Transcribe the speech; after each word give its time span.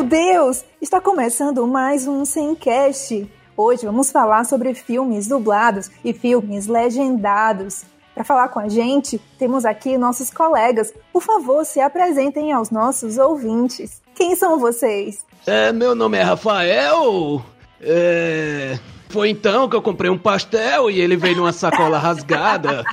Meu 0.00 0.08
Deus! 0.08 0.64
Está 0.80 0.98
começando 0.98 1.66
mais 1.66 2.06
um 2.06 2.24
Semcast. 2.24 3.30
Hoje 3.54 3.84
vamos 3.84 4.10
falar 4.10 4.44
sobre 4.44 4.72
filmes 4.72 5.28
dublados 5.28 5.90
e 6.02 6.14
filmes 6.14 6.66
legendados. 6.66 7.84
Para 8.14 8.24
falar 8.24 8.48
com 8.48 8.60
a 8.60 8.66
gente, 8.66 9.20
temos 9.38 9.66
aqui 9.66 9.98
nossos 9.98 10.30
colegas. 10.30 10.90
Por 11.12 11.20
favor, 11.20 11.66
se 11.66 11.80
apresentem 11.80 12.50
aos 12.50 12.70
nossos 12.70 13.18
ouvintes. 13.18 14.00
Quem 14.14 14.34
são 14.34 14.58
vocês? 14.58 15.26
É, 15.46 15.70
meu 15.70 15.94
nome 15.94 16.16
é 16.16 16.22
Rafael. 16.22 17.44
É... 17.78 18.78
Foi 19.10 19.28
então 19.28 19.68
que 19.68 19.76
eu 19.76 19.82
comprei 19.82 20.10
um 20.10 20.16
pastel 20.16 20.90
e 20.90 20.98
ele 20.98 21.14
veio 21.14 21.36
numa 21.36 21.52
sacola 21.52 21.98
rasgada. 21.98 22.84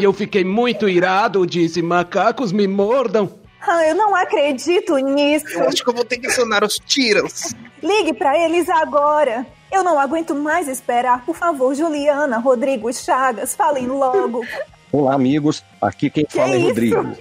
e 0.00 0.02
eu 0.02 0.12
fiquei 0.14 0.42
muito 0.42 0.88
irado, 0.88 1.46
disse: 1.46 1.82
macacos 1.82 2.50
me 2.50 2.66
mordam. 2.66 3.43
Ah, 3.66 3.86
eu 3.86 3.94
não 3.94 4.14
acredito 4.14 4.96
nisso. 4.98 5.46
Eu 5.50 5.68
acho 5.68 5.82
que 5.82 5.88
eu 5.90 5.94
vou 5.94 6.04
ter 6.04 6.18
que 6.18 6.26
acionar 6.26 6.62
os 6.64 6.74
tiros. 6.76 7.54
Ligue 7.82 8.12
para 8.12 8.38
eles 8.38 8.68
agora. 8.68 9.46
Eu 9.72 9.82
não 9.82 9.98
aguento 9.98 10.34
mais 10.34 10.68
esperar. 10.68 11.24
Por 11.24 11.34
favor, 11.34 11.74
Juliana, 11.74 12.38
Rodrigo 12.38 12.92
Chagas, 12.92 13.54
falem 13.54 13.86
logo. 13.86 14.44
Olá, 14.92 15.14
amigos. 15.14 15.64
Aqui 15.80 16.08
quem 16.10 16.24
Que 16.24 16.36
fala 16.36 16.54
é 16.54 16.58
isso? 16.58 16.66
Rodrigo. 16.68 17.16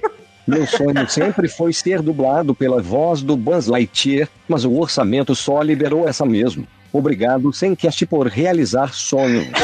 Meu 0.46 0.68
sonho 0.68 1.10
sempre 1.10 1.48
foi 1.48 1.72
ser 1.72 2.02
dublado 2.02 2.54
pela 2.54 2.82
voz 2.82 3.22
do 3.22 3.38
Buzz 3.38 3.68
Lightyear, 3.68 4.28
mas 4.48 4.66
o 4.66 4.74
orçamento 4.78 5.34
só 5.34 5.62
liberou 5.62 6.08
essa 6.08 6.26
mesmo. 6.26 6.68
Obrigado, 6.92 7.52
Semcast, 7.54 8.06
por 8.06 8.28
realizar 8.28 8.94
sonhos. 8.94 9.48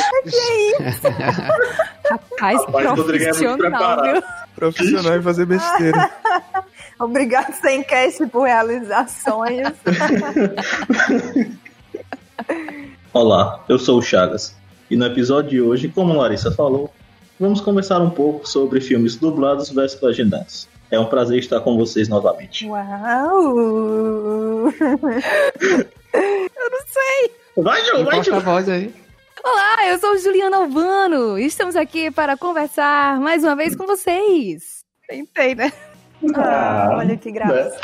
Rapaz, 2.09 2.61
Rapaz, 2.65 2.87
o 2.87 2.93
Rodrigo 2.95 3.23
é 3.23 3.27
muito 3.27 3.37
profissional, 3.37 3.57
preparado. 3.57 4.13
viu? 4.13 4.23
Profissional 4.59 5.17
em 5.17 5.21
fazer 5.21 5.45
besteira. 5.45 6.11
Obrigado, 6.99 7.53
Semcast, 7.53 8.27
por 8.27 8.43
realizar 8.43 9.07
sonhos. 9.07 9.71
Olá, 13.13 13.63
eu 13.69 13.79
sou 13.79 13.99
o 13.99 14.01
Chagas. 14.01 14.53
E 14.91 14.97
no 14.97 15.05
episódio 15.05 15.49
de 15.49 15.61
hoje, 15.61 15.87
como 15.87 16.13
Larissa 16.13 16.51
falou, 16.51 16.93
vamos 17.39 17.61
conversar 17.61 18.01
um 18.01 18.09
pouco 18.09 18.45
sobre 18.45 18.81
filmes 18.81 19.15
dublados 19.15 19.69
versus 19.69 20.01
legendados. 20.01 20.67
É 20.91 20.99
um 20.99 21.05
prazer 21.05 21.39
estar 21.39 21.61
com 21.61 21.77
vocês 21.77 22.09
novamente. 22.09 22.67
Uau! 22.67 22.83
Vai, 27.55 27.83
Ju, 27.83 28.03
vai, 28.03 28.17
Posta 28.17 28.35
a 28.35 28.39
Ju! 28.39 28.45
voz 28.45 28.69
aí. 28.69 28.93
Olá, 29.43 29.87
eu 29.89 29.99
sou 29.99 30.17
Juliana 30.17 30.57
Albano 30.57 31.37
e 31.39 31.45
estamos 31.45 31.75
aqui 31.75 32.09
para 32.11 32.37
conversar 32.37 33.19
mais 33.19 33.43
uma 33.43 33.55
vez 33.55 33.75
com 33.75 33.85
vocês. 33.85 34.83
Tentei, 35.07 35.53
né? 35.55 35.71
Ah, 36.35 36.95
olha 36.97 37.15
que 37.17 37.31
graça. 37.31 37.69
né? 37.69 37.77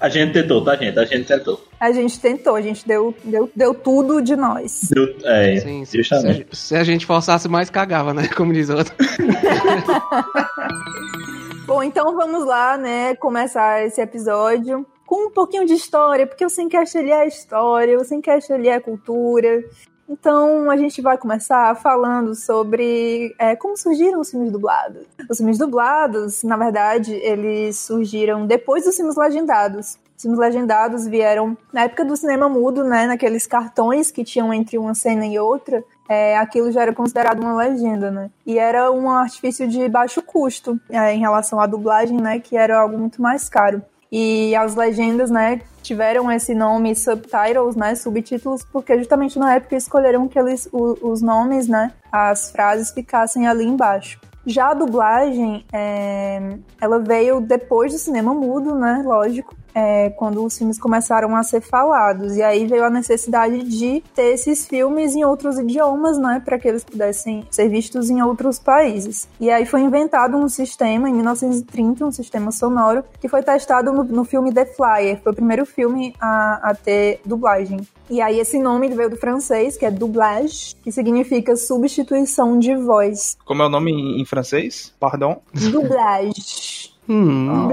A 0.00 0.08
gente 0.08 0.32
tentou, 0.32 0.64
tá, 0.64 0.74
gente? 0.76 0.98
A 0.98 1.04
gente 1.04 1.26
tentou. 1.26 1.62
A 1.78 1.92
gente 1.92 2.18
tentou, 2.18 2.56
a 2.56 2.62
gente 2.62 2.88
deu, 2.88 3.14
deu, 3.22 3.50
deu 3.54 3.74
tudo 3.74 4.22
de 4.22 4.34
nós. 4.34 4.88
Deu- 4.90 5.14
É, 5.24 5.56
Sim, 5.56 5.60
sim. 5.66 5.84
Se, 5.84 5.98
justamente. 5.98 6.46
a, 6.50 6.56
se 6.56 6.74
a 6.74 6.82
gente 6.84 7.04
forçasse 7.04 7.46
mais, 7.48 7.68
cagava, 7.68 8.14
né? 8.14 8.26
Como 8.28 8.50
diz 8.52 8.70
outro. 8.70 8.94
Bom, 11.66 11.82
então 11.82 12.16
vamos 12.16 12.46
lá, 12.46 12.76
né, 12.78 13.14
começar 13.16 13.84
esse 13.86 14.00
episódio 14.00 14.84
com 15.06 15.28
um 15.28 15.30
pouquinho 15.30 15.64
de 15.66 15.74
história, 15.74 16.26
porque 16.26 16.44
o 16.44 16.50
Semcast 16.50 16.96
ele 16.98 17.10
é 17.12 17.28
história, 17.28 17.96
o 17.98 18.04
Semcast 18.04 18.50
ele 18.52 18.68
é 18.68 18.80
cultura. 18.80 19.62
Então 20.10 20.68
a 20.68 20.76
gente 20.76 21.00
vai 21.00 21.16
começar 21.16 21.72
falando 21.76 22.34
sobre 22.34 23.32
é, 23.38 23.54
como 23.54 23.76
surgiram 23.76 24.20
os 24.20 24.30
filmes 24.30 24.50
dublados. 24.50 25.06
Os 25.28 25.36
filmes 25.38 25.56
dublados, 25.56 26.42
na 26.42 26.56
verdade, 26.56 27.14
eles 27.14 27.78
surgiram 27.78 28.44
depois 28.44 28.84
dos 28.84 28.96
filmes 28.96 29.14
legendados. 29.14 29.96
Os 30.16 30.22
filmes 30.22 30.40
legendados 30.40 31.06
vieram 31.06 31.56
na 31.72 31.82
época 31.82 32.04
do 32.04 32.16
cinema 32.16 32.48
mudo, 32.48 32.82
né, 32.82 33.06
naqueles 33.06 33.46
cartões 33.46 34.10
que 34.10 34.24
tinham 34.24 34.52
entre 34.52 34.76
uma 34.76 34.94
cena 34.94 35.24
e 35.24 35.38
outra 35.38 35.82
é, 36.10 36.36
aquilo 36.36 36.72
já 36.72 36.82
era 36.82 36.92
considerado 36.92 37.38
uma 37.40 37.54
legenda, 37.54 38.10
né? 38.10 38.30
E 38.44 38.58
era 38.58 38.90
um 38.90 39.08
artifício 39.08 39.68
de 39.68 39.88
baixo 39.88 40.20
custo 40.20 40.76
é, 40.90 41.14
em 41.14 41.20
relação 41.20 41.60
à 41.60 41.68
dublagem, 41.68 42.20
né? 42.20 42.40
Que 42.40 42.56
era 42.56 42.80
algo 42.80 42.98
muito 42.98 43.22
mais 43.22 43.48
caro. 43.48 43.80
E 44.12 44.54
as 44.56 44.74
legendas, 44.74 45.30
né, 45.30 45.60
tiveram 45.82 46.30
esse 46.32 46.54
nome 46.54 46.94
subtitles, 46.96 47.76
né, 47.76 47.94
subtítulos, 47.94 48.64
porque 48.64 48.98
justamente 48.98 49.38
na 49.38 49.54
época 49.54 49.76
escolheram 49.76 50.26
que 50.28 50.38
eles, 50.38 50.68
o- 50.72 50.96
os 51.10 51.22
nomes, 51.22 51.68
né, 51.68 51.92
as 52.10 52.50
frases 52.50 52.90
ficassem 52.90 53.46
ali 53.46 53.64
embaixo. 53.64 54.20
Já 54.46 54.70
a 54.70 54.74
dublagem, 54.74 55.64
é, 55.72 56.40
ela 56.80 56.98
veio 56.98 57.40
depois 57.40 57.92
do 57.92 57.98
cinema 57.98 58.32
mudo, 58.34 58.74
né, 58.74 59.02
lógico, 59.04 59.54
é, 59.74 60.10
quando 60.10 60.44
os 60.44 60.56
filmes 60.56 60.78
começaram 60.78 61.34
a 61.36 61.42
ser 61.42 61.60
falados. 61.60 62.36
E 62.36 62.42
aí 62.42 62.66
veio 62.66 62.84
a 62.84 62.90
necessidade 62.90 63.62
de 63.62 64.02
ter 64.14 64.34
esses 64.34 64.66
filmes 64.66 65.14
em 65.14 65.24
outros 65.24 65.58
idiomas, 65.58 66.18
né, 66.18 66.42
para 66.44 66.58
que 66.58 66.68
eles 66.68 66.84
pudessem 66.84 67.46
ser 67.50 67.68
vistos 67.68 68.10
em 68.10 68.22
outros 68.22 68.58
países. 68.58 69.28
E 69.40 69.50
aí 69.50 69.66
foi 69.66 69.80
inventado 69.80 70.36
um 70.36 70.48
sistema, 70.48 71.08
em 71.08 71.14
1930, 71.14 72.04
um 72.04 72.12
sistema 72.12 72.52
sonoro, 72.52 73.04
que 73.20 73.28
foi 73.28 73.42
testado 73.42 73.92
no, 73.92 74.04
no 74.04 74.24
filme 74.24 74.52
The 74.52 74.66
Flyer. 74.66 75.20
Foi 75.22 75.32
o 75.32 75.34
primeiro 75.34 75.64
filme 75.66 76.14
a, 76.20 76.70
a 76.70 76.74
ter 76.74 77.20
dublagem. 77.24 77.86
E 78.08 78.20
aí 78.20 78.40
esse 78.40 78.58
nome 78.58 78.88
veio 78.88 79.08
do 79.08 79.16
francês, 79.16 79.76
que 79.76 79.86
é 79.86 79.90
doublage, 79.90 80.74
que 80.82 80.90
significa 80.90 81.54
substituição 81.56 82.58
de 82.58 82.74
voz. 82.76 83.36
Como 83.44 83.62
é 83.62 83.66
o 83.66 83.68
nome 83.68 83.92
em, 83.92 84.20
em 84.20 84.24
francês? 84.24 84.92
Pardon? 84.98 85.40
Doublage. 85.70 86.89
Hum. 87.08 87.68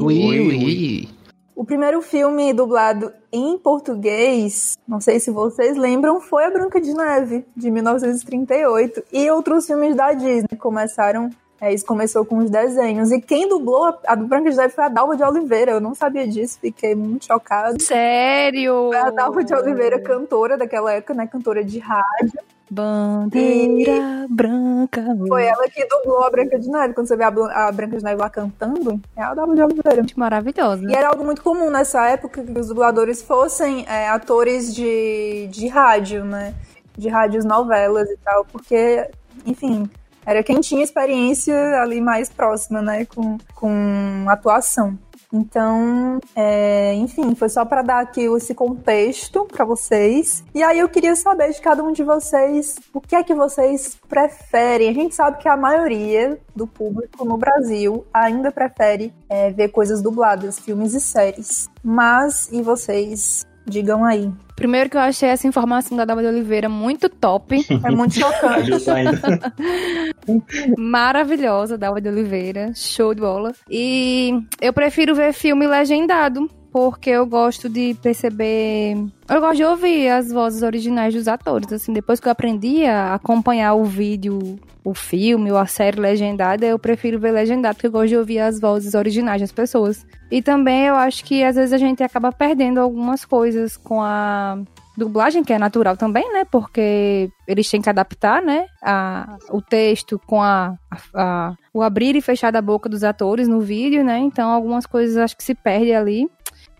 Ui, 0.00 0.18
Ui, 0.18 0.64
ui. 0.64 1.08
O 1.54 1.64
primeiro 1.64 2.00
filme 2.00 2.52
dublado 2.52 3.12
em 3.30 3.56
português, 3.58 4.76
não 4.88 5.00
sei 5.00 5.20
se 5.20 5.30
vocês 5.30 5.76
lembram, 5.76 6.20
foi 6.20 6.44
A 6.44 6.50
Branca 6.50 6.80
de 6.80 6.92
Neve, 6.94 7.44
de 7.56 7.70
1938. 7.70 9.04
E 9.12 9.30
outros 9.30 9.66
filmes 9.66 9.94
da 9.94 10.12
Disney 10.12 10.56
começaram. 10.58 11.30
É, 11.60 11.72
isso 11.72 11.86
começou 11.86 12.24
com 12.24 12.38
os 12.38 12.50
desenhos. 12.50 13.12
E 13.12 13.20
quem 13.20 13.48
dublou 13.48 13.84
a, 13.84 13.98
a 14.08 14.14
do 14.16 14.26
Branca 14.26 14.50
de 14.50 14.56
Neve 14.56 14.74
foi 14.74 14.82
a 14.82 14.88
Dalva 14.88 15.16
de 15.16 15.22
Oliveira. 15.22 15.72
Eu 15.72 15.80
não 15.80 15.94
sabia 15.94 16.26
disso, 16.26 16.58
fiquei 16.60 16.94
muito 16.96 17.26
chocada. 17.26 17.78
Sério? 17.78 18.88
Foi 18.88 18.96
a 18.96 19.10
Dalva 19.10 19.44
de 19.44 19.54
Oliveira, 19.54 20.00
cantora 20.00 20.58
daquela 20.58 20.92
época, 20.92 21.14
né? 21.14 21.28
Cantora 21.28 21.62
de 21.62 21.78
rádio. 21.78 22.40
Bandeira 22.72 24.26
branca. 24.30 25.04
Foi 25.28 25.44
ela 25.44 25.68
que 25.68 25.84
dublou 25.86 26.24
a 26.24 26.30
Branca 26.30 26.58
de 26.58 26.70
Neve. 26.70 26.94
Quando 26.94 27.06
você 27.06 27.14
vê 27.14 27.24
a, 27.24 27.28
a 27.28 27.70
Branca 27.70 27.98
de 27.98 28.02
Neve 28.02 28.18
lá 28.18 28.30
cantando, 28.30 28.98
é 29.14 29.22
a 29.22 29.34
Dalva 29.34 29.54
de 29.54 29.62
Oliveira. 29.62 30.02
Maravilhosa. 30.16 30.90
E 30.90 30.94
era 30.94 31.08
algo 31.08 31.22
muito 31.22 31.42
comum 31.42 31.68
nessa 31.68 32.08
época 32.08 32.42
que 32.42 32.58
os 32.58 32.68
dubladores 32.68 33.20
fossem 33.20 33.84
é, 33.86 34.08
atores 34.08 34.74
de, 34.74 35.48
de 35.48 35.68
rádio, 35.68 36.24
né? 36.24 36.54
De 36.96 37.10
rádios 37.10 37.44
novelas 37.44 38.08
e 38.08 38.16
tal, 38.24 38.46
porque, 38.46 39.06
enfim, 39.44 39.88
era 40.24 40.42
quem 40.42 40.58
tinha 40.60 40.82
experiência 40.82 41.54
ali 41.82 42.00
mais 42.00 42.30
próxima, 42.30 42.80
né? 42.80 43.04
Com, 43.04 43.36
com 43.54 44.24
atuação. 44.28 44.98
Então, 45.32 46.20
é, 46.36 46.92
enfim, 46.94 47.34
foi 47.34 47.48
só 47.48 47.64
para 47.64 47.80
dar 47.80 48.00
aqui 48.00 48.22
esse 48.36 48.54
contexto 48.54 49.46
para 49.46 49.64
vocês. 49.64 50.44
E 50.54 50.62
aí 50.62 50.78
eu 50.78 50.88
queria 50.88 51.16
saber 51.16 51.50
de 51.50 51.60
cada 51.60 51.82
um 51.82 51.92
de 51.92 52.02
vocês 52.02 52.76
o 52.92 53.00
que 53.00 53.16
é 53.16 53.22
que 53.22 53.34
vocês 53.34 53.96
preferem. 54.08 54.90
A 54.90 54.92
gente 54.92 55.14
sabe 55.14 55.38
que 55.38 55.48
a 55.48 55.56
maioria 55.56 56.38
do 56.54 56.66
público 56.66 57.24
no 57.24 57.38
Brasil 57.38 58.04
ainda 58.12 58.52
prefere 58.52 59.12
é, 59.28 59.50
ver 59.50 59.68
coisas 59.68 60.02
dubladas, 60.02 60.58
filmes 60.58 60.92
e 60.92 61.00
séries. 61.00 61.70
Mas 61.82 62.50
e 62.52 62.60
vocês? 62.60 63.46
Digam 63.66 64.04
aí. 64.04 64.30
Primeiro 64.56 64.90
que 64.90 64.96
eu 64.96 65.00
achei 65.00 65.28
essa 65.28 65.46
informação 65.46 65.96
da 65.96 66.04
Dalva 66.04 66.22
de 66.22 66.28
Oliveira 66.28 66.68
muito 66.68 67.08
top. 67.08 67.64
É 67.84 67.90
muito 67.90 68.14
chocante. 68.14 68.70
Maravilhosa, 70.78 71.78
Dalva 71.78 72.00
de 72.00 72.08
Oliveira. 72.08 72.72
Show 72.74 73.14
de 73.14 73.20
bola. 73.20 73.52
E 73.68 74.32
eu 74.60 74.72
prefiro 74.72 75.14
ver 75.14 75.32
filme 75.32 75.66
legendado. 75.66 76.48
Porque 76.72 77.10
eu 77.10 77.26
gosto 77.26 77.68
de 77.68 77.94
perceber. 78.02 78.96
Eu 79.28 79.40
gosto 79.40 79.56
de 79.56 79.64
ouvir 79.64 80.08
as 80.08 80.32
vozes 80.32 80.62
originais 80.62 81.12
dos 81.12 81.28
atores. 81.28 81.70
Assim, 81.72 81.92
depois 81.92 82.18
que 82.18 82.26
eu 82.28 82.32
aprendi 82.32 82.86
a 82.86 83.14
acompanhar 83.14 83.74
o 83.74 83.84
vídeo, 83.84 84.58
o 84.82 84.94
filme 84.94 85.52
ou 85.52 85.58
a 85.58 85.66
série 85.66 86.00
legendada, 86.00 86.64
eu 86.64 86.78
prefiro 86.78 87.18
ver 87.20 87.30
legendado, 87.32 87.74
porque 87.74 87.86
eu 87.88 87.92
gosto 87.92 88.08
de 88.08 88.16
ouvir 88.16 88.38
as 88.38 88.58
vozes 88.58 88.94
originais 88.94 89.40
das 89.42 89.52
pessoas. 89.52 90.06
E 90.30 90.40
também 90.40 90.86
eu 90.86 90.94
acho 90.94 91.24
que 91.24 91.44
às 91.44 91.56
vezes 91.56 91.74
a 91.74 91.78
gente 91.78 92.02
acaba 92.02 92.32
perdendo 92.32 92.80
algumas 92.80 93.22
coisas 93.24 93.76
com 93.76 94.00
a 94.02 94.58
dublagem, 94.96 95.44
que 95.44 95.52
é 95.52 95.58
natural 95.58 95.96
também, 95.96 96.30
né? 96.32 96.44
Porque 96.50 97.30
eles 97.46 97.68
têm 97.70 97.82
que 97.82 97.88
adaptar, 97.90 98.42
né? 98.42 98.64
A, 98.82 99.36
o 99.50 99.60
texto 99.60 100.18
com 100.26 100.42
a, 100.42 100.74
a- 101.14 101.54
o 101.72 101.82
abrir 101.82 102.16
e 102.16 102.20
fechar 102.22 102.50
da 102.50 102.60
boca 102.62 102.88
dos 102.88 103.04
atores 103.04 103.46
no 103.48 103.60
vídeo, 103.60 104.02
né? 104.04 104.18
Então 104.18 104.50
algumas 104.50 104.86
coisas 104.86 105.16
acho 105.18 105.36
que 105.36 105.44
se 105.44 105.54
perde 105.54 105.92
ali. 105.92 106.28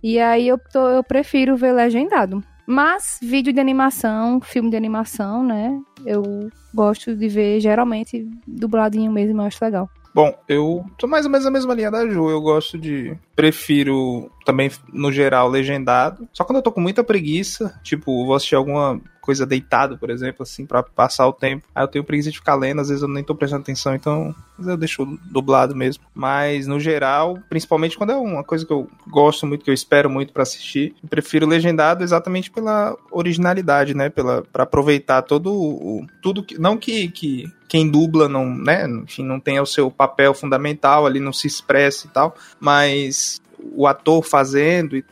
E 0.02 0.18
aí 0.18 0.48
eu, 0.48 0.58
tô- 0.58 0.88
eu 0.88 1.02
prefiro 1.04 1.56
ver 1.56 1.72
legendado. 1.72 2.42
Mas 2.66 3.18
vídeo 3.22 3.52
de 3.52 3.60
animação, 3.60 4.40
filme 4.40 4.70
de 4.70 4.76
animação, 4.76 5.42
né? 5.42 5.78
Eu 6.06 6.48
gosto 6.74 7.14
de 7.14 7.28
ver 7.28 7.60
geralmente 7.60 8.28
dubladinho 8.46 9.10
mesmo, 9.12 9.40
eu 9.42 9.46
acho 9.46 9.64
legal. 9.64 9.88
Bom, 10.14 10.32
eu 10.48 10.84
tô 10.98 11.06
mais 11.06 11.24
ou 11.24 11.30
menos 11.30 11.44
na 11.44 11.50
mesma 11.50 11.74
linha 11.74 11.90
da 11.90 12.06
Ju. 12.08 12.28
Eu 12.28 12.40
gosto 12.40 12.78
de 12.78 13.16
prefiro 13.34 14.30
também, 14.44 14.70
no 14.92 15.10
geral, 15.12 15.48
legendado. 15.48 16.28
Só 16.32 16.44
quando 16.44 16.56
eu 16.56 16.62
tô 16.62 16.72
com 16.72 16.80
muita 16.80 17.04
preguiça, 17.04 17.78
tipo, 17.82 18.26
vou 18.26 18.34
assistir 18.34 18.56
alguma 18.56 19.00
coisa 19.22 19.46
deitado, 19.46 19.96
por 19.96 20.10
exemplo, 20.10 20.42
assim, 20.42 20.66
para 20.66 20.82
passar 20.82 21.28
o 21.28 21.32
tempo. 21.32 21.64
Aí 21.72 21.84
eu 21.84 21.88
tenho 21.88 22.04
preguiça 22.04 22.30
de 22.30 22.38
ficar 22.38 22.56
lendo, 22.56 22.80
às 22.80 22.88
vezes 22.88 23.02
eu 23.02 23.08
nem 23.08 23.22
tô 23.22 23.34
prestando 23.36 23.62
atenção, 23.62 23.94
então 23.94 24.34
eu 24.58 24.76
deixo 24.76 25.06
dublado 25.30 25.76
mesmo. 25.76 26.02
Mas 26.12 26.66
no 26.66 26.80
geral, 26.80 27.38
principalmente 27.48 27.96
quando 27.96 28.10
é 28.10 28.16
uma 28.16 28.42
coisa 28.42 28.66
que 28.66 28.72
eu 28.72 28.90
gosto 29.06 29.46
muito, 29.46 29.64
que 29.64 29.70
eu 29.70 29.74
espero 29.74 30.10
muito 30.10 30.32
para 30.32 30.42
assistir, 30.42 30.94
prefiro 31.08 31.46
legendado 31.46 32.02
exatamente 32.02 32.50
pela 32.50 32.96
originalidade, 33.12 33.94
né? 33.94 34.10
Pela 34.10 34.42
para 34.52 34.64
aproveitar 34.64 35.22
todo 35.22 35.52
o 35.54 36.04
tudo 36.20 36.42
que 36.42 36.58
não 36.58 36.76
que, 36.76 37.08
que 37.08 37.48
quem 37.72 37.88
dubla 37.88 38.28
não, 38.28 38.54
né, 38.54 38.86
enfim, 38.86 39.24
não 39.24 39.40
tenha 39.40 39.62
o 39.62 39.66
seu 39.66 39.90
papel 39.90 40.34
fundamental 40.34 41.06
ali, 41.06 41.18
não 41.18 41.32
se 41.32 41.46
expressa 41.46 42.06
e 42.06 42.10
tal, 42.10 42.36
mas 42.60 43.31
o 43.74 43.86
ator 43.86 44.22
fazendo 44.22 44.96
e 44.96 45.04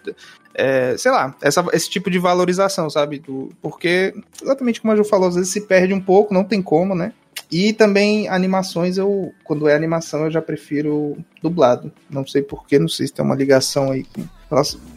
é, 0.55 0.97
sei 0.97 1.11
lá, 1.11 1.35
essa, 1.41 1.65
esse 1.73 1.89
tipo 1.89 2.11
de 2.11 2.19
valorização, 2.19 2.91
sabe? 2.91 3.19
Do, 3.19 3.51
porque, 3.63 4.13
exatamente 4.43 4.81
como 4.81 4.93
a 4.93 4.97
Ju 4.97 5.05
falou, 5.05 5.29
às 5.29 5.37
vezes 5.37 5.53
se 5.53 5.63
perde 5.63 5.95
um 5.95 6.01
pouco, 6.01 6.35
não 6.35 6.45
tem 6.45 6.61
como, 6.61 6.95
né? 6.95 7.13
E 7.51 7.73
também 7.73 8.29
animações, 8.29 8.97
eu 8.97 9.33
quando 9.43 9.69
é 9.69 9.75
animação 9.75 10.25
eu 10.25 10.31
já 10.31 10.41
prefiro 10.41 11.17
dublado. 11.43 11.91
Não 12.09 12.25
sei 12.27 12.43
porquê, 12.43 12.79
não 12.79 12.89
sei 12.89 13.07
se 13.07 13.13
tem 13.13 13.25
uma 13.25 13.35
ligação 13.35 13.91
aí 13.91 14.05
com 14.05 14.23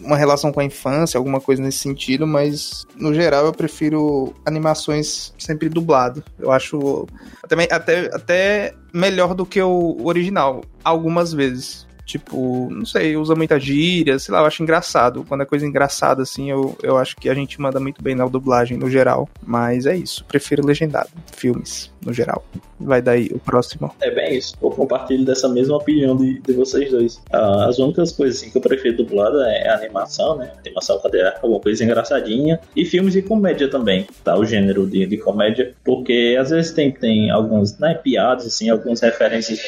uma 0.01 0.17
relação 0.17 0.51
com 0.51 0.59
a 0.59 0.65
infância, 0.65 1.17
alguma 1.17 1.39
coisa 1.39 1.61
nesse 1.61 1.79
sentido, 1.79 2.25
mas 2.25 2.85
no 2.95 3.13
geral 3.13 3.45
eu 3.45 3.53
prefiro 3.53 4.33
animações 4.45 5.33
sempre 5.37 5.69
dublado. 5.69 6.23
Eu 6.39 6.51
acho 6.51 7.07
até, 7.41 7.55
até, 7.73 8.15
até 8.15 8.73
melhor 8.91 9.33
do 9.33 9.45
que 9.45 9.61
o 9.61 9.97
original, 10.03 10.63
algumas 10.83 11.33
vezes. 11.33 11.87
Tipo, 12.05 12.69
não 12.69 12.85
sei, 12.85 13.15
usa 13.15 13.33
muita 13.33 13.59
gíria, 13.59 14.19
sei 14.19 14.33
lá, 14.33 14.41
eu 14.41 14.45
acho 14.45 14.61
engraçado. 14.61 15.25
Quando 15.27 15.41
é 15.41 15.45
coisa 15.45 15.65
engraçada, 15.65 16.21
assim, 16.21 16.51
eu, 16.51 16.77
eu 16.83 16.97
acho 16.97 17.15
que 17.15 17.29
a 17.29 17.33
gente 17.33 17.59
manda 17.61 17.79
muito 17.79 18.03
bem 18.03 18.15
na 18.15 18.25
dublagem 18.25 18.77
no 18.77 18.89
geral. 18.89 19.29
Mas 19.41 19.85
é 19.85 19.95
isso, 19.95 20.25
prefiro 20.25 20.65
legendado. 20.65 21.09
Filmes, 21.33 21.91
no 22.05 22.13
geral. 22.13 22.43
Vai 22.79 23.01
daí 23.01 23.29
o 23.31 23.39
próximo. 23.39 23.91
É 24.01 24.11
bem 24.11 24.37
isso. 24.37 24.55
Eu 24.61 24.69
compartilho 24.69 25.23
dessa 25.23 25.47
mesma 25.47 25.77
opinião 25.77 26.17
de, 26.17 26.41
de 26.41 26.53
vocês 26.53 26.91
dois. 26.91 27.21
Ah, 27.31 27.67
as 27.67 27.79
únicas 27.79 28.11
coisas 28.11 28.37
assim, 28.37 28.51
que 28.51 28.57
eu 28.57 28.61
prefiro 28.61 28.97
dublada 28.97 29.47
é 29.49 29.69
animação, 29.69 30.37
né? 30.37 30.51
Animação 30.59 30.99
cadê 31.01 31.21
alguma 31.21 31.59
coisa 31.59 31.83
engraçadinha. 31.83 32.59
E 32.75 32.83
filmes 32.83 33.13
de 33.13 33.21
comédia 33.21 33.69
também, 33.69 34.07
tá? 34.23 34.37
O 34.37 34.45
gênero 34.45 34.85
de, 34.85 35.05
de 35.05 35.17
comédia. 35.17 35.73
Porque 35.83 36.35
às 36.39 36.49
vezes 36.49 36.71
tem, 36.71 36.91
tem 36.91 37.31
algumas 37.31 37.77
né, 37.79 37.93
piadas, 37.93 38.45
assim, 38.45 38.69
algumas 38.69 38.99
referências 38.99 39.59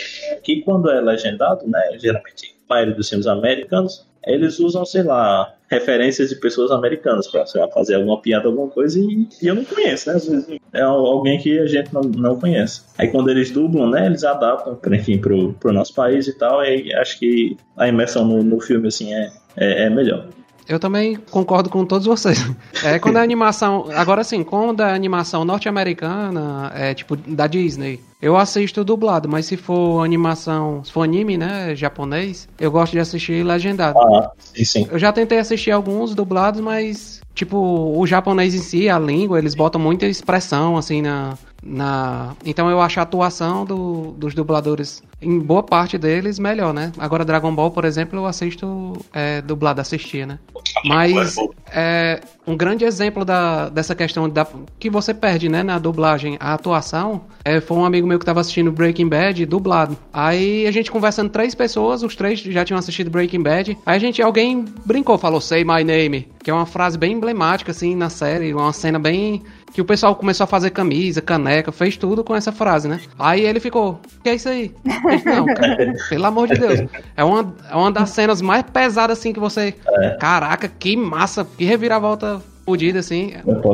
que 0.44 0.62
quando 0.62 0.90
é 0.90 1.00
legendado, 1.00 1.68
né? 1.68 1.98
Geralmente 1.98 2.25
a 2.69 2.74
maioria 2.74 2.95
dos 2.95 3.10
filmes 3.10 3.27
americanos, 3.27 4.06
eles 4.25 4.60
usam, 4.60 4.83
sei 4.86 5.04
lá, 5.04 5.54
referências 5.69 6.30
de 6.30 6.36
pessoas 6.36 6.72
americanas 6.72 7.27
para 7.27 7.45
fazer 7.45 7.95
alguma 7.95 8.19
piada, 8.22 8.48
alguma 8.48 8.68
coisa, 8.69 9.00
e, 9.00 9.27
e, 9.42 9.48
eu 9.48 9.56
não 9.56 9.63
conheço, 9.63 10.10
né? 10.10 10.16
Às 10.16 10.27
vezes 10.27 10.60
é 10.74 10.81
alguém 10.81 11.38
que 11.39 11.60
a 11.60 11.68
gente 11.68 11.94
não, 11.94 12.01
não 12.01 12.39
conhece. 12.39 12.81
Aí 12.98 13.07
quando 13.10 13.30
eles 13.30 13.51
dublam, 13.51 13.89
né? 13.89 14.06
Eles 14.07 14.24
adaptam, 14.24 14.80
enfim, 14.94 15.18
pro, 15.18 15.54
pro 15.54 15.72
nosso 15.72 15.94
país 15.94 16.27
e 16.27 16.38
tal, 16.38 16.63
e 16.63 16.94
acho 16.95 17.19
que 17.19 17.56
a 17.77 17.88
imersão 17.88 18.25
no, 18.25 18.44
no 18.44 18.60
filme, 18.60 18.88
assim, 18.88 19.13
é, 19.13 19.31
é, 19.57 19.83
é 19.83 19.89
melhor. 19.89 20.28
Eu 20.68 20.80
também 20.80 21.16
concordo 21.16 21.70
com 21.70 21.86
todos 21.86 22.08
vocês. 22.08 22.44
É 22.84 23.00
quando 23.00 23.18
a 23.18 23.22
animação. 23.22 23.88
Agora 23.96 24.24
sim, 24.24 24.44
quando 24.44 24.82
a 24.82 24.94
animação 24.94 25.46
norte-americana, 25.46 26.72
é 26.76 26.94
tipo 26.94 27.16
da 27.16 27.48
Disney, 27.48 28.00
eu 28.22 28.36
assisto 28.38 28.84
dublado, 28.84 29.30
mas 29.30 29.46
se 29.46 29.58
for 29.58 30.04
animação, 30.04 30.84
se 30.84 30.92
for 30.92 31.02
anime, 31.02 31.38
né, 31.38 31.76
japonês, 31.76 32.48
eu 32.60 32.72
gosto 32.72 32.94
de 32.94 33.00
assistir 33.00 33.46
legendado. 33.46 34.00
Ah, 34.00 34.32
sim, 34.40 34.66
sim. 34.66 34.88
Eu 34.92 34.98
já 34.98 35.12
tentei 35.12 35.38
assistir 35.38 35.72
alguns 35.72 36.16
dublados, 36.16 36.60
mas 36.60 37.22
tipo, 37.36 37.58
o 37.58 38.08
japonês 38.08 38.56
em 38.56 38.60
si, 38.60 38.90
a 38.90 38.98
língua, 38.98 39.38
eles 39.38 39.54
botam 39.54 39.80
muita 39.80 40.08
expressão 40.08 40.78
assim 40.78 41.02
na, 41.02 41.38
na... 41.66 42.36
Então 42.46 42.70
eu 42.70 42.80
acho 42.80 43.00
a 43.00 43.04
atuação 43.04 43.66
do, 43.66 44.12
dos 44.18 44.36
dubladores, 44.36 45.04
em 45.22 45.40
boa 45.40 45.64
parte 45.64 45.98
deles, 45.98 46.38
melhor, 46.38 46.74
né? 46.74 46.92
Agora 46.98 47.26
Dragon 47.26 47.54
Ball, 47.54 47.72
por 47.72 47.84
exemplo, 47.84 48.20
eu 48.20 48.26
assisto 48.26 48.94
é, 49.12 49.42
dublado, 49.42 49.82
assistia, 49.82 50.28
né? 50.28 50.40
Mas 50.86 51.36
é, 51.72 52.22
um 52.46 52.56
grande 52.56 52.86
exemplo 52.86 53.26
da, 53.26 53.70
dessa 53.70 53.96
questão 53.96 54.30
da, 54.30 54.46
que 54.78 54.90
você 54.90 55.14
perde, 55.14 55.50
né, 55.50 55.64
na 55.64 55.80
dublagem, 55.80 56.38
a 56.40 56.54
atuação, 56.54 57.22
é, 57.44 57.60
foi 57.60 57.78
um 57.78 57.86
amigo 57.86 58.08
meu 58.08 58.20
que 58.20 58.24
estava 58.24 58.42
assistindo 58.42 58.72
Breaking 58.72 59.10
Bad 59.10 59.46
dublado. 59.46 59.98
Aí 60.14 60.68
a 60.68 60.72
gente 60.72 60.92
conversando 60.92 61.30
três 61.30 61.56
pessoas, 61.56 62.04
os 62.04 62.16
três 62.16 62.40
já 62.40 62.64
tinham 62.64 62.78
assistido 62.78 63.10
Breaking 63.10 63.42
Bad. 63.42 63.78
Aí 63.86 63.96
a 63.96 64.00
gente, 64.00 64.22
alguém 64.22 64.66
brincou, 64.86 65.18
falou 65.18 65.42
Say 65.42 65.64
My 65.64 65.84
Name, 65.84 66.28
que 66.44 66.52
é 66.52 66.54
uma 66.54 66.66
frase 66.66 66.98
bem 66.98 67.14
emblemática, 67.14 67.72
assim, 67.72 67.96
na 67.96 68.10
série, 68.10 68.54
uma 68.54 68.72
cena 68.72 69.00
bem 69.00 69.42
que 69.74 69.82
o 69.82 69.86
pessoal 69.86 70.16
começou 70.16 70.46
a 70.46 70.48
fazer 70.48 70.70
camisa, 70.70 71.22
caneca, 71.22 71.72
fez 71.72 71.98
tudo 71.98 72.24
com 72.24 72.36
essa 72.36 72.52
frase, 72.52 72.88
né? 72.88 73.02
Aí 73.20 73.42
ele 73.42 73.60
ficou, 73.60 74.00
que 74.24 74.30
é 74.30 74.36
isso 74.36 74.48
aí? 74.48 74.74
Disse, 74.84 75.26
Não, 75.26 75.46
cara, 75.46 75.94
pelo 76.10 76.26
amor 76.26 76.48
de 76.48 76.56
Deus. 76.56 76.90
É 77.16 77.24
uma, 77.24 77.54
é 77.70 77.76
uma 77.76 77.92
das 77.92 78.10
cenas 78.12 78.42
mais 78.42 78.64
pesadas, 78.64 79.20
assim, 79.20 79.34
que 79.34 79.40
você... 79.40 79.76
É. 79.88 80.10
Caraca, 80.20 80.68
que 80.68 80.96
massa, 80.96 81.46
que 81.58 81.66
reviravolta 81.66 82.42
fodida, 82.66 83.00
assim. 83.00 83.34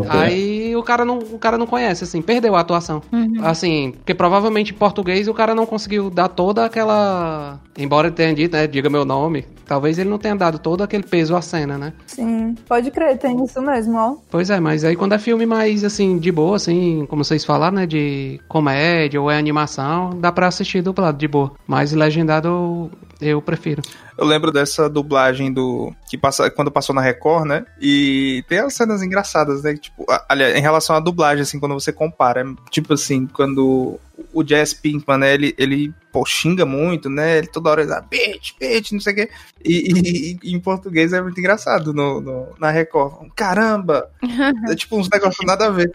Aí 0.10 0.76
o 0.76 0.84
cara, 0.84 1.06
não, 1.06 1.20
o 1.20 1.40
cara 1.40 1.58
não 1.58 1.66
conhece, 1.66 2.04
assim, 2.04 2.22
perdeu 2.22 2.56
a 2.56 2.60
atuação. 2.60 3.02
Uhum. 3.12 3.36
Assim, 3.42 3.94
porque 3.98 4.14
provavelmente 4.14 4.74
em 4.74 4.78
português 4.78 5.28
o 5.28 5.34
cara 5.34 5.56
não 5.56 5.66
conseguiu 5.66 6.10
dar 6.10 6.28
toda 6.28 6.66
aquela. 6.66 7.60
Embora 7.78 8.08
ele 8.08 8.16
tenha 8.16 8.34
dito, 8.34 8.54
né? 8.54 8.68
Diga 8.68 8.90
meu 8.90 9.06
nome. 9.06 9.46
Talvez 9.72 9.98
ele 9.98 10.10
não 10.10 10.18
tenha 10.18 10.36
dado 10.36 10.60
todo 10.60 10.84
aquele 10.84 11.02
peso 11.04 11.34
à 11.34 11.42
cena, 11.42 11.78
né? 11.78 11.94
Sim, 12.06 12.56
pode 12.68 12.92
crer, 12.92 13.18
tem 13.18 13.42
isso 13.42 13.62
mesmo, 13.62 13.98
ó. 13.98 14.18
Pois 14.30 14.50
é, 14.50 14.60
mas 14.60 14.84
aí 14.84 14.98
quando 14.98 15.14
é 15.14 15.18
filme 15.18 15.46
mais, 15.46 15.86
assim, 15.86 16.20
de 16.20 16.30
boa, 16.30 16.58
assim, 16.58 17.06
como 17.10 17.24
vocês 17.24 17.46
falaram, 17.46 17.78
né? 17.78 17.86
De 17.86 18.38
comédia 18.50 19.22
ou 19.22 19.32
é 19.32 19.38
animação, 19.38 20.10
dá 20.20 20.30
pra 20.30 20.48
assistir 20.48 20.82
dublado, 20.82 21.18
de 21.18 21.26
boa. 21.26 21.54
Mas 21.66 21.94
legendado 21.94 22.92
eu 23.22 23.42
prefiro. 23.42 23.82
Eu 24.18 24.26
lembro 24.26 24.52
dessa 24.52 24.90
dublagem 24.90 25.54
do. 25.54 25.94
que 26.10 26.18
passa 26.18 26.50
quando 26.52 26.70
passou 26.70 26.94
na 26.94 27.02
Record, 27.02 27.46
né? 27.46 27.66
E 27.80 28.44
tem 28.50 28.60
as 28.60 28.74
cenas 28.74 29.02
engraçadas, 29.02 29.64
né? 29.64 29.76
Tipo, 29.76 30.06
aliás, 30.28 30.56
em 30.56 30.62
relação 30.62 30.96
à 30.96 31.00
dublagem, 31.00 31.44
assim, 31.44 31.60
quando 31.60 31.74
você 31.74 31.94
compara. 31.94 32.44
Tipo 32.70 32.94
assim, 32.96 33.26
quando 33.26 34.00
o 34.34 34.44
Jazz 34.44 34.74
Pinkman, 34.74 35.18
né? 35.18 35.34
Ele, 35.34 35.56
ele 35.58 35.94
pô, 36.12 36.26
xinga 36.26 36.66
muito, 36.66 37.10
né? 37.10 37.38
Ele 37.38 37.48
toda 37.48 37.70
hora 37.70 37.84
diz, 37.84 37.92
ah, 37.92 38.02
bitch, 38.02 38.54
bitch, 38.60 38.92
não 38.92 39.00
sei 39.00 39.14
o 39.14 39.16
quê. 39.16 39.30
E, 39.64 39.92
e, 39.92 40.40
e, 40.44 40.56
em 40.56 40.60
português 40.60 41.14
é 41.14 41.22
muito 41.22 41.40
engraçado 41.40 41.94
no, 41.94 42.22
no 42.22 42.56
na 42.60 42.70
Record. 42.70 43.30
Caramba! 43.36 44.10
é 44.70 44.76
tipo 44.76 44.98
uns 44.98 45.10
negócios 45.10 45.46
nada 45.46 45.68
a 45.68 45.70
ver. 45.70 45.92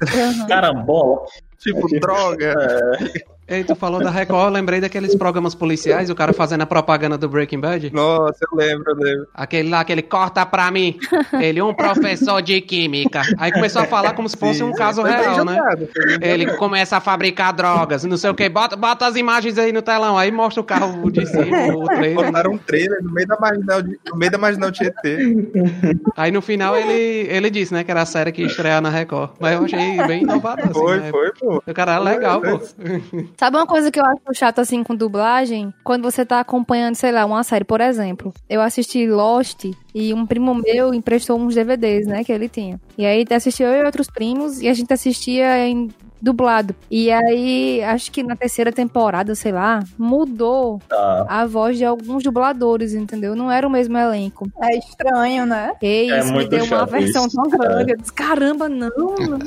Carambola. 0.48 1.26
Tipo, 1.58 1.88
droga. 2.00 2.54
É. 2.58 3.35
Ei, 3.48 3.62
tu 3.62 3.76
falou 3.76 4.02
da 4.02 4.10
Record, 4.10 4.46
eu 4.46 4.50
lembrei 4.50 4.80
daqueles 4.80 5.14
programas 5.14 5.54
policiais, 5.54 6.10
o 6.10 6.16
cara 6.16 6.32
fazendo 6.32 6.62
a 6.62 6.66
propaganda 6.66 7.16
do 7.16 7.28
Breaking 7.28 7.60
Bad. 7.60 7.92
Nossa, 7.94 8.38
eu 8.50 8.58
lembro, 8.58 8.90
eu 8.90 8.96
lembro. 8.96 9.28
Aquele 9.32 9.68
lá, 9.68 9.80
aquele 9.80 10.02
corta 10.02 10.44
pra 10.44 10.68
mim. 10.68 10.98
Ele, 11.40 11.62
um 11.62 11.72
professor 11.72 12.42
de 12.42 12.60
química. 12.60 13.22
Aí 13.38 13.52
começou 13.52 13.82
a 13.82 13.84
falar 13.84 14.14
como 14.14 14.28
se 14.28 14.36
fosse 14.36 14.58
Sim, 14.58 14.64
um 14.64 14.72
caso 14.72 15.00
real, 15.02 15.44
né? 15.44 15.58
Ele 16.20 16.56
começa 16.56 16.96
a 16.96 17.00
fabricar 17.00 17.52
drogas, 17.52 18.02
não 18.02 18.16
sei 18.16 18.30
o 18.30 18.34
que. 18.34 18.48
Bota, 18.48 18.74
bota 18.74 19.06
as 19.06 19.14
imagens 19.14 19.56
aí 19.58 19.72
no 19.72 19.80
telão, 19.80 20.18
aí 20.18 20.32
mostra 20.32 20.60
o 20.60 20.64
carro 20.64 21.08
de 21.12 21.24
cima, 21.24 21.72
o 21.72 21.84
trailer. 21.94 22.26
Botaram 22.26 22.52
um 22.52 22.58
trailer 22.58 23.00
no 23.00 23.12
meio 23.12 23.28
da 23.28 23.38
marginal, 23.38 23.80
de, 23.80 23.96
no 24.10 24.16
meio 24.16 24.32
da 24.32 24.38
marginal 24.38 24.72
Tietê. 24.72 25.18
Aí 26.16 26.32
no 26.32 26.42
final 26.42 26.76
ele, 26.76 27.28
ele 27.30 27.48
disse, 27.48 27.72
né, 27.72 27.84
que 27.84 27.92
era 27.92 28.02
a 28.02 28.06
série 28.06 28.32
que 28.32 28.42
ia 28.42 28.48
estrear 28.48 28.82
na 28.82 28.90
Record. 28.90 29.30
Mas 29.38 29.54
eu 29.54 29.64
achei 29.64 30.04
bem 30.08 30.22
inovador. 30.24 30.64
Assim, 30.64 30.72
foi, 30.72 30.98
né? 30.98 31.10
foi, 31.12 31.32
pô. 31.32 31.62
O 31.64 31.74
cara 31.74 31.94
é 31.94 31.98
legal, 32.00 32.40
pô. 32.40 32.60
Sabe 33.36 33.56
uma 33.56 33.66
coisa 33.66 33.90
que 33.90 34.00
eu 34.00 34.04
acho 34.04 34.34
chato 34.34 34.60
assim 34.60 34.82
com 34.82 34.94
dublagem? 34.94 35.72
Quando 35.84 36.02
você 36.02 36.24
tá 36.24 36.40
acompanhando, 36.40 36.94
sei 36.94 37.12
lá, 37.12 37.26
uma 37.26 37.44
série, 37.44 37.64
por 37.64 37.80
exemplo. 37.80 38.32
Eu 38.48 38.62
assisti 38.62 39.06
Lost 39.06 39.64
e 39.94 40.14
um 40.14 40.26
primo 40.26 40.54
meu 40.54 40.94
emprestou 40.94 41.38
uns 41.38 41.54
DVDs, 41.54 42.06
né, 42.06 42.24
que 42.24 42.32
ele 42.32 42.48
tinha. 42.48 42.80
E 42.96 43.04
aí 43.04 43.24
assistiu 43.30 43.66
eu 43.66 43.82
e 43.82 43.84
outros 43.84 44.08
primos 44.08 44.60
e 44.60 44.68
a 44.68 44.72
gente 44.72 44.92
assistia 44.92 45.66
em 45.68 45.90
dublado. 46.20 46.74
E 46.90 47.10
aí, 47.10 47.82
acho 47.82 48.10
que 48.10 48.22
na 48.22 48.36
terceira 48.36 48.72
temporada, 48.72 49.34
sei 49.34 49.52
lá, 49.52 49.82
mudou 49.98 50.80
tá. 50.88 51.26
a 51.28 51.46
voz 51.46 51.76
de 51.76 51.84
alguns 51.84 52.22
dubladores, 52.22 52.94
entendeu? 52.94 53.34
Não 53.34 53.50
era 53.50 53.66
o 53.66 53.70
mesmo 53.70 53.96
elenco. 53.96 54.50
É 54.60 54.76
estranho, 54.76 55.46
né? 55.46 55.72
E 55.82 56.10
é 56.10 56.18
isso 56.18 56.32
me 56.32 56.48
deu 56.48 56.64
uma 56.64 56.86
versão 56.86 57.28
tão 57.28 57.48
grande. 57.48 57.92
É. 57.92 57.94
Eu 57.94 57.98
disse, 57.98 58.12
caramba, 58.12 58.68
não. 58.68 58.90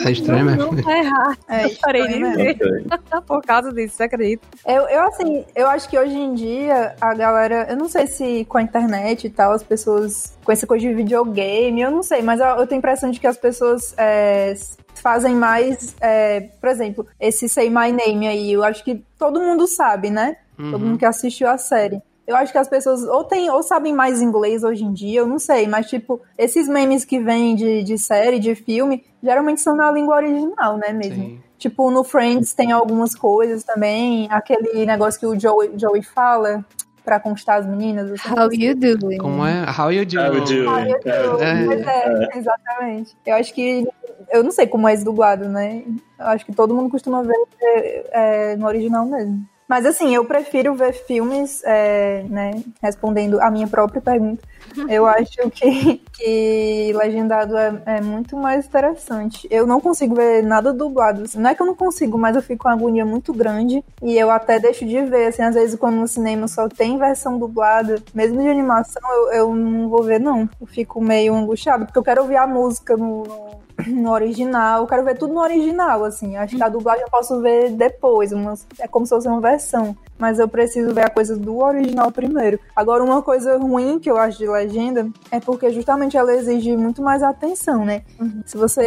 É 0.05 0.11
estranho 0.11 0.45
não, 0.45 0.51
mesmo. 0.55 0.71
Não 0.73 0.83
tá 0.83 0.97
errado. 0.97 1.37
É 1.47 1.67
estranho 1.67 2.29
Por 3.25 3.41
causa 3.43 3.71
disso, 3.73 3.95
você 3.95 4.03
acredita? 4.03 4.45
Eu, 4.65 4.87
eu, 4.87 5.07
assim, 5.07 5.43
eu 5.55 5.67
acho 5.67 5.89
que 5.89 5.97
hoje 5.97 6.15
em 6.15 6.33
dia 6.33 6.95
a 6.99 7.13
galera, 7.13 7.67
eu 7.69 7.77
não 7.77 7.87
sei 7.87 8.07
se 8.07 8.45
com 8.45 8.57
a 8.57 8.61
internet 8.61 9.27
e 9.27 9.29
tal, 9.29 9.51
as 9.51 9.63
pessoas 9.63 10.37
com 10.43 10.51
essa 10.51 10.65
coisa 10.65 10.87
de 10.87 10.93
videogame, 10.93 11.81
eu 11.81 11.91
não 11.91 12.03
sei, 12.03 12.21
mas 12.21 12.39
eu, 12.39 12.47
eu 12.47 12.67
tenho 12.67 12.77
a 12.77 12.81
impressão 12.81 13.11
de 13.11 13.19
que 13.19 13.27
as 13.27 13.37
pessoas 13.37 13.93
é, 13.97 14.55
fazem 14.99 15.35
mais, 15.35 15.95
é, 16.01 16.41
por 16.59 16.69
exemplo, 16.69 17.07
esse 17.19 17.47
Say 17.49 17.69
My 17.69 17.91
Name 17.91 18.27
aí, 18.27 18.53
eu 18.53 18.63
acho 18.63 18.83
que 18.83 19.03
todo 19.17 19.39
mundo 19.39 19.67
sabe, 19.67 20.09
né? 20.09 20.37
Uhum. 20.57 20.71
Todo 20.71 20.85
mundo 20.85 20.99
que 20.99 21.05
assistiu 21.05 21.49
a 21.49 21.57
série. 21.57 22.01
Eu 22.27 22.35
acho 22.35 22.51
que 22.51 22.57
as 22.59 22.67
pessoas 22.67 23.01
ou 23.03 23.23
tem, 23.23 23.49
ou 23.49 23.63
sabem 23.63 23.91
mais 23.91 24.21
inglês 24.21 24.63
hoje 24.63 24.83
em 24.83 24.93
dia, 24.93 25.21
eu 25.21 25.27
não 25.27 25.39
sei, 25.39 25.67
mas 25.67 25.89
tipo, 25.89 26.21
esses 26.37 26.67
memes 26.67 27.03
que 27.03 27.19
vêm 27.19 27.55
de, 27.55 27.83
de 27.83 27.97
série, 27.97 28.37
de 28.39 28.53
filme, 28.53 29.03
geralmente 29.23 29.61
são 29.61 29.75
na 29.75 29.91
língua 29.91 30.17
original, 30.17 30.77
né, 30.77 30.93
mesmo? 30.93 31.23
Sim. 31.23 31.39
Tipo, 31.57 31.89
no 31.89 32.03
Friends 32.03 32.53
tem 32.53 32.71
algumas 32.71 33.15
coisas 33.15 33.63
também, 33.63 34.27
aquele 34.29 34.85
negócio 34.85 35.19
que 35.19 35.25
o 35.25 35.39
Joey, 35.39 35.71
Joey 35.75 36.03
fala 36.03 36.63
pra 37.03 37.19
conquistar 37.19 37.55
as 37.55 37.65
meninas. 37.65 38.11
assim. 38.11 38.29
How 38.29 38.49
you 38.51 38.75
doing? 38.75 39.17
Como 39.17 39.45
é? 39.45 39.65
How 39.77 39.91
you 39.91 40.05
do? 40.05 40.19
How 40.19 40.33
you 40.33 40.45
do? 40.45 40.69
Ah, 40.69 40.89
eu 40.89 40.99
tô- 40.99 41.43
É. 41.43 41.65
Pois 41.65 41.87
é, 41.87 42.37
exatamente. 42.37 43.17
Eu 43.25 43.35
acho 43.35 43.53
que. 43.53 43.87
Eu 44.31 44.43
não 44.43 44.51
sei 44.51 44.67
como 44.67 44.87
é 44.87 44.93
esse 44.93 45.03
dublado, 45.03 45.47
né? 45.49 45.83
Eu 46.19 46.25
acho 46.27 46.45
que 46.45 46.53
todo 46.53 46.75
mundo 46.75 46.89
costuma 46.89 47.23
ver 47.23 47.33
é, 47.61 48.51
é, 48.51 48.55
no 48.57 48.67
original 48.67 49.05
mesmo. 49.05 49.41
Mas 49.69 49.85
assim, 49.85 50.15
eu 50.15 50.25
prefiro 50.25 50.73
ver 50.73 50.93
filmes, 50.93 51.61
é, 51.63 52.23
né? 52.27 52.51
Respondendo 52.81 53.39
a 53.39 53.51
minha 53.51 53.67
própria 53.67 54.01
pergunta. 54.01 54.41
Eu 54.87 55.05
acho 55.05 55.49
que, 55.51 55.97
que 56.13 56.91
legendado 56.95 57.55
é, 57.57 57.81
é 57.85 58.01
muito 58.01 58.35
mais 58.35 58.65
interessante. 58.65 59.47
Eu 59.51 59.67
não 59.67 59.79
consigo 59.79 60.15
ver 60.15 60.41
nada 60.43 60.73
dublado. 60.73 61.23
Não 61.35 61.49
é 61.49 61.55
que 61.55 61.61
eu 61.61 61.67
não 61.67 61.75
consigo, 61.75 62.17
mas 62.17 62.35
eu 62.35 62.41
fico 62.41 62.63
com 62.63 62.69
uma 62.69 62.75
agonia 62.75 63.05
muito 63.05 63.31
grande. 63.33 63.83
E 64.01 64.17
eu 64.17 64.31
até 64.31 64.59
deixo 64.59 64.85
de 64.85 65.01
ver. 65.05 65.27
Assim, 65.27 65.43
às 65.43 65.53
vezes, 65.55 65.79
quando 65.79 65.97
no 65.97 66.07
cinema 66.07 66.47
só 66.47 66.67
tem 66.67 66.97
versão 66.97 67.37
dublada, 67.37 68.01
mesmo 68.13 68.41
de 68.41 68.47
animação, 68.49 69.01
eu, 69.11 69.31
eu 69.33 69.55
não 69.55 69.87
vou 69.87 70.01
ver, 70.03 70.19
não. 70.19 70.49
Eu 70.59 70.67
fico 70.67 70.99
meio 71.01 71.33
angustiada, 71.35 71.85
porque 71.85 71.97
eu 71.99 72.03
quero 72.03 72.21
ouvir 72.21 72.37
a 72.37 72.47
música 72.47 72.97
no, 72.97 73.23
no- 73.23 73.59
no 73.87 74.11
original. 74.11 74.81
Eu 74.81 74.87
quero 74.87 75.03
ver 75.03 75.17
tudo 75.17 75.33
no 75.33 75.41
original, 75.41 76.03
assim. 76.05 76.35
Acho 76.37 76.55
que 76.55 76.63
a 76.63 76.69
dublagem 76.69 77.03
eu 77.03 77.09
posso 77.09 77.39
ver 77.41 77.71
depois. 77.71 78.31
umas- 78.31 78.65
é 78.79 78.87
como 78.87 79.05
se 79.05 79.09
fosse 79.09 79.27
uma 79.27 79.39
versão. 79.41 79.95
Mas 80.19 80.37
eu 80.37 80.47
preciso 80.47 80.93
ver 80.93 81.05
a 81.05 81.09
coisa 81.09 81.35
do 81.35 81.57
original 81.57 82.11
primeiro. 82.11 82.59
Agora, 82.75 83.03
uma 83.03 83.21
coisa 83.21 83.57
ruim 83.57 83.97
que 83.97 84.11
eu 84.11 84.17
acho 84.17 84.37
de 84.37 84.47
legenda 84.47 85.09
é 85.31 85.39
porque 85.39 85.71
justamente 85.71 86.17
ela 86.17 86.33
exige 86.33 86.75
muito 86.77 87.01
mais 87.01 87.23
atenção, 87.23 87.85
né? 87.85 88.03
Se 88.45 88.57
você, 88.57 88.83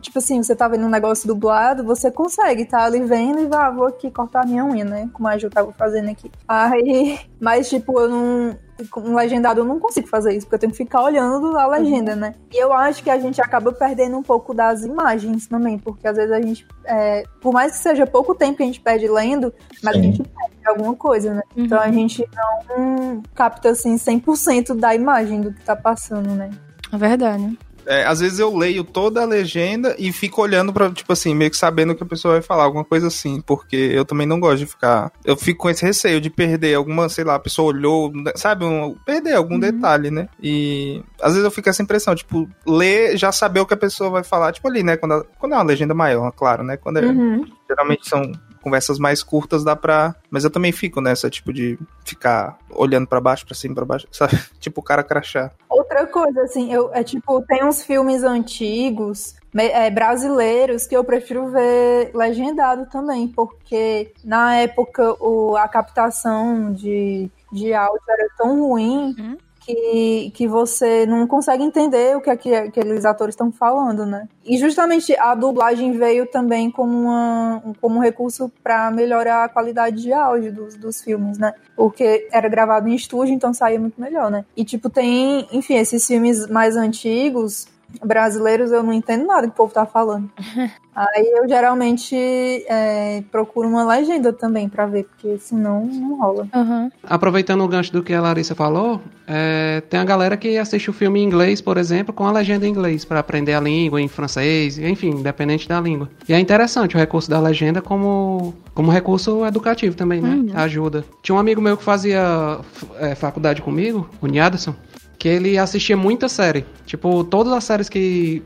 tipo 0.00 0.18
assim, 0.18 0.42
você 0.42 0.56
tá 0.56 0.66
vendo 0.66 0.86
um 0.86 0.90
negócio 0.90 1.28
dublado, 1.28 1.84
você 1.84 2.10
consegue 2.10 2.64
tá 2.64 2.84
ali 2.84 3.00
vendo 3.00 3.40
e 3.40 3.46
vai, 3.46 3.66
ah, 3.66 3.70
vou 3.70 3.86
aqui 3.86 4.10
cortar 4.10 4.46
minha 4.46 4.64
unha, 4.64 4.84
né? 4.84 5.08
Como 5.12 5.28
a 5.28 5.38
Ju 5.38 5.50
tava 5.50 5.72
fazendo 5.72 6.10
aqui. 6.10 6.30
Aí, 6.48 7.18
mas 7.40 7.68
tipo, 7.68 8.00
eu 8.00 8.08
não. 8.08 8.64
Com 8.90 9.02
um 9.02 9.14
legendado 9.14 9.60
eu 9.60 9.64
não 9.64 9.78
consigo 9.78 10.08
fazer 10.08 10.34
isso, 10.34 10.46
porque 10.46 10.56
eu 10.56 10.58
tenho 10.58 10.72
que 10.72 10.78
ficar 10.78 11.00
olhando 11.00 11.56
a 11.56 11.64
legenda, 11.64 12.16
né? 12.16 12.34
E 12.52 12.56
eu 12.56 12.72
acho 12.72 13.04
que 13.04 13.10
a 13.10 13.16
gente 13.16 13.40
acaba 13.40 13.72
perdendo 13.72 14.16
um 14.16 14.22
pouco 14.22 14.52
das 14.52 14.82
imagens 14.82 15.46
também, 15.46 15.78
porque 15.78 16.08
às 16.08 16.16
vezes 16.16 16.32
a 16.32 16.40
gente, 16.40 16.66
é, 16.84 17.22
por 17.40 17.52
mais 17.52 17.70
que 17.70 17.78
seja 17.78 18.04
pouco 18.04 18.34
tempo 18.34 18.56
que 18.56 18.64
a 18.64 18.66
gente 18.66 18.80
perde 18.80 19.06
lendo, 19.06 19.54
mas 19.80 19.94
a 19.94 19.98
Sim. 19.98 20.02
gente 20.02 20.24
perde 20.24 20.53
alguma 20.70 20.94
coisa, 20.94 21.34
né? 21.34 21.42
Então 21.56 21.80
a 21.80 21.90
gente 21.90 22.26
não 22.68 23.22
capta 23.34 23.70
assim 23.70 23.96
100% 23.96 24.74
da 24.74 24.94
imagem 24.94 25.40
do 25.40 25.52
que 25.52 25.62
tá 25.62 25.76
passando, 25.76 26.30
né? 26.34 26.50
É 26.92 26.96
verdade. 26.96 27.58
É, 27.86 28.06
às 28.06 28.20
vezes 28.20 28.38
eu 28.38 28.56
leio 28.56 28.82
toda 28.82 29.20
a 29.20 29.26
legenda 29.26 29.94
e 29.98 30.10
fico 30.10 30.40
olhando 30.40 30.72
pra, 30.72 30.90
tipo 30.90 31.12
assim, 31.12 31.34
meio 31.34 31.50
que 31.50 31.56
sabendo 31.58 31.92
o 31.92 31.94
que 31.94 32.02
a 32.02 32.06
pessoa 32.06 32.32
vai 32.32 32.40
falar, 32.40 32.64
alguma 32.64 32.82
coisa 32.84 33.08
assim, 33.08 33.42
porque 33.42 33.76
eu 33.76 34.06
também 34.06 34.26
não 34.26 34.40
gosto 34.40 34.60
de 34.60 34.66
ficar. 34.66 35.12
Eu 35.22 35.36
fico 35.36 35.60
com 35.64 35.68
esse 35.68 35.84
receio 35.84 36.18
de 36.18 36.30
perder 36.30 36.76
alguma, 36.76 37.10
sei 37.10 37.24
lá, 37.24 37.34
a 37.34 37.38
pessoa 37.38 37.68
olhou, 37.74 38.10
sabe, 38.36 38.64
um- 38.64 38.96
perder 39.04 39.34
algum 39.34 39.58
detalhe, 39.58 40.10
né? 40.10 40.30
E 40.42 41.02
às 41.20 41.32
vezes 41.32 41.44
eu 41.44 41.50
fico 41.50 41.64
com 41.64 41.70
essa 41.70 41.82
impressão, 41.82 42.14
tipo, 42.14 42.48
ler, 42.66 43.18
já 43.18 43.30
saber 43.30 43.60
o 43.60 43.66
que 43.66 43.74
a 43.74 43.76
pessoa 43.76 44.08
vai 44.08 44.24
falar, 44.24 44.52
tipo 44.52 44.66
ali, 44.66 44.82
né? 44.82 44.96
Quando, 44.96 45.12
a- 45.16 45.24
quando 45.38 45.52
é 45.52 45.56
uma 45.56 45.62
legenda 45.64 45.92
maior, 45.92 46.32
claro, 46.32 46.62
né? 46.64 46.78
Quando 46.78 47.00
é, 47.00 47.04
Uhum. 47.04 47.44
geralmente 47.68 48.08
são 48.08 48.22
conversas 48.64 48.98
mais 48.98 49.22
curtas, 49.22 49.62
dá 49.62 49.76
pra. 49.76 50.14
Mas 50.30 50.42
eu 50.42 50.50
também 50.50 50.72
fico 50.72 51.00
nessa, 51.00 51.30
tipo, 51.30 51.52
de 51.52 51.78
ficar 52.04 52.58
olhando 52.70 53.06
pra 53.06 53.20
baixo, 53.20 53.46
pra 53.46 53.54
cima, 53.54 53.74
pra 53.74 53.84
baixo, 53.84 54.08
sabe? 54.10 54.36
Tipo 54.58 54.80
o 54.80 54.84
cara 54.84 55.04
crachá. 55.04 55.52
Outra 55.68 56.06
coisa, 56.06 56.42
assim, 56.42 56.72
eu, 56.72 56.90
é 56.92 57.04
tipo, 57.04 57.40
tem 57.42 57.64
uns 57.64 57.84
filmes 57.84 58.22
antigos, 58.24 59.34
é, 59.54 59.90
brasileiros, 59.90 60.86
que 60.86 60.96
eu 60.96 61.04
prefiro 61.04 61.50
ver 61.50 62.10
legendado 62.14 62.86
também, 62.86 63.28
porque 63.28 64.12
na 64.24 64.56
época 64.56 65.14
o, 65.20 65.56
a 65.56 65.68
captação 65.68 66.72
de, 66.72 67.30
de 67.52 67.72
áudio 67.72 68.02
era 68.08 68.28
tão 68.36 68.60
ruim 68.60 69.14
Uhum. 69.18 69.36
Que, 69.64 70.30
que 70.34 70.46
você 70.46 71.06
não 71.06 71.26
consegue 71.26 71.62
entender 71.62 72.16
o 72.16 72.20
que, 72.20 72.30
é 72.30 72.36
que 72.36 72.54
aqueles 72.54 73.04
atores 73.04 73.32
estão 73.32 73.50
falando, 73.50 74.04
né? 74.04 74.28
E 74.44 74.58
justamente 74.58 75.16
a 75.16 75.34
dublagem 75.34 75.92
veio 75.92 76.26
também 76.26 76.70
como, 76.70 76.92
uma, 76.92 77.62
como 77.80 77.96
um 77.96 78.00
recurso 78.00 78.52
para 78.62 78.90
melhorar 78.90 79.44
a 79.44 79.48
qualidade 79.48 80.02
de 80.02 80.12
áudio 80.12 80.52
dos, 80.52 80.74
dos 80.76 81.02
filmes, 81.02 81.38
né? 81.38 81.54
Porque 81.74 82.28
era 82.30 82.48
gravado 82.48 82.88
em 82.88 82.94
estúdio, 82.94 83.34
então 83.34 83.54
saía 83.54 83.80
muito 83.80 84.00
melhor, 84.00 84.30
né? 84.30 84.44
E 84.56 84.64
tipo, 84.64 84.90
tem, 84.90 85.48
enfim, 85.50 85.74
esses 85.74 86.06
filmes 86.06 86.46
mais 86.48 86.76
antigos, 86.76 87.66
brasileiros, 88.02 88.72
eu 88.72 88.82
não 88.82 88.92
entendo 88.92 89.26
nada 89.26 89.46
que 89.46 89.52
o 89.52 89.56
povo 89.56 89.72
tá 89.72 89.86
falando. 89.86 90.30
Aí 90.94 91.28
eu 91.36 91.48
geralmente 91.48 92.14
é, 92.16 93.24
procuro 93.32 93.68
uma 93.68 93.84
legenda 93.84 94.32
também 94.32 94.68
pra 94.68 94.86
ver, 94.86 95.04
porque 95.04 95.36
senão 95.38 95.84
não 95.84 96.20
rola. 96.20 96.46
Aham. 96.54 96.88
Aproveitando 97.02 97.64
o 97.64 97.68
gancho 97.68 97.92
do 97.92 98.00
que 98.00 98.14
a 98.14 98.20
Larissa 98.20 98.54
falou, 98.54 99.00
é, 99.26 99.82
tem 99.90 99.98
a 99.98 100.04
galera 100.04 100.36
que 100.36 100.56
assiste 100.56 100.88
o 100.88 100.92
filme 100.92 101.18
em 101.18 101.24
inglês, 101.24 101.60
por 101.60 101.78
exemplo, 101.78 102.14
com 102.14 102.24
a 102.24 102.30
legenda 102.30 102.64
em 102.64 102.70
inglês, 102.70 103.04
para 103.04 103.18
aprender 103.18 103.54
a 103.54 103.60
língua 103.60 104.00
em 104.00 104.06
francês, 104.06 104.78
enfim, 104.78 105.10
independente 105.10 105.68
da 105.68 105.80
língua. 105.80 106.08
E 106.28 106.32
é 106.32 106.38
interessante 106.38 106.94
o 106.94 106.98
recurso 106.98 107.28
da 107.28 107.40
legenda 107.40 107.82
como, 107.82 108.54
como 108.72 108.92
recurso 108.92 109.44
educativo 109.44 109.96
também, 109.96 110.20
né? 110.20 110.52
Ajuda. 110.54 111.04
Tinha 111.22 111.34
um 111.34 111.38
amigo 111.40 111.60
meu 111.60 111.76
que 111.76 111.82
fazia 111.82 112.60
é, 113.00 113.16
faculdade 113.16 113.62
comigo, 113.62 114.08
o 114.22 114.28
Niaderson, 114.28 114.76
que 115.24 115.28
ele 115.28 115.56
assistia 115.56 115.96
muita 115.96 116.28
série. 116.28 116.66
Tipo, 116.84 117.24
todas 117.24 117.50
as 117.54 117.64
séries 117.64 117.88
que 117.88 118.42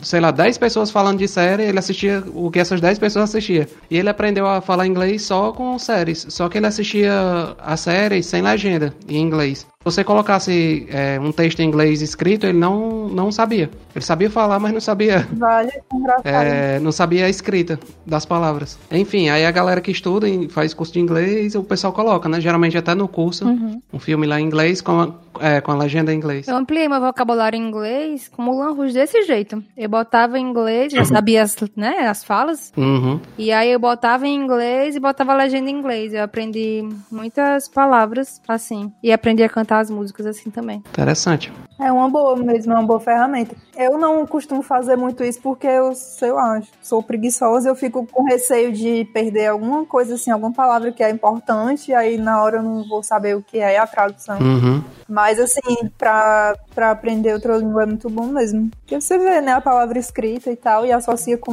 sei 0.00 0.20
lá, 0.20 0.30
10 0.30 0.58
pessoas 0.58 0.88
falando 0.88 1.18
de 1.18 1.26
série, 1.26 1.64
ele 1.64 1.78
assistia 1.80 2.22
o 2.32 2.48
que 2.52 2.60
essas 2.60 2.80
10 2.80 3.00
pessoas 3.00 3.30
assistiam. 3.30 3.66
E 3.90 3.98
ele 3.98 4.08
aprendeu 4.08 4.46
a 4.46 4.60
falar 4.60 4.86
inglês 4.86 5.22
só 5.22 5.50
com 5.50 5.76
séries. 5.76 6.26
Só 6.28 6.48
que 6.48 6.58
ele 6.58 6.68
assistia 6.68 7.12
a 7.58 7.76
séries 7.76 8.26
sem 8.26 8.42
legenda, 8.42 8.94
em 9.08 9.16
inglês. 9.16 9.66
Se 9.82 9.84
você 9.84 10.04
colocasse 10.04 10.86
é, 10.90 11.18
um 11.18 11.32
texto 11.32 11.60
em 11.60 11.64
inglês 11.64 12.02
escrito, 12.02 12.44
ele 12.44 12.58
não, 12.58 13.08
não 13.08 13.32
sabia. 13.32 13.70
Ele 13.94 14.04
sabia 14.04 14.28
falar, 14.28 14.58
mas 14.58 14.74
não 14.74 14.80
sabia 14.80 15.26
Vale, 15.32 15.72
engraçado. 15.90 16.26
é, 16.26 16.78
não 16.80 16.92
sabia 16.92 17.24
a 17.24 17.30
escrita 17.30 17.80
das 18.04 18.26
palavras. 18.26 18.78
Enfim, 18.90 19.30
aí 19.30 19.46
a 19.46 19.50
galera 19.50 19.80
que 19.80 19.90
estuda 19.90 20.28
e 20.28 20.50
faz 20.50 20.74
curso 20.74 20.92
de 20.92 21.00
inglês, 21.00 21.54
o 21.54 21.62
pessoal 21.62 21.94
coloca, 21.94 22.28
né? 22.28 22.42
Geralmente 22.42 22.76
até 22.76 22.94
no 22.94 23.08
curso, 23.08 23.46
um 23.90 23.98
filme 23.98 24.26
lá 24.26 24.38
em 24.38 24.44
inglês 24.44 24.82
com 24.82 25.00
a, 25.00 25.14
é, 25.40 25.62
com 25.62 25.72
a 25.72 25.76
legenda 25.76 26.12
em 26.12 26.16
inglês. 26.18 26.46
Eu 26.46 26.58
ampliei 26.58 26.86
meu 26.86 27.00
vocabulário 27.00 27.56
em 27.56 27.66
inglês 27.66 28.28
com 28.28 28.42
Mulan 28.42 28.72
Rouge 28.72 28.92
desse 28.92 29.22
jeito. 29.22 29.64
Eu 29.74 29.88
botava 29.88 30.38
em 30.38 30.42
inglês, 30.42 30.92
já 30.92 31.06
sabia 31.06 31.42
as, 31.42 31.56
né, 31.74 32.06
as 32.06 32.22
falas. 32.22 32.70
Uhum. 32.76 33.18
E 33.38 33.50
aí 33.50 33.72
eu 33.72 33.78
botava 33.78 34.26
em 34.26 34.34
inglês 34.34 34.94
e 34.94 35.00
botava 35.00 35.32
a 35.32 35.36
legenda 35.36 35.70
em 35.70 35.74
inglês. 35.74 36.12
Eu 36.12 36.22
aprendi 36.22 36.86
muitas 37.10 37.66
palavras 37.66 38.42
assim. 38.46 38.92
E 39.02 39.10
aprendi 39.10 39.42
a 39.42 39.48
cantar 39.48 39.69
as 39.78 39.90
músicas 39.90 40.26
assim 40.26 40.50
também. 40.50 40.78
Interessante. 40.90 41.52
É 41.80 41.90
uma 41.90 42.08
boa 42.08 42.36
mesmo, 42.36 42.72
é 42.72 42.76
uma 42.76 42.86
boa 42.86 43.00
ferramenta. 43.00 43.56
Eu 43.76 43.96
não 43.96 44.26
costumo 44.26 44.60
fazer 44.62 44.96
muito 44.96 45.24
isso 45.24 45.40
porque 45.40 45.66
eu, 45.66 45.94
sei 45.94 46.30
lá, 46.30 46.60
sou 46.82 47.02
preguiçosa, 47.02 47.68
eu 47.68 47.74
fico 47.74 48.06
com 48.06 48.24
receio 48.24 48.72
de 48.72 49.04
perder 49.14 49.46
alguma 49.46 49.84
coisa 49.86 50.14
assim, 50.14 50.30
alguma 50.30 50.52
palavra 50.52 50.92
que 50.92 51.02
é 51.02 51.08
importante, 51.10 51.90
e 51.90 51.94
aí 51.94 52.18
na 52.18 52.42
hora 52.42 52.58
eu 52.58 52.62
não 52.62 52.86
vou 52.86 53.02
saber 53.02 53.36
o 53.36 53.42
que 53.42 53.58
é 53.58 53.78
a 53.78 53.86
tradução. 53.86 54.38
Uhum. 54.38 54.82
Mas 55.08 55.40
assim, 55.40 55.88
pra, 55.96 56.54
pra 56.74 56.90
aprender 56.90 57.32
outra 57.32 57.56
língua 57.56 57.84
é 57.84 57.86
muito 57.86 58.10
bom 58.10 58.26
mesmo. 58.26 58.70
Porque 58.80 59.00
você 59.00 59.16
vê, 59.18 59.40
né, 59.40 59.52
a 59.52 59.60
palavra 59.60 59.98
escrita 59.98 60.50
e 60.50 60.56
tal, 60.56 60.84
e 60.84 60.92
associa 60.92 61.38
com 61.38 61.52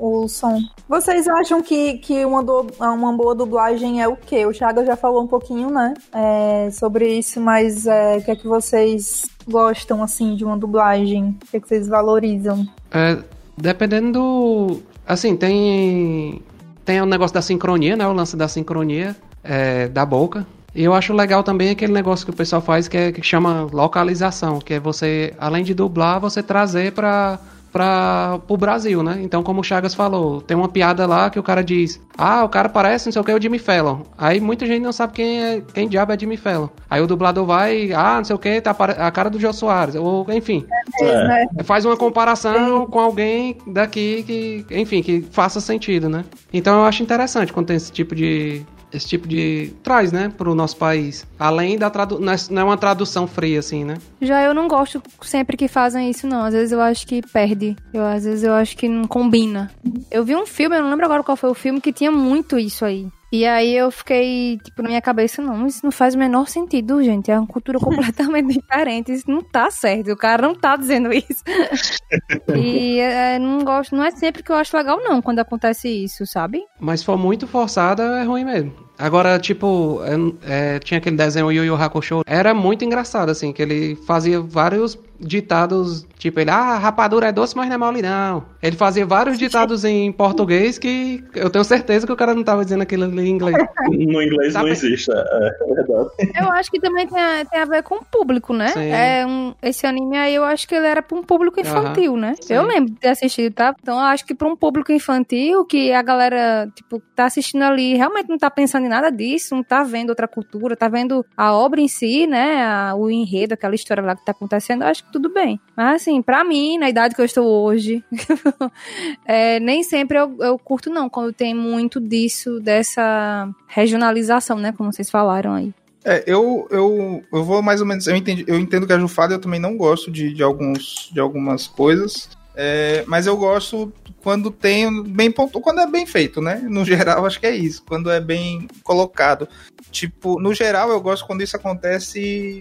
o 0.00 0.26
som. 0.28 0.58
Vocês 0.88 1.28
acham 1.28 1.60
que, 1.62 1.98
que 1.98 2.24
uma, 2.24 2.42
du- 2.42 2.66
uma 2.80 3.12
boa 3.12 3.34
dublagem 3.34 4.00
é 4.00 4.08
o 4.08 4.16
quê? 4.16 4.46
O 4.46 4.52
Chaga 4.54 4.84
já 4.86 4.96
falou 4.96 5.22
um 5.22 5.26
pouquinho, 5.26 5.68
né, 5.70 5.92
é, 6.14 6.70
sobre 6.70 7.18
isso, 7.18 7.40
mas 7.40 7.86
é, 7.86 8.16
o 8.16 8.22
que 8.24 8.30
é 8.30 8.36
que 8.36 8.46
vocês 8.48 9.22
gostam, 9.48 10.02
assim, 10.02 10.34
de 10.34 10.44
uma 10.44 10.56
dublagem? 10.56 11.36
O 11.42 11.50
que 11.50 11.56
é 11.56 11.60
que 11.60 11.68
vocês 11.68 11.88
valorizam? 11.88 12.66
É, 12.90 13.18
dependendo 13.56 14.12
do. 14.12 14.82
Assim, 15.06 15.36
tem. 15.36 16.42
Tem 16.84 17.00
o 17.00 17.06
negócio 17.06 17.34
da 17.34 17.42
sincronia, 17.42 17.96
né? 17.96 18.06
O 18.06 18.12
lance 18.12 18.36
da 18.36 18.46
sincronia 18.46 19.16
é, 19.42 19.88
da 19.88 20.04
boca. 20.04 20.46
E 20.74 20.84
eu 20.84 20.92
acho 20.92 21.14
legal 21.14 21.42
também 21.42 21.70
aquele 21.70 21.92
negócio 21.92 22.26
que 22.26 22.30
o 22.30 22.36
pessoal 22.36 22.60
faz 22.60 22.86
que, 22.86 22.96
é, 22.96 23.10
que 23.10 23.22
chama 23.22 23.66
localização, 23.72 24.58
que 24.58 24.74
é 24.74 24.80
você, 24.80 25.32
além 25.38 25.64
de 25.64 25.72
dublar, 25.72 26.20
você 26.20 26.42
trazer 26.42 26.92
para 26.92 27.40
para 27.76 28.40
o 28.48 28.56
Brasil, 28.56 29.02
né? 29.02 29.18
Então, 29.20 29.42
como 29.42 29.60
o 29.60 29.62
Chagas 29.64 29.94
falou, 29.94 30.40
tem 30.40 30.56
uma 30.56 30.68
piada 30.68 31.06
lá 31.06 31.28
que 31.28 31.38
o 31.38 31.42
cara 31.42 31.62
diz: 31.62 32.00
Ah, 32.16 32.42
o 32.42 32.48
cara 32.48 32.70
parece 32.70 33.06
não 33.06 33.12
sei 33.12 33.20
o 33.20 33.24
que, 33.24 33.32
o 33.32 33.40
Jimmy 33.42 33.58
Fallon. 33.58 33.98
Aí 34.16 34.40
muita 34.40 34.64
gente 34.64 34.82
não 34.82 34.92
sabe 34.92 35.12
quem 35.12 35.42
é 35.42 35.62
quem 35.74 35.86
diabo 35.86 36.12
é 36.12 36.18
Jimmy 36.18 36.38
Fallon. 36.38 36.68
Aí 36.88 37.02
o 37.02 37.06
dublador 37.06 37.44
vai, 37.44 37.92
ah, 37.92 38.16
não 38.16 38.24
sei 38.24 38.34
o 38.34 38.38
que, 38.38 38.60
tá 38.62 38.70
a 38.70 39.10
cara 39.10 39.28
do 39.28 39.38
Jô 39.38 39.52
Soares. 39.52 39.94
Ou, 39.94 40.26
enfim, 40.32 40.64
É. 41.02 41.28
né? 41.28 41.46
faz 41.64 41.84
uma 41.84 41.96
comparação 41.96 42.86
com 42.86 42.98
alguém 42.98 43.58
daqui 43.66 44.22
que, 44.26 44.66
enfim, 44.74 45.02
que 45.02 45.20
faça 45.30 45.60
sentido, 45.60 46.08
né? 46.08 46.24
Então 46.52 46.78
eu 46.80 46.84
acho 46.86 47.02
interessante 47.02 47.52
quando 47.52 47.66
tem 47.66 47.76
esse 47.76 47.92
tipo 47.92 48.14
de, 48.14 48.64
esse 48.92 49.06
tipo 49.06 49.26
de. 49.26 49.72
traz, 49.82 50.12
né, 50.12 50.32
pro 50.36 50.54
nosso 50.54 50.76
país. 50.76 51.26
Além 51.38 51.78
da 51.78 51.90
tradução. 51.90 52.24
Não 52.50 52.62
é 52.62 52.64
uma 52.64 52.76
tradução 52.76 53.26
fria, 53.26 53.58
assim, 53.58 53.84
né? 53.84 53.98
Já 54.20 54.42
eu 54.42 54.54
não 54.54 54.68
gosto 54.68 55.02
sempre 55.22 55.56
que 55.56 55.68
fazem 55.68 56.10
isso, 56.10 56.26
não. 56.26 56.42
Às 56.42 56.54
vezes 56.54 56.72
eu 56.72 56.80
acho 56.80 57.06
que 57.06 57.22
perde. 57.22 57.76
Eu, 57.92 58.04
às 58.04 58.24
vezes 58.24 58.44
eu 58.44 58.52
acho 58.52 58.76
que 58.76 58.88
não 58.88 59.06
combina. 59.06 59.70
Eu 60.10 60.24
vi 60.24 60.34
um 60.34 60.46
filme, 60.46 60.76
eu 60.76 60.82
não 60.82 60.90
lembro 60.90 61.06
agora 61.06 61.22
qual 61.22 61.36
foi 61.36 61.50
o 61.50 61.54
filme, 61.54 61.80
que 61.80 61.92
tinha 61.92 62.10
muito 62.10 62.58
isso 62.58 62.84
aí. 62.84 63.08
E 63.36 63.44
aí 63.44 63.76
eu 63.76 63.90
fiquei, 63.90 64.58
tipo, 64.64 64.80
na 64.80 64.88
minha 64.88 65.02
cabeça, 65.02 65.42
não, 65.42 65.66
isso 65.66 65.80
não 65.84 65.92
faz 65.92 66.14
o 66.14 66.18
menor 66.18 66.48
sentido, 66.48 67.02
gente. 67.02 67.30
É 67.30 67.38
uma 67.38 67.46
cultura 67.46 67.76
completamente 67.78 68.54
diferente. 68.54 69.12
Isso 69.12 69.30
não 69.30 69.42
tá 69.42 69.70
certo. 69.70 70.10
O 70.10 70.16
cara 70.16 70.40
não 70.40 70.54
tá 70.54 70.74
dizendo 70.74 71.12
isso. 71.12 71.44
e 72.56 72.98
é, 72.98 73.38
não 73.38 73.62
gosto, 73.62 73.94
não 73.94 74.02
é 74.02 74.10
sempre 74.10 74.42
que 74.42 74.50
eu 74.50 74.56
acho 74.56 74.74
legal, 74.74 74.98
não, 75.02 75.20
quando 75.20 75.40
acontece 75.40 75.86
isso, 75.86 76.26
sabe? 76.26 76.62
Mas 76.80 77.00
se 77.00 77.06
for 77.06 77.18
muito 77.18 77.46
forçada, 77.46 78.02
é 78.18 78.24
ruim 78.24 78.44
mesmo. 78.44 78.72
Agora, 78.98 79.38
tipo, 79.38 80.00
é, 80.42 80.76
é, 80.76 80.78
tinha 80.78 80.96
aquele 80.96 81.16
desenho 81.16 81.52
Yu 81.52 81.64
Yu 81.64 81.74
Hakusho. 81.74 82.22
Era 82.26 82.54
muito 82.54 82.86
engraçado, 82.86 83.28
assim, 83.28 83.52
que 83.52 83.60
ele 83.60 83.96
fazia 84.06 84.40
vários 84.40 84.98
ditados, 85.18 86.06
tipo, 86.18 86.40
ele, 86.40 86.50
ah, 86.50 86.78
rapadura 86.78 87.28
é 87.28 87.32
doce, 87.32 87.56
mas 87.56 87.68
não 87.68 87.74
é 87.74 87.78
mole, 87.78 88.02
não. 88.02 88.44
Ele 88.62 88.76
fazia 88.76 89.06
vários 89.06 89.38
ditados 89.38 89.84
em 89.84 90.10
português 90.12 90.78
que 90.78 91.24
eu 91.34 91.50
tenho 91.50 91.64
certeza 91.64 92.06
que 92.06 92.12
o 92.12 92.16
cara 92.16 92.34
não 92.34 92.42
tava 92.42 92.64
dizendo 92.64 92.82
aquilo 92.82 93.04
ali 93.04 93.28
em 93.28 93.30
inglês. 93.30 93.56
No 94.06 94.22
inglês 94.22 94.54
não 94.54 94.66
existe, 94.68 95.10
é, 95.10 95.14
é, 95.14 95.74
verdade. 95.74 96.08
Eu 96.38 96.50
acho 96.52 96.70
que 96.70 96.80
também 96.80 97.06
tem 97.06 97.20
a, 97.20 97.44
tem 97.44 97.60
a 97.60 97.64
ver 97.64 97.82
com 97.82 97.96
o 97.96 98.04
público, 98.04 98.52
né? 98.52 98.68
Sim. 98.68 98.90
É 98.90 99.26
um, 99.26 99.54
esse 99.62 99.86
anime 99.86 100.16
aí 100.16 100.34
eu 100.34 100.44
acho 100.44 100.66
que 100.66 100.74
ele 100.74 100.86
era 100.86 101.02
pra 101.02 101.16
um 101.16 101.22
público 101.22 101.60
infantil, 101.60 102.12
uhum. 102.12 102.18
né? 102.18 102.34
Sim. 102.40 102.54
Eu 102.54 102.64
lembro 102.64 102.92
de 102.92 103.00
ter 103.00 103.08
assistido, 103.08 103.52
tá? 103.52 103.74
Então 103.80 103.96
eu 103.96 104.04
acho 104.04 104.24
que 104.24 104.34
pra 104.34 104.48
um 104.48 104.56
público 104.56 104.92
infantil, 104.92 105.64
que 105.64 105.92
a 105.92 106.02
galera, 106.02 106.68
tipo, 106.74 107.00
tá 107.14 107.26
assistindo 107.26 107.62
ali, 107.62 107.94
realmente 107.94 108.28
não 108.28 108.38
tá 108.38 108.50
pensando 108.50 108.86
em 108.86 108.88
nada 108.88 109.10
disso, 109.10 109.54
não 109.54 109.62
tá 109.62 109.82
vendo 109.82 110.10
outra 110.10 110.28
cultura, 110.28 110.76
tá 110.76 110.88
vendo 110.88 111.24
a 111.36 111.52
obra 111.54 111.80
em 111.80 111.88
si, 111.88 112.26
né? 112.26 112.64
A, 112.64 112.94
o 112.94 113.10
enredo, 113.10 113.54
aquela 113.54 113.74
história 113.74 114.02
lá 114.02 114.16
que 114.16 114.24
tá 114.24 114.32
acontecendo, 114.32 114.82
eu 114.82 114.88
acho 114.88 115.04
que 115.04 115.05
tudo 115.12 115.32
bem. 115.32 115.60
Mas 115.76 116.02
assim, 116.02 116.20
pra 116.22 116.44
mim, 116.44 116.78
na 116.78 116.88
idade 116.88 117.14
que 117.14 117.20
eu 117.20 117.24
estou 117.24 117.46
hoje, 117.64 118.04
é, 119.24 119.60
nem 119.60 119.82
sempre 119.82 120.18
eu, 120.18 120.36
eu 120.40 120.58
curto, 120.58 120.90
não, 120.90 121.08
quando 121.08 121.32
tem 121.32 121.54
muito 121.54 122.00
disso, 122.00 122.60
dessa 122.60 123.48
regionalização, 123.66 124.58
né? 124.58 124.72
Como 124.72 124.92
vocês 124.92 125.10
falaram 125.10 125.54
aí. 125.54 125.72
É, 126.04 126.22
eu, 126.24 126.68
eu, 126.70 127.24
eu 127.32 127.44
vou 127.44 127.60
mais 127.60 127.80
ou 127.80 127.86
menos. 127.86 128.06
Eu, 128.06 128.14
entendi, 128.14 128.44
eu 128.46 128.58
entendo 128.58 128.86
que 128.86 128.92
a 128.92 128.98
Jufada 128.98 129.34
eu 129.34 129.40
também 129.40 129.58
não 129.58 129.76
gosto 129.76 130.10
de, 130.10 130.32
de, 130.32 130.42
alguns, 130.42 131.10
de 131.12 131.18
algumas 131.18 131.66
coisas. 131.66 132.28
É, 132.54 133.04
mas 133.06 133.26
eu 133.26 133.36
gosto 133.36 133.92
quando 134.26 134.50
tem 134.50 135.04
bem 135.04 135.30
ponto, 135.30 135.60
quando 135.60 135.78
é 135.78 135.86
bem 135.86 136.04
feito, 136.04 136.40
né? 136.40 136.56
No 136.68 136.82
geral, 136.84 137.24
acho 137.24 137.38
que 137.38 137.46
é 137.46 137.54
isso. 137.54 137.84
Quando 137.86 138.10
é 138.10 138.20
bem 138.20 138.66
colocado. 138.82 139.48
Tipo, 139.92 140.40
no 140.40 140.52
geral, 140.52 140.90
eu 140.90 141.00
gosto 141.00 141.24
quando 141.24 141.42
isso 141.42 141.54
acontece 141.54 142.18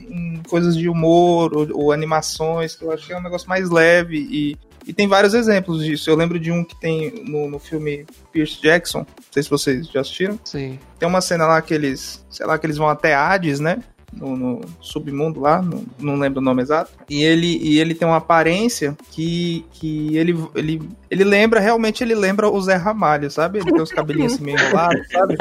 em 0.07 0.43
coisas 0.47 0.77
de 0.77 0.87
humor 0.87 1.57
ou, 1.57 1.67
ou 1.73 1.91
animações, 1.91 2.75
que 2.75 2.83
eu 2.83 2.91
acho 2.91 3.07
que 3.07 3.13
é 3.13 3.17
um 3.17 3.23
negócio 3.23 3.49
mais 3.49 3.71
leve 3.71 4.15
e, 4.29 4.55
e 4.85 4.93
tem 4.93 5.07
vários 5.07 5.33
exemplos 5.33 5.83
disso. 5.83 6.07
Eu 6.07 6.15
lembro 6.15 6.39
de 6.39 6.51
um 6.51 6.63
que 6.63 6.79
tem 6.79 7.23
no, 7.27 7.49
no 7.49 7.57
filme 7.57 8.05
Pierce 8.31 8.61
Jackson. 8.61 8.99
Não 8.99 9.25
sei 9.31 9.41
se 9.41 9.49
vocês 9.49 9.87
já 9.87 10.01
assistiram. 10.01 10.39
Sim. 10.43 10.77
Tem 10.99 11.09
uma 11.09 11.19
cena 11.19 11.47
lá 11.47 11.59
que 11.63 11.73
eles, 11.73 12.23
sei 12.29 12.45
lá, 12.45 12.59
que 12.59 12.67
eles 12.67 12.77
vão 12.77 12.87
até 12.87 13.15
Hades, 13.15 13.59
né? 13.59 13.81
No, 14.15 14.35
no 14.35 14.61
submundo 14.79 15.39
lá, 15.39 15.61
no, 15.61 15.85
não 15.99 16.15
lembro 16.15 16.39
o 16.39 16.43
nome 16.43 16.61
exato. 16.61 16.91
E 17.09 17.23
ele, 17.23 17.57
e 17.57 17.79
ele 17.79 17.93
tem 17.93 18.07
uma 18.07 18.17
aparência 18.17 18.97
que, 19.11 19.65
que 19.71 20.15
ele, 20.17 20.37
ele, 20.55 20.81
ele 21.09 21.23
lembra, 21.23 21.59
realmente 21.59 22.03
ele 22.03 22.15
lembra 22.15 22.49
o 22.49 22.61
Zé 22.61 22.75
Ramalho, 22.75 23.29
sabe? 23.29 23.59
Ele 23.59 23.71
tem 23.71 23.81
os 23.81 23.91
cabelinhos 23.91 24.33
assim 24.33 24.43
meio 24.43 24.57
enrolados, 24.57 25.07
sabe? 25.11 25.35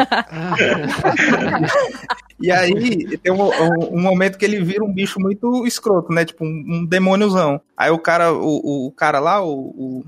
e 2.40 2.50
aí 2.50 3.18
tem 3.18 3.32
um, 3.32 3.42
um, 3.42 3.96
um, 3.96 4.00
momento 4.00 4.38
que 4.38 4.44
ele 4.44 4.62
vira 4.62 4.84
um 4.84 4.92
bicho 4.92 5.20
muito 5.20 5.66
escroto, 5.66 6.12
né? 6.12 6.24
Tipo 6.24 6.44
um, 6.44 6.64
um 6.68 6.86
demôniozão. 6.86 7.60
Aí 7.76 7.90
o 7.90 7.98
cara, 7.98 8.32
o, 8.32 8.86
o 8.86 8.92
cara 8.92 9.20
lá, 9.20 9.42
o, 9.42 9.52
o 9.52 10.04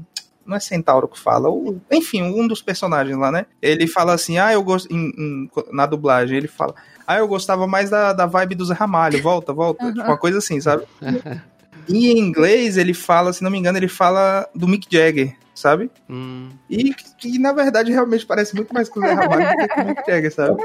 não 0.47 0.57
é 0.57 0.61
Centauro 0.61 1.09
que 1.09 1.19
fala, 1.19 1.49
enfim, 1.91 2.23
um 2.23 2.47
dos 2.47 2.63
personagens 2.63 3.19
lá, 3.19 3.33
né? 3.33 3.47
Ele 3.61 3.87
fala 3.87 4.15
assim, 4.15 4.39
ah, 4.39 4.53
eu 4.53 4.63
gosto, 4.63 4.93
em, 4.93 5.13
em, 5.19 5.51
na 5.73 5.87
dublagem, 5.87 6.37
ele 6.37 6.49
fala, 6.49 6.75
ah, 7.07 7.19
eu 7.19 7.29
gostava 7.29 7.67
mais 7.67 7.91
da, 7.91 8.13
da 8.13 8.27
vibe 8.27 8.55
do 8.55 8.65
Zé 8.65 8.75
Ramalho, 8.75 9.23
volta, 9.23 9.53
volta, 9.53 9.85
uhum. 9.85 9.93
tipo, 9.93 10.05
uma 10.05 10.19
coisa 10.19 10.39
assim, 10.39 10.61
sabe? 10.61 10.85
e 11.89 12.11
em 12.11 12.19
inglês 12.19 12.77
ele 12.77 12.95
fala, 12.95 13.33
se 13.33 13.43
não 13.43 13.51
me 13.51 13.59
engano, 13.59 13.79
ele 13.79 13.89
fala 13.89 14.49
do 14.55 14.67
Mick 14.67 14.87
Jagger 14.91 15.37
sabe? 15.57 15.91
Hum. 16.09 16.51
E 16.69 16.93
que, 16.93 17.39
na 17.39 17.53
verdade, 17.53 17.93
realmente 17.93 18.27
parece 18.27 18.55
muito 18.55 18.75
mais 18.75 18.89
com 18.89 18.99
o 18.99 19.03
Zé 19.03 19.13
Ramalho 19.13 19.49
do 19.51 19.57
que 19.57 19.69
com 19.69 19.81
o 19.83 19.87
Mick 19.87 20.03
Jagger, 20.07 20.35
sabe? 20.35 20.63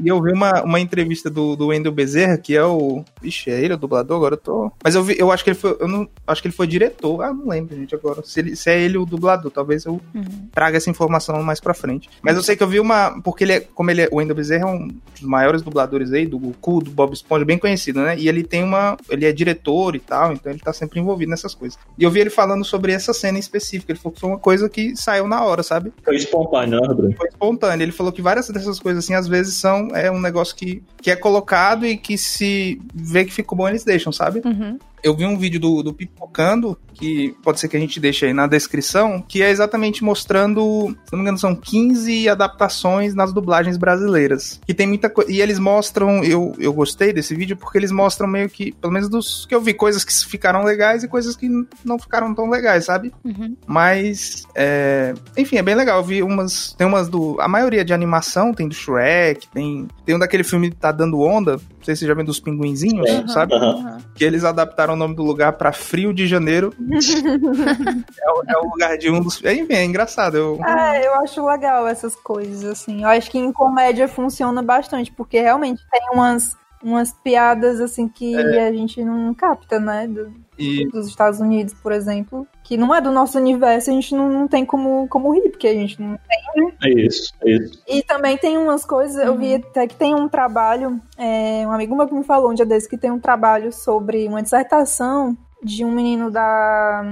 E 0.00 0.08
eu 0.08 0.22
vi 0.22 0.32
uma, 0.32 0.62
uma 0.62 0.80
entrevista 0.80 1.28
do, 1.28 1.56
do 1.56 1.66
Wendel 1.68 1.92
Bezerra, 1.92 2.38
que 2.38 2.56
é 2.56 2.64
o... 2.64 3.04
Vixe, 3.20 3.50
é 3.50 3.60
ele 3.60 3.74
o 3.74 3.76
dublador? 3.76 4.16
Agora 4.16 4.34
eu 4.34 4.38
tô... 4.38 4.72
Mas 4.82 4.94
eu, 4.94 5.02
vi, 5.02 5.16
eu 5.18 5.32
acho 5.32 5.42
que 5.42 5.50
ele 5.50 5.58
foi... 5.58 5.76
Eu 5.80 5.88
não, 5.88 6.08
acho 6.26 6.40
que 6.40 6.48
ele 6.48 6.54
foi 6.54 6.66
diretor. 6.66 7.22
Ah, 7.22 7.32
não 7.32 7.48
lembro, 7.48 7.76
gente, 7.76 7.94
agora. 7.94 8.22
Se, 8.24 8.40
ele, 8.40 8.56
se 8.56 8.70
é 8.70 8.80
ele 8.80 8.96
o 8.98 9.04
dublador, 9.04 9.50
talvez 9.50 9.84
eu 9.84 10.00
uhum. 10.14 10.48
traga 10.52 10.76
essa 10.76 10.90
informação 10.90 11.42
mais 11.42 11.60
pra 11.60 11.74
frente. 11.74 12.08
Mas 12.22 12.36
eu 12.36 12.42
sei 12.42 12.56
que 12.56 12.62
eu 12.62 12.68
vi 12.68 12.78
uma... 12.78 13.20
Porque 13.22 13.44
ele 13.44 13.52
é... 13.52 13.60
Como 13.60 13.90
ele 13.90 14.02
é... 14.02 14.08
O 14.12 14.16
Wendel 14.16 14.36
Bezerra 14.36 14.68
é 14.68 14.72
um 14.72 14.86
dos 14.86 15.22
maiores 15.22 15.62
dubladores 15.62 16.12
aí, 16.12 16.26
do 16.26 16.38
Goku, 16.38 16.82
do 16.84 16.90
Bob 16.90 17.12
Esponja, 17.12 17.44
bem 17.44 17.58
conhecido, 17.58 18.00
né? 18.00 18.16
E 18.16 18.28
ele 18.28 18.44
tem 18.44 18.62
uma... 18.62 18.96
Ele 19.08 19.26
é 19.26 19.32
diretor 19.32 19.96
e 19.96 20.00
tal, 20.00 20.32
então 20.32 20.52
ele 20.52 20.60
tá 20.60 20.72
sempre 20.72 21.00
envolvido 21.00 21.30
nessas 21.30 21.54
coisas. 21.54 21.78
E 21.98 22.04
eu 22.04 22.10
vi 22.10 22.20
ele 22.20 22.30
falando 22.30 22.64
sobre 22.64 22.92
essa 22.92 23.12
cena 23.12 23.38
em 23.38 23.40
específico. 23.40 23.90
Ele 23.90 23.98
falou 23.98 24.14
que 24.14 24.20
foi 24.20 24.30
uma 24.30 24.38
coisa 24.38 24.68
que 24.68 24.94
saiu 24.96 25.31
na 25.32 25.44
hora, 25.44 25.62
sabe? 25.62 25.92
Foi 26.04 26.16
espontâneo, 26.16 26.80
né, 26.80 26.86
Rodrigo? 26.86 27.16
Foi 27.16 27.28
espontâneo. 27.28 27.84
Ele 27.84 27.92
falou 27.92 28.12
que 28.12 28.22
várias 28.22 28.48
dessas 28.48 28.78
coisas, 28.78 29.04
assim, 29.04 29.14
às 29.14 29.26
vezes 29.26 29.54
são 29.54 29.88
é 29.94 30.10
um 30.10 30.20
negócio 30.20 30.54
que, 30.54 30.82
que 31.00 31.10
é 31.10 31.16
colocado 31.16 31.86
e 31.86 31.96
que 31.96 32.18
se 32.18 32.80
vê 32.94 33.24
que 33.24 33.32
ficou 33.32 33.56
bom, 33.56 33.68
eles 33.68 33.84
deixam, 33.84 34.12
sabe? 34.12 34.42
Uhum 34.44 34.78
eu 35.02 35.14
vi 35.14 35.26
um 35.26 35.36
vídeo 35.36 35.58
do, 35.58 35.82
do 35.82 35.92
Pipocando, 35.92 36.78
que 36.94 37.34
pode 37.42 37.58
ser 37.58 37.68
que 37.68 37.76
a 37.76 37.80
gente 37.80 37.98
deixe 37.98 38.26
aí 38.26 38.32
na 38.32 38.46
descrição, 38.46 39.22
que 39.26 39.42
é 39.42 39.50
exatamente 39.50 40.04
mostrando, 40.04 40.88
se 41.04 41.12
não 41.12 41.18
me 41.18 41.22
engano, 41.22 41.38
são 41.38 41.54
15 41.54 42.28
adaptações 42.28 43.14
nas 43.14 43.32
dublagens 43.32 43.76
brasileiras. 43.76 44.60
Que 44.64 44.72
tem 44.72 44.86
muita 44.86 45.10
coisa. 45.10 45.30
E 45.30 45.40
eles 45.40 45.58
mostram, 45.58 46.22
eu, 46.22 46.54
eu 46.58 46.72
gostei 46.72 47.12
desse 47.12 47.34
vídeo, 47.34 47.56
porque 47.56 47.78
eles 47.78 47.90
mostram 47.90 48.28
meio 48.28 48.48
que, 48.48 48.72
pelo 48.72 48.92
menos 48.92 49.08
dos 49.08 49.46
que 49.46 49.54
eu 49.54 49.60
vi, 49.60 49.74
coisas 49.74 50.04
que 50.04 50.12
ficaram 50.24 50.62
legais 50.62 51.02
e 51.02 51.08
coisas 51.08 51.34
que 51.34 51.48
não 51.84 51.98
ficaram 51.98 52.34
tão 52.34 52.48
legais, 52.48 52.84
sabe? 52.84 53.12
Uhum. 53.24 53.56
Mas, 53.66 54.46
é, 54.54 55.14
enfim, 55.36 55.56
é 55.56 55.62
bem 55.62 55.74
legal. 55.74 55.98
Eu 55.98 56.04
vi 56.04 56.22
umas. 56.22 56.72
Tem 56.74 56.86
umas 56.86 57.08
do. 57.08 57.40
A 57.40 57.48
maioria 57.48 57.84
de 57.84 57.92
animação 57.92 58.52
tem 58.52 58.68
do 58.68 58.74
Shrek, 58.74 59.48
tem, 59.48 59.88
tem 60.04 60.14
um 60.14 60.18
daquele 60.18 60.44
filme 60.44 60.70
que 60.70 60.76
tá 60.76 60.92
dando 60.92 61.20
onda, 61.20 61.52
não 61.52 61.84
sei 61.84 61.96
se 61.96 62.00
você 62.00 62.06
já 62.06 62.14
viu 62.14 62.24
dos 62.24 62.38
pinguinzinhos, 62.38 63.10
uhum, 63.10 63.28
sabe? 63.28 63.54
Uhum. 63.54 63.98
Que 64.14 64.24
eles 64.24 64.44
adaptaram 64.44 64.91
o 64.92 64.96
nome 64.96 65.14
do 65.14 65.22
lugar 65.22 65.54
para 65.54 65.72
Frio 65.72 66.12
de 66.12 66.26
Janeiro. 66.26 66.72
é, 66.78 68.30
o, 68.30 68.42
é, 68.48 68.58
o, 68.58 68.70
lugar 68.70 68.96
de 68.98 69.10
um 69.10 69.20
dos. 69.20 69.42
É, 69.44 69.58
é 69.68 69.84
engraçado. 69.84 70.36
Eu... 70.36 70.64
É, 70.64 71.06
eu 71.06 71.14
acho 71.16 71.44
legal 71.44 71.86
essas 71.86 72.14
coisas, 72.16 72.64
assim. 72.64 73.02
Eu 73.02 73.08
acho 73.08 73.30
que 73.30 73.38
em 73.38 73.52
comédia 73.52 74.08
funciona 74.08 74.62
bastante, 74.62 75.12
porque 75.12 75.40
realmente 75.40 75.82
tem 75.90 76.00
umas, 76.12 76.56
umas 76.82 77.12
piadas, 77.12 77.80
assim, 77.80 78.08
que 78.08 78.34
é. 78.34 78.68
a 78.68 78.72
gente 78.72 79.04
não 79.04 79.34
capta, 79.34 79.78
né? 79.80 80.06
Do, 80.06 80.32
e... 80.62 80.88
Dos 80.88 81.06
Estados 81.06 81.40
Unidos, 81.40 81.74
por 81.74 81.92
exemplo 81.92 82.46
que 82.62 82.76
não 82.76 82.94
é 82.94 83.00
do 83.00 83.10
nosso 83.10 83.38
universo, 83.38 83.90
a 83.90 83.92
gente 83.92 84.14
não, 84.14 84.30
não 84.30 84.48
tem 84.48 84.64
como, 84.64 85.06
como 85.08 85.34
rir, 85.34 85.50
porque 85.50 85.66
a 85.66 85.74
gente 85.74 86.00
não 86.00 86.16
tem. 86.16 86.64
Né? 86.64 86.72
É 86.84 86.90
isso, 87.06 87.34
é 87.42 87.50
isso. 87.50 87.82
E 87.86 88.02
também 88.02 88.38
tem 88.38 88.56
umas 88.56 88.84
coisas, 88.84 89.16
uhum. 89.16 89.26
eu 89.26 89.36
vi 89.36 89.54
uhum. 89.54 89.56
até 89.56 89.86
que 89.86 89.96
tem 89.96 90.14
um 90.14 90.28
trabalho, 90.28 91.00
é, 91.18 91.66
um 91.66 91.72
amigo 91.72 91.96
meu 91.96 92.06
que 92.06 92.14
me 92.14 92.24
falou 92.24 92.50
um 92.50 92.54
dia 92.54 92.64
desse 92.64 92.88
que 92.88 92.96
tem 92.96 93.10
um 93.10 93.18
trabalho 93.18 93.72
sobre 93.72 94.26
uma 94.28 94.42
dissertação 94.42 95.36
de 95.62 95.84
um 95.84 95.92
menino 95.92 96.30
da, 96.30 97.02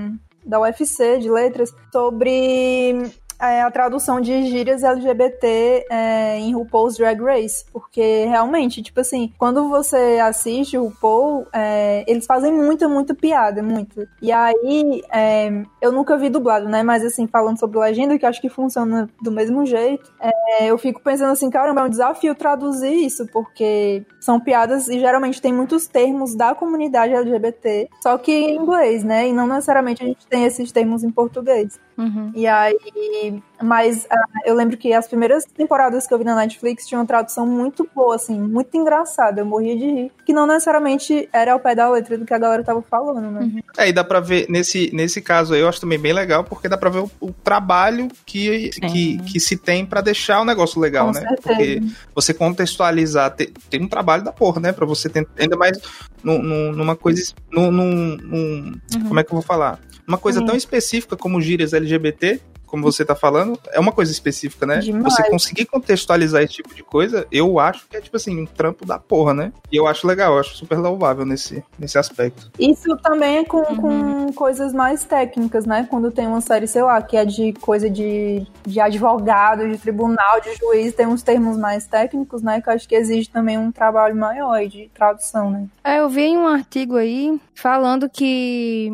da 0.45 0.61
UFC 0.61 1.19
de 1.19 1.29
letras 1.29 1.75
sobre 1.93 3.11
é, 3.41 3.63
a 3.63 3.71
tradução 3.71 4.21
de 4.21 4.45
gírias 4.45 4.85
LGBT 4.85 5.87
é, 5.91 6.39
em 6.39 6.55
RuPaul's 6.55 6.97
Drag 6.97 7.21
Race, 7.21 7.65
porque 7.73 8.27
realmente, 8.27 8.83
tipo 8.83 9.01
assim, 9.01 9.33
quando 9.39 9.69
você 9.69 10.19
assiste 10.23 10.77
o 10.77 10.85
RuPaul, 10.85 11.47
é, 11.53 12.05
eles 12.07 12.27
fazem 12.27 12.53
muita, 12.53 12.89
muita 12.89 13.15
piada, 13.15 13.63
muito. 13.63 14.07
E 14.21 14.31
aí, 14.31 15.03
é, 15.13 15.63
eu 15.81 15.91
nunca 15.91 16.17
vi 16.17 16.29
dublado, 16.29 16.69
né? 16.69 16.83
Mas 16.83 17.05
assim, 17.05 17.27
falando 17.27 17.59
sobre 17.59 17.79
legenda, 17.79 18.19
que 18.19 18.27
acho 18.27 18.41
que 18.41 18.49
funciona 18.49 19.09
do 19.23 19.31
mesmo 19.31 19.65
jeito, 19.65 20.13
é, 20.21 20.67
eu 20.67 20.77
fico 20.77 21.01
pensando 21.03 21.33
assim, 21.33 21.49
caramba, 21.49 21.81
é 21.81 21.85
um 21.85 21.91
desafio 21.91 22.35
traduzir 22.35 22.93
isso, 22.93 23.27
porque 23.33 24.05
são 24.21 24.39
piadas 24.39 24.89
e 24.89 24.99
geralmente 24.99 25.41
tem 25.41 25.53
muitos 25.53 25.87
termos 25.87 26.35
da 26.35 26.55
comunidade 26.55 27.15
LGBT, 27.15 27.89
só 28.03 28.19
que 28.19 28.33
em 28.33 28.57
inglês, 28.57 29.03
né? 29.03 29.29
E 29.29 29.33
não 29.33 29.47
necessariamente 29.47 30.03
a 30.03 30.07
gente 30.07 30.27
tem 30.27 30.45
esses 30.45 30.71
termos 30.71 31.03
em 31.03 31.11
português. 31.11 31.79
Uhum. 32.01 32.33
E 32.35 32.47
aí, 32.47 33.43
mas 33.63 34.05
uh, 34.05 34.09
eu 34.47 34.55
lembro 34.55 34.77
que 34.77 34.93
as 34.93 35.07
primeiras 35.07 35.45
temporadas 35.45 36.07
que 36.07 36.15
eu 36.15 36.19
vi 36.19 36.25
na 36.25 36.35
Netflix 36.35 36.87
tinham 36.87 37.01
uma 37.01 37.07
tradução 37.07 37.47
muito 37.47 37.89
boa, 37.95 38.15
assim, 38.17 38.41
muito 38.41 38.75
engraçada. 38.77 39.43
Eu 39.43 39.45
morria 39.45 39.77
de 39.77 39.85
rir. 39.85 40.13
Que 40.25 40.33
não 40.33 40.47
necessariamente 40.47 41.29
era 41.33 41.53
ao 41.53 41.61
pé 41.61 41.75
da 41.75 41.91
letra 41.91 42.17
do 42.17 42.25
que 42.25 42.33
a 42.33 42.39
galera 42.39 42.65
tava 42.65 42.81
falando, 42.83 43.31
né? 43.31 43.41
Uhum. 43.41 43.61
É, 43.77 43.89
e 43.89 43.93
dá 43.93 44.03
pra 44.03 44.21
ver, 44.21 44.47
nesse, 44.49 44.91
nesse 44.95 45.21
caso 45.21 45.53
aí, 45.53 45.61
eu 45.61 45.69
acho 45.69 45.81
também 45.81 45.99
bem 45.99 46.13
legal, 46.13 46.43
porque 46.43 46.69
dá 46.69 46.79
pra 46.79 46.89
ver 46.89 47.01
o, 47.01 47.11
o 47.21 47.33
trabalho 47.33 48.09
que, 48.25 48.71
que, 48.71 49.19
que, 49.19 49.41
se 49.41 49.57
tem 49.57 49.85
para 49.85 50.01
deixar 50.01 50.41
o 50.41 50.45
negócio 50.45 50.81
legal, 50.81 51.09
Com 51.09 51.13
né? 51.13 51.21
certeza. 51.21 51.43
Porque 51.43 51.83
você 52.15 52.33
contextualizar, 52.33 53.31
te- 53.35 53.53
tem, 53.69 53.83
um 53.83 53.89
trabalho 53.89 54.25
da 54.25 54.33
porra, 54.33 54.61
né? 54.61 54.73
Pra 54.73 54.87
você 54.87 55.09
tentar, 55.09 55.31
ainda 55.39 55.57
mais 55.57 55.79
num- 56.23 56.43
num- 56.43 56.73
numa 56.73 56.97
coisa, 56.97 57.33
num, 57.53 57.71
num- 57.71 58.17
num- 58.17 58.81
como 59.09 59.21
é 59.21 59.25
que 59.25 59.31
eu 59.31 59.35
vou 59.37 59.43
falar? 59.43 59.81
Uma 60.07 60.19
coisa 60.19 60.41
Uhum. 60.41 60.47
tão 60.47 60.57
específica 60.57 61.17
como 61.17 61.41
gírias 61.41 61.73
LGBT, 61.73 62.41
como 62.71 62.83
você 62.83 63.05
tá 63.05 63.15
falando, 63.15 63.59
é 63.73 63.81
uma 63.81 63.93
coisa 63.93 64.13
específica, 64.13 64.65
né? 64.67 64.79
Demais. 64.79 65.05
Você 65.05 65.29
conseguir 65.29 65.67
contextualizar 65.67 66.43
esse 66.43 66.55
tipo 66.55 66.75
de 66.75 66.83
coisa, 66.83 67.27
eu 67.31 67.59
acho 67.59 67.87
que 67.89 67.97
é, 67.97 68.01
tipo 68.01 68.17
assim, 68.17 68.41
um 68.41 68.47
trampo 68.47 68.87
da 68.87 68.99
porra, 68.99 69.35
né? 69.35 69.53
E 69.71 69.77
eu 69.77 69.87
acho 69.87 70.07
legal, 70.07 70.35
eu 70.35 70.41
acho 70.41 70.57
super 70.57 70.79
louvável 70.79 71.25
nesse, 71.25 71.63
nesse 71.79 71.99
aspecto. 71.99 72.51
Isso 72.59 72.97
também 72.99 73.39
é 73.39 73.45
com, 73.45 73.61
Uhum. 73.61 74.27
com 74.27 74.33
coisas 74.33 74.73
mais 74.73 75.05
técnicas, 75.05 75.67
né? 75.67 75.87
Quando 75.89 76.11
tem 76.11 76.27
uma 76.27 76.41
série, 76.41 76.67
sei 76.67 76.83
lá, 76.83 77.01
que 77.03 77.17
é 77.17 77.25
de 77.25 77.53
coisa 77.55 77.91
de, 77.91 78.47
de 78.67 78.81
advogado, 78.81 79.69
de 79.69 79.77
tribunal, 79.79 80.41
de 80.41 80.55
juiz, 80.57 80.95
tem 80.95 81.07
uns 81.07 81.23
termos 81.23 81.57
mais 81.57 81.87
técnicos, 81.87 82.43
né? 82.43 82.61
Que 82.61 82.69
eu 82.69 82.75
acho 82.75 82.89
que 82.89 82.95
exige 82.95 83.29
também 83.29 83.59
um 83.59 83.73
trabalho 83.73 84.17
maior 84.17 84.65
de 84.67 84.91
tradução, 84.95 85.51
né? 85.51 85.67
É, 85.83 86.01
eu 86.01 86.09
vi 86.09 86.23
em 86.23 86.37
um 86.37 86.47
artigo 86.47 86.97
aí 86.97 87.41
falando 87.55 88.09
que 88.09 88.91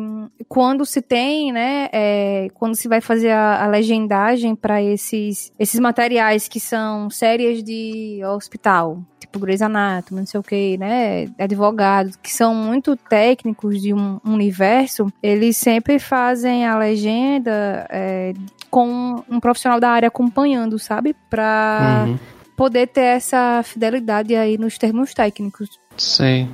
quando 0.47 0.85
se 0.85 1.01
tem, 1.01 1.51
né, 1.51 1.89
é, 1.91 2.47
quando 2.53 2.75
se 2.75 2.87
vai 2.87 2.99
fazer 3.01 3.31
a, 3.31 3.63
a 3.63 3.66
legendagem 3.67 4.55
para 4.55 4.81
esses, 4.81 5.51
esses 5.59 5.79
materiais 5.79 6.47
que 6.47 6.59
são 6.59 7.09
séries 7.09 7.63
de 7.63 8.21
hospital, 8.25 8.99
tipo 9.19 9.39
Grey's 9.39 9.61
Anatomy, 9.61 10.21
não 10.21 10.27
sei 10.27 10.39
o 10.39 10.43
que, 10.43 10.77
né, 10.77 11.27
advogados, 11.39 12.15
que 12.15 12.31
são 12.31 12.53
muito 12.55 12.95
técnicos 12.95 13.81
de 13.81 13.93
um 13.93 14.19
universo, 14.25 15.11
eles 15.21 15.57
sempre 15.57 15.99
fazem 15.99 16.65
a 16.65 16.77
legenda 16.77 17.85
é, 17.89 18.33
com 18.69 19.23
um 19.29 19.39
profissional 19.39 19.79
da 19.79 19.89
área 19.89 20.07
acompanhando, 20.07 20.77
sabe? 20.79 21.15
Pra 21.29 22.05
Uhum. 22.07 22.17
poder 22.55 22.87
ter 22.87 23.01
essa 23.01 23.61
fidelidade 23.63 24.35
aí 24.35 24.57
nos 24.57 24.77
termos 24.77 25.13
técnicos 25.13 25.69
Sei. 25.97 26.47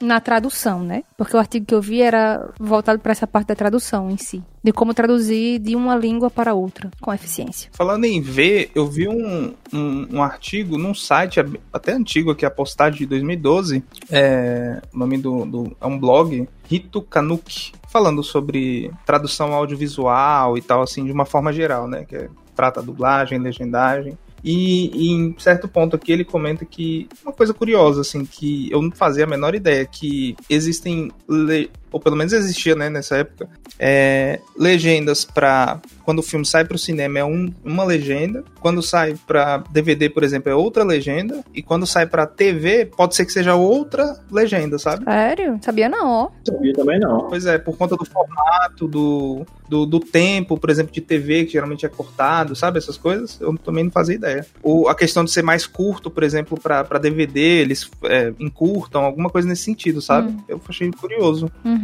Na 0.00 0.18
tradução, 0.20 0.82
né? 0.82 1.02
Porque 1.16 1.36
o 1.36 1.38
artigo 1.38 1.66
que 1.66 1.74
eu 1.74 1.80
vi 1.82 2.00
era 2.00 2.48
voltado 2.58 2.98
para 2.98 3.12
essa 3.12 3.26
parte 3.26 3.48
da 3.48 3.54
tradução 3.54 4.10
em 4.10 4.16
si, 4.16 4.42
de 4.64 4.72
como 4.72 4.94
traduzir 4.94 5.58
de 5.58 5.76
uma 5.76 5.94
língua 5.96 6.30
para 6.30 6.54
outra 6.54 6.90
com 7.00 7.12
eficiência. 7.12 7.70
Falando 7.74 8.04
em 8.06 8.20
ver, 8.20 8.70
eu 8.74 8.86
vi 8.86 9.06
um, 9.08 9.52
um, 9.72 10.08
um 10.12 10.22
artigo 10.22 10.78
num 10.78 10.94
site 10.94 11.38
até 11.72 11.92
antigo 11.92 12.30
aqui, 12.30 12.46
a 12.46 12.50
postagem 12.50 12.98
de 13.00 13.06
2012. 13.06 13.82
É, 14.10 14.80
o 14.94 14.98
nome 14.98 15.18
do, 15.18 15.44
do- 15.44 15.76
é 15.80 15.86
um 15.86 15.98
blog, 15.98 16.48
Rito 16.64 17.02
Kanuki, 17.02 17.72
falando 17.88 18.22
sobre 18.22 18.90
tradução 19.04 19.52
audiovisual 19.52 20.56
e 20.56 20.62
tal, 20.62 20.82
assim, 20.82 21.04
de 21.04 21.12
uma 21.12 21.26
forma 21.26 21.52
geral, 21.52 21.86
né? 21.86 22.04
Que 22.08 22.16
é, 22.16 22.28
trata 22.56 22.80
dublagem, 22.82 23.38
legendagem. 23.38 24.16
E, 24.42 24.90
e 24.94 25.10
em 25.10 25.34
certo 25.38 25.68
ponto 25.68 25.96
aqui 25.96 26.12
ele 26.12 26.24
comenta 26.24 26.64
que 26.64 27.08
uma 27.22 27.32
coisa 27.32 27.52
curiosa, 27.52 28.00
assim, 28.00 28.24
que 28.24 28.70
eu 28.70 28.80
não 28.80 28.90
fazia 28.90 29.24
a 29.24 29.26
menor 29.28 29.54
ideia, 29.54 29.84
que 29.84 30.34
existem, 30.48 31.10
le- 31.28 31.70
ou 31.92 32.00
pelo 32.00 32.16
menos 32.16 32.32
existia, 32.32 32.74
né, 32.74 32.88
nessa 32.90 33.16
época, 33.16 33.48
é, 33.78 34.40
legendas 34.56 35.24
para 35.24 35.80
quando 36.04 36.18
o 36.18 36.22
filme 36.22 36.44
sai 36.44 36.64
para 36.64 36.74
o 36.74 36.78
cinema 36.78 37.20
é 37.20 37.24
um- 37.24 37.52
uma 37.64 37.84
legenda, 37.84 38.42
quando 38.60 38.82
sai 38.82 39.14
para 39.28 39.58
DVD, 39.70 40.08
por 40.10 40.24
exemplo, 40.24 40.50
é 40.50 40.54
outra 40.54 40.82
legenda, 40.82 41.44
e 41.54 41.62
quando 41.62 41.86
sai 41.86 42.04
para 42.06 42.26
TV, 42.26 42.84
pode 42.84 43.14
ser 43.14 43.24
que 43.24 43.32
seja 43.32 43.54
outra 43.54 44.18
legenda, 44.30 44.76
sabe? 44.78 45.04
Sério? 45.04 45.58
Sabia 45.62 45.88
não. 45.88 46.32
Sabia 46.44 46.72
também 46.72 46.98
não. 46.98 47.28
Pois 47.28 47.46
é, 47.46 47.58
por 47.58 47.76
conta 47.76 47.96
do 47.96 48.04
formato, 48.04 48.88
do, 48.88 49.46
do, 49.68 49.86
do 49.86 50.00
tempo, 50.00 50.58
por 50.58 50.68
exemplo, 50.68 50.92
de 50.92 51.00
TV, 51.00 51.44
que 51.44 51.52
geralmente 51.52 51.86
é 51.86 51.88
cortado, 51.88 52.56
sabe? 52.56 52.78
Essas 52.78 52.96
coisas, 52.96 53.38
eu 53.40 53.56
também 53.58 53.84
não 53.84 53.90
fazia 53.92 54.16
ideia. 54.16 54.44
O, 54.64 54.88
a 54.88 54.94
questão 54.96 55.24
de 55.24 55.30
ser 55.30 55.42
mais 55.42 55.64
curto, 55.64 56.10
por 56.10 56.24
exemplo, 56.24 56.58
para 56.60 56.98
DVD, 56.98 57.40
eles 57.60 57.88
é, 58.04 58.32
encurtam, 58.40 59.04
alguma 59.04 59.30
coisa 59.30 59.46
nesse 59.46 59.62
sentido, 59.62 60.02
sabe? 60.02 60.30
Hum. 60.32 60.42
Eu 60.48 60.60
achei 60.68 60.90
curioso. 60.90 61.50
Uhum. 61.64 61.79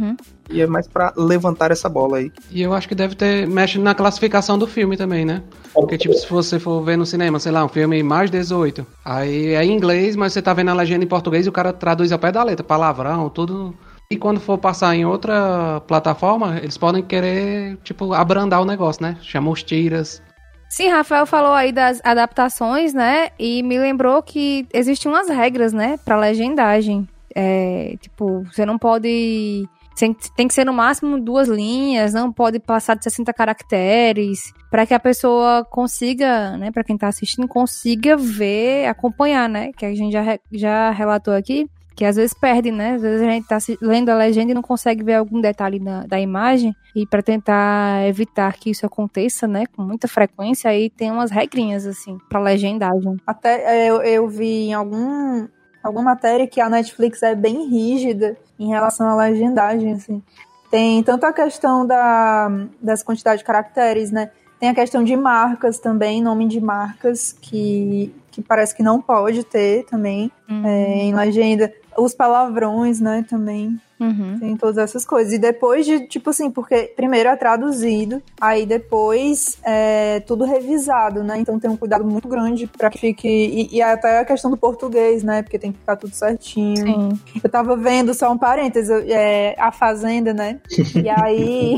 E 0.49 0.61
é 0.61 0.67
mais 0.67 0.87
para 0.87 1.13
levantar 1.17 1.71
essa 1.71 1.89
bola 1.89 2.17
aí. 2.17 2.31
E 2.49 2.61
eu 2.61 2.73
acho 2.73 2.87
que 2.87 2.95
deve 2.95 3.15
ter. 3.15 3.47
mexe 3.47 3.77
na 3.77 3.93
classificação 3.93 4.57
do 4.57 4.65
filme 4.67 4.95
também, 4.95 5.25
né? 5.25 5.43
Porque, 5.73 5.97
tipo, 5.97 6.13
se 6.13 6.29
você 6.29 6.59
for 6.59 6.81
ver 6.83 6.97
no 6.97 7.05
cinema, 7.05 7.39
sei 7.39 7.51
lá, 7.51 7.65
um 7.65 7.69
filme 7.69 8.01
mais 8.01 8.31
18, 8.31 8.85
aí 9.03 9.53
é 9.53 9.63
em 9.63 9.73
inglês, 9.73 10.15
mas 10.15 10.33
você 10.33 10.41
tá 10.41 10.53
vendo 10.53 10.69
a 10.69 10.73
legenda 10.73 11.03
em 11.03 11.07
português 11.07 11.45
e 11.45 11.49
o 11.49 11.51
cara 11.51 11.73
traduz 11.73 12.11
ao 12.11 12.19
pé 12.19 12.31
da 12.31 12.43
letra, 12.43 12.63
palavrão, 12.63 13.29
tudo. 13.29 13.75
E 14.09 14.15
quando 14.15 14.39
for 14.39 14.57
passar 14.57 14.95
em 14.95 15.05
outra 15.05 15.81
plataforma, 15.85 16.59
eles 16.59 16.77
podem 16.77 17.03
querer, 17.03 17.77
tipo, 17.83 18.13
abrandar 18.13 18.61
o 18.61 18.65
negócio, 18.65 19.03
né? 19.03 19.17
Chama 19.21 19.51
os 19.51 19.61
tiras. 19.63 20.21
Sim, 20.69 20.89
Rafael 20.89 21.25
falou 21.25 21.53
aí 21.53 21.71
das 21.71 22.01
adaptações, 22.03 22.93
né? 22.93 23.29
E 23.39 23.63
me 23.63 23.77
lembrou 23.77 24.21
que 24.21 24.65
existem 24.73 25.11
umas 25.11 25.29
regras, 25.29 25.73
né, 25.73 25.97
para 26.03 26.17
legendagem. 26.17 27.07
É, 27.33 27.95
tipo, 28.01 28.43
você 28.51 28.65
não 28.65 28.77
pode 28.77 29.67
tem, 29.97 30.47
que 30.47 30.53
ser 30.53 30.65
no 30.65 30.73
máximo 30.73 31.19
duas 31.19 31.47
linhas, 31.47 32.13
não 32.13 32.31
pode 32.31 32.59
passar 32.59 32.95
de 32.95 33.03
60 33.03 33.33
caracteres, 33.33 34.53
para 34.69 34.85
que 34.85 34.93
a 34.93 34.99
pessoa 34.99 35.65
consiga, 35.65 36.55
né, 36.57 36.71
para 36.71 36.83
quem 36.83 36.97
tá 36.97 37.07
assistindo, 37.07 37.47
consiga 37.47 38.15
ver, 38.15 38.85
acompanhar, 38.87 39.49
né? 39.49 39.71
Que 39.75 39.85
a 39.85 39.95
gente 39.95 40.11
já, 40.11 40.39
já 40.51 40.91
relatou 40.91 41.33
aqui, 41.33 41.67
que 41.95 42.05
às 42.05 42.15
vezes 42.15 42.33
perde, 42.33 42.71
né? 42.71 42.93
Às 42.93 43.01
vezes 43.01 43.21
a 43.21 43.31
gente 43.31 43.47
tá 43.47 43.57
lendo 43.81 44.09
a 44.09 44.15
legenda 44.15 44.51
e 44.51 44.53
não 44.53 44.61
consegue 44.61 45.03
ver 45.03 45.15
algum 45.15 45.41
detalhe 45.41 45.79
da, 45.79 46.03
da 46.03 46.19
imagem, 46.19 46.75
e 46.95 47.07
para 47.07 47.23
tentar 47.23 48.07
evitar 48.07 48.53
que 48.53 48.69
isso 48.69 48.85
aconteça, 48.85 49.47
né, 49.47 49.65
com 49.75 49.81
muita 49.81 50.07
frequência, 50.07 50.69
aí 50.69 50.91
tem 50.91 51.11
umas 51.11 51.31
regrinhas, 51.31 51.87
assim, 51.87 52.17
pra 52.29 52.39
legendagem. 52.39 53.17
Até 53.25 53.85
é, 53.85 53.89
eu, 53.89 54.01
eu 54.03 54.27
vi 54.27 54.67
em 54.67 54.73
algum, 54.73 55.47
alguma 55.87 56.11
matéria 56.11 56.45
que 56.45 56.59
a 56.59 56.69
Netflix 56.69 57.23
é 57.23 57.33
bem 57.33 57.67
rígida 57.67 58.37
em 58.59 58.67
relação 58.67 59.07
à 59.07 59.15
legendagem, 59.15 59.93
assim. 59.93 60.21
Tem 60.69 61.01
tanto 61.01 61.25
a 61.25 61.33
questão 61.33 61.85
da, 61.85 62.49
das 62.81 63.01
quantidades 63.01 63.39
de 63.39 63.45
caracteres, 63.45 64.11
né? 64.11 64.29
Tem 64.59 64.69
a 64.69 64.75
questão 64.75 65.03
de 65.03 65.15
marcas 65.15 65.79
também, 65.79 66.21
nome 66.21 66.47
de 66.47 66.59
marcas, 66.59 67.31
que, 67.31 68.13
que 68.31 68.41
parece 68.41 68.75
que 68.75 68.83
não 68.83 69.01
pode 69.01 69.43
ter 69.43 69.85
também 69.85 70.31
é, 70.65 71.03
em 71.03 71.15
legenda. 71.15 71.71
Os 71.97 72.13
palavrões, 72.13 72.99
né, 72.99 73.25
também. 73.29 73.79
Uhum. 73.99 74.37
Tem 74.39 74.57
todas 74.57 74.77
essas 74.77 75.05
coisas. 75.05 75.33
E 75.33 75.39
depois 75.39 75.85
de, 75.85 76.07
tipo 76.07 76.29
assim, 76.29 76.51
porque 76.51 76.93
primeiro 76.95 77.29
é 77.29 77.35
traduzido, 77.35 78.21
aí 78.39 78.65
depois 78.65 79.57
é 79.65 80.19
tudo 80.21 80.45
revisado, 80.45 81.23
né? 81.23 81.39
Então 81.39 81.59
tem 81.59 81.69
um 81.69 81.77
cuidado 81.77 82.05
muito 82.05 82.27
grande 82.27 82.67
pra 82.67 82.89
que 82.89 82.99
fique. 82.99 83.27
E, 83.27 83.75
e 83.75 83.81
até 83.81 84.19
a 84.19 84.25
questão 84.25 84.51
do 84.51 84.57
português, 84.57 85.23
né? 85.23 85.41
Porque 85.41 85.59
tem 85.59 85.71
que 85.71 85.79
ficar 85.79 85.95
tudo 85.95 86.13
certinho. 86.13 86.85
Sim. 86.85 87.19
Eu 87.43 87.49
tava 87.49 87.75
vendo, 87.75 88.13
só 88.13 88.31
um 88.31 88.37
parênteses, 88.37 88.89
é, 89.07 89.55
a 89.57 89.71
Fazenda, 89.71 90.33
né? 90.33 90.59
E 90.97 91.09
aí. 91.09 91.77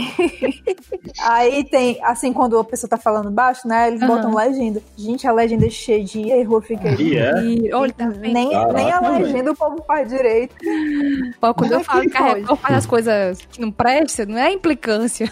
aí 1.21 1.63
tem, 1.65 1.99
assim, 2.03 2.31
quando 2.31 2.57
a 2.57 2.63
pessoa 2.63 2.89
tá 2.89 2.97
falando 2.97 3.29
baixo, 3.29 3.67
né? 3.67 3.87
Eles 3.87 4.01
Aham. 4.01 4.15
botam 4.15 4.35
legenda. 4.35 4.81
Gente, 4.97 5.27
a 5.27 5.31
legenda 5.31 5.65
é 5.65 5.69
cheia 5.69 6.03
de 6.03 6.29
erro, 6.29 6.57
eu 6.57 6.61
fiquei. 6.61 6.95
E 6.95 7.17
é? 7.17 7.43
E, 7.43 7.73
olha, 7.73 7.93
tá? 7.93 8.07
Nem, 8.07 8.51
Caraca, 8.51 8.73
nem 8.73 8.91
a 8.91 8.99
legenda 8.99 9.51
o 9.51 9.55
povo 9.55 9.83
faz 9.85 10.09
direito. 10.09 10.55
Pô, 11.39 11.53
quando 11.53 11.73
eu 11.73 11.83
falo 11.83 12.08
que 12.09 12.17
que? 12.17 12.23
Record 12.23 12.59
faz 12.59 12.75
as 12.75 12.85
coisas 12.85 13.39
que 13.51 13.61
não 13.61 13.71
prestam, 13.71 14.25
não 14.27 14.37
é 14.37 14.51
implicância. 14.51 15.31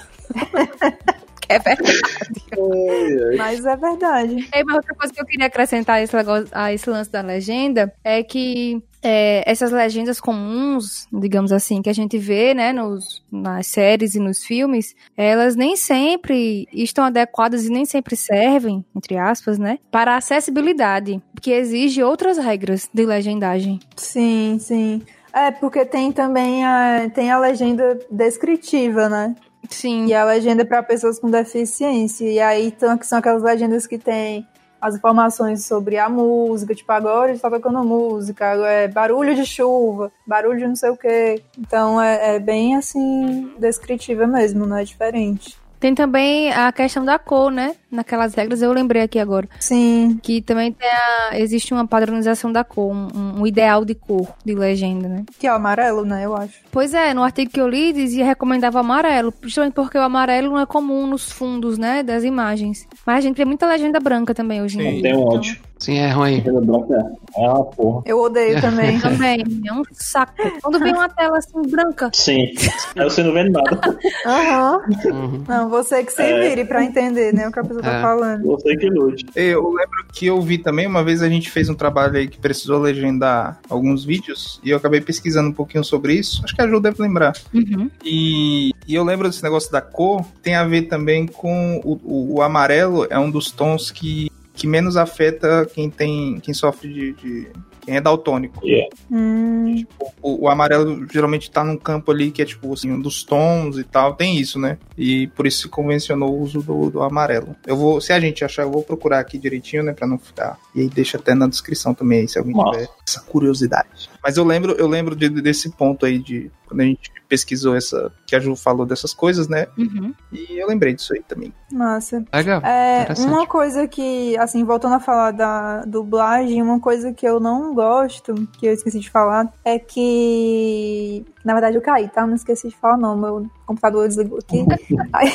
que 1.41 1.47
é 1.53 1.59
verdade. 1.59 3.37
Mas 3.37 3.65
é 3.65 3.75
verdade. 3.75 4.47
É, 4.51 4.63
mas 4.63 4.75
outra 4.75 4.95
coisa 4.95 5.13
que 5.13 5.21
eu 5.21 5.25
queria 5.25 5.47
acrescentar 5.47 5.97
a 5.97 6.01
esse, 6.01 6.15
negócio, 6.15 6.47
a 6.51 6.73
esse 6.73 6.89
lance 6.89 7.11
da 7.11 7.21
legenda 7.21 7.93
é 8.03 8.21
que 8.23 8.83
é, 9.01 9.43
essas 9.49 9.71
legendas 9.71 10.19
comuns, 10.19 11.07
digamos 11.11 11.51
assim, 11.51 11.81
que 11.81 11.89
a 11.89 11.93
gente 11.93 12.17
vê, 12.17 12.53
né, 12.53 12.73
nos, 12.73 13.23
nas 13.31 13.67
séries 13.67 14.15
e 14.15 14.19
nos 14.19 14.43
filmes, 14.43 14.95
elas 15.15 15.55
nem 15.55 15.75
sempre 15.75 16.67
estão 16.73 17.05
adequadas 17.05 17.65
e 17.65 17.69
nem 17.69 17.85
sempre 17.85 18.15
servem, 18.15 18.83
entre 18.95 19.17
aspas, 19.17 19.57
né, 19.57 19.79
para 19.91 20.13
a 20.13 20.17
acessibilidade, 20.17 21.21
porque 21.33 21.51
exige 21.51 22.03
outras 22.03 22.37
regras 22.37 22.89
de 22.93 23.05
legendagem. 23.05 23.79
Sim, 23.95 24.57
sim. 24.59 25.01
É, 25.33 25.51
porque 25.51 25.85
tem 25.85 26.11
também 26.11 26.65
a, 26.65 27.09
tem 27.13 27.31
a 27.31 27.39
legenda 27.39 27.99
descritiva, 28.09 29.09
né? 29.09 29.35
Sim. 29.69 30.05
E 30.07 30.13
a 30.13 30.23
legenda 30.23 30.65
para 30.65 30.81
pessoas 30.81 31.19
com 31.19 31.29
deficiência. 31.29 32.25
E 32.25 32.39
aí 32.39 32.67
então, 32.67 32.97
são 33.01 33.19
aquelas 33.19 33.43
legendas 33.43 33.85
que 33.85 33.97
tem 33.97 34.47
as 34.79 34.95
informações 34.95 35.65
sobre 35.65 35.97
a 35.97 36.07
música, 36.07 36.75
tipo, 36.75 36.91
agora 36.91 37.31
está 37.31 37.49
tocando 37.49 37.83
música, 37.83 38.45
é 38.67 38.87
barulho 38.87 39.33
de 39.35 39.43
chuva, 39.45 40.11
barulho 40.25 40.59
de 40.59 40.67
não 40.67 40.75
sei 40.75 40.89
o 40.91 40.97
quê. 40.97 41.43
Então 41.57 42.01
é, 42.01 42.35
é 42.35 42.39
bem 42.39 42.75
assim, 42.75 43.51
descritiva 43.57 44.27
mesmo, 44.27 44.65
não 44.65 44.77
é 44.77 44.83
diferente. 44.83 45.57
Tem 45.79 45.93
também 45.93 46.51
a 46.51 46.71
questão 46.71 47.05
da 47.05 47.19
cor, 47.19 47.51
né? 47.51 47.75
Naquelas 47.91 48.33
regras, 48.33 48.61
eu 48.61 48.73
lembrei 48.73 49.03
aqui 49.03 49.19
agora. 49.19 49.47
Sim. 49.59 50.19
Que 50.23 50.41
também 50.41 50.71
tem 50.71 50.87
a- 50.89 51.37
existe 51.39 51.73
uma 51.73 51.85
padronização 51.87 52.51
da 52.51 52.63
cor, 52.63 52.91
um, 52.91 53.41
um 53.41 53.47
ideal 53.47 53.85
de 53.85 53.93
cor 53.93 54.27
de 54.43 54.55
legenda, 54.55 55.07
né? 55.07 55.23
Que 55.39 55.45
é 55.47 55.51
o 55.51 55.55
amarelo, 55.55 56.03
né? 56.03 56.25
Eu 56.25 56.35
acho. 56.35 56.53
Pois 56.71 56.93
é, 56.93 57.13
no 57.13 57.23
artigo 57.23 57.51
que 57.51 57.61
eu 57.61 57.67
li 57.67 57.93
dizia 57.93 58.25
recomendava 58.25 58.77
o 58.77 58.81
amarelo, 58.81 59.33
justamente 59.43 59.73
porque 59.73 59.97
o 59.97 60.01
amarelo 60.01 60.49
não 60.49 60.59
é 60.59 60.65
comum 60.65 61.05
nos 61.07 61.31
fundos, 61.31 61.77
né, 61.77 62.01
das 62.03 62.23
imagens. 62.23 62.87
Mas 63.05 63.17
a 63.17 63.21
gente 63.21 63.37
vê 63.37 63.45
muita 63.45 63.67
legenda 63.67 63.99
branca 63.99 64.33
também 64.33 64.61
hoje 64.61 64.79
em 64.79 64.91
dia. 64.93 65.01
Tem 65.03 65.13
um 65.15 65.19
então- 65.21 65.37
ódio. 65.37 65.57
Sim, 65.79 65.97
é 65.97 66.09
ruim. 66.11 66.43
É 66.45 66.51
uma 66.51 67.63
porra. 67.65 68.01
Eu 68.05 68.19
odeio 68.19 68.59
também. 68.61 68.99
Também, 68.99 69.43
é 69.67 69.73
um 69.73 69.83
saco. 69.93 70.33
Quando 70.61 70.79
vem 70.79 70.93
uma 70.93 71.09
tela 71.09 71.37
assim 71.37 71.61
branca, 71.69 72.09
Sim. 72.13 72.47
Aí 72.95 73.03
você 73.03 73.23
não 73.23 73.33
vê 73.33 73.43
nada. 73.49 73.97
Aham. 74.25 74.79
Uhum. 75.05 75.43
Não, 75.47 75.69
você 75.69 76.03
que 76.03 76.11
se 76.11 76.21
É. 76.21 76.49
vire 76.49 76.65
pra 76.65 76.83
entender, 76.83 77.33
né? 77.33 77.47
O 77.47 77.51
que 77.51 77.59
a 77.59 77.63
pessoa 77.63 77.81
tá 77.81 77.93
É. 77.99 78.01
falando. 78.01 78.45
Você 78.45 78.75
que 78.75 78.89
lute. 78.89 79.25
Eu 79.35 79.63
lembro 79.69 80.05
que 80.13 80.25
eu 80.25 80.41
vi 80.41 80.57
também, 80.57 80.87
uma 80.87 81.03
vez 81.03 81.21
a 81.21 81.29
gente 81.29 81.49
fez 81.51 81.69
um 81.69 81.75
trabalho 81.75 82.17
aí 82.17 82.27
que 82.27 82.37
precisou 82.39 82.79
legendar 82.79 83.59
alguns 83.69 84.03
vídeos, 84.03 84.59
e 84.63 84.69
eu 84.71 84.77
acabei 84.77 85.01
pesquisando 85.01 85.49
um 85.49 85.53
pouquinho 85.53 85.83
sobre 85.83 86.13
isso. 86.13 86.41
Acho 86.43 86.55
que 86.55 86.61
a 86.61 86.67
Ju 86.67 86.79
deve 86.79 87.01
lembrar. 87.01 87.33
uhum. 87.53 87.89
E, 88.03 88.71
e 88.87 88.95
eu 88.95 89.03
lembro 89.03 89.27
desse 89.29 89.43
negócio 89.43 89.71
da 89.71 89.81
cor, 89.81 90.23
tem 90.41 90.55
a 90.55 90.65
ver 90.65 90.83
também 90.83 91.27
com 91.27 91.79
o, 91.83 91.99
o, 92.03 92.35
o 92.37 92.41
amarelo, 92.41 93.05
é 93.09 93.17
um 93.19 93.29
dos 93.29 93.51
tons 93.51 93.91
que, 93.91 94.31
que 94.57 94.67
menos 94.67 94.97
afeta 94.97 95.65
quem 95.73 95.89
tem. 95.89 96.39
quem 96.41 96.53
sofre 96.53 96.91
de. 96.91 97.13
de- 97.13 97.47
quem 97.87 97.95
é 97.95 98.01
daltônico. 98.01 98.67
Yeah. 98.67 98.93
Hum, 99.09 99.85
O, 100.21 100.43
o 100.43 100.49
amarelo 100.49 101.07
geralmente 101.09 101.49
tá 101.49 101.63
num 101.63 101.77
campo 101.77 102.11
ali 102.11 102.31
que 102.31 102.41
é 102.41 102.45
tipo 102.45 102.73
assim, 102.73 102.91
um 102.91 102.99
dos 102.99 103.23
tons 103.23 103.77
e 103.77 103.83
tal, 103.85 104.13
tem 104.13 104.35
isso, 104.37 104.59
né? 104.59 104.77
E 104.97 105.27
por 105.27 105.47
isso 105.47 105.61
se 105.61 105.69
convencionou 105.69 106.33
o 106.37 106.41
uso 106.41 106.61
do, 106.61 106.89
do 106.89 107.01
amarelo. 107.01 107.55
Eu 107.65 107.77
vou, 107.77 108.01
se 108.01 108.11
a 108.11 108.19
gente 108.19 108.43
achar, 108.43 108.63
eu 108.63 108.71
vou 108.71 108.83
procurar 108.83 109.19
aqui 109.19 109.37
direitinho, 109.37 109.83
né, 109.83 109.93
Pra 109.93 110.05
não 110.05 110.17
ficar. 110.19 110.59
E 110.75 110.81
aí 110.81 110.89
deixa 110.89 111.15
até 111.17 111.33
na 111.33 111.47
descrição 111.47 111.93
também, 111.93 112.19
aí, 112.19 112.27
se 112.27 112.37
alguém 112.37 112.53
Nossa. 112.53 112.71
tiver 112.77 112.89
essa 113.07 113.21
curiosidade. 113.21 114.09
Mas 114.23 114.37
eu 114.37 114.43
lembro, 114.43 114.73
eu 114.73 114.87
lembro 114.87 115.15
de- 115.15 115.29
desse 115.29 115.69
ponto 115.71 116.05
aí 116.05 116.19
de 116.19 116.51
quando 116.67 116.81
a 116.81 116.83
gente 116.83 117.11
pesquisou 117.29 117.75
essa, 117.75 118.11
que 118.25 118.35
a 118.35 118.39
Ju 118.39 118.55
falou 118.55 118.85
dessas 118.85 119.13
coisas, 119.13 119.47
né? 119.49 119.67
Uhum. 119.77 120.13
E 120.31 120.59
eu 120.61 120.67
lembrei 120.67 120.93
disso 120.93 121.13
aí 121.13 121.21
também. 121.23 121.53
massa. 121.71 122.23
Legal. 122.33 122.61
É, 122.61 123.05
uma 123.19 123.45
coisa 123.45 123.87
que, 123.87 124.37
assim, 124.37 124.63
voltando 124.63 124.95
a 124.95 124.99
falar 124.99 125.31
da 125.31 125.81
dublagem, 125.85 126.61
uma 126.61 126.79
coisa 126.79 127.11
que 127.13 127.25
eu 127.27 127.39
não 127.39 127.73
gosto, 127.73 128.33
que 128.59 128.65
eu 128.65 128.73
esqueci 128.73 128.99
de 128.99 129.09
falar, 129.09 129.51
é 129.63 129.77
que. 129.79 131.25
Na 131.43 131.53
verdade, 131.53 131.77
eu 131.77 131.81
caí, 131.81 132.09
tá? 132.09 132.25
Não 132.27 132.35
esqueci 132.35 132.67
de 132.69 132.75
falar, 132.75 132.97
não. 132.97 133.17
Meu 133.17 133.45
computador 133.65 134.07
desligou 134.07 134.39
aqui. 134.39 134.65
Aí, 135.13 135.29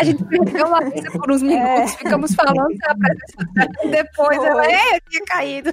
A 0.00 0.04
gente 0.04 0.24
perdeu 0.24 0.66
a 0.66 0.68
Larissa 0.70 1.10
por 1.12 1.30
uns 1.30 1.42
minutos, 1.42 1.94
ficamos 1.94 2.34
falando. 2.34 2.68
Depois 3.90 4.42
ela, 4.42 4.62
Foi. 4.64 4.72
é, 4.72 4.96
eu 4.96 5.00
tinha 5.08 5.24
caído. 5.26 5.72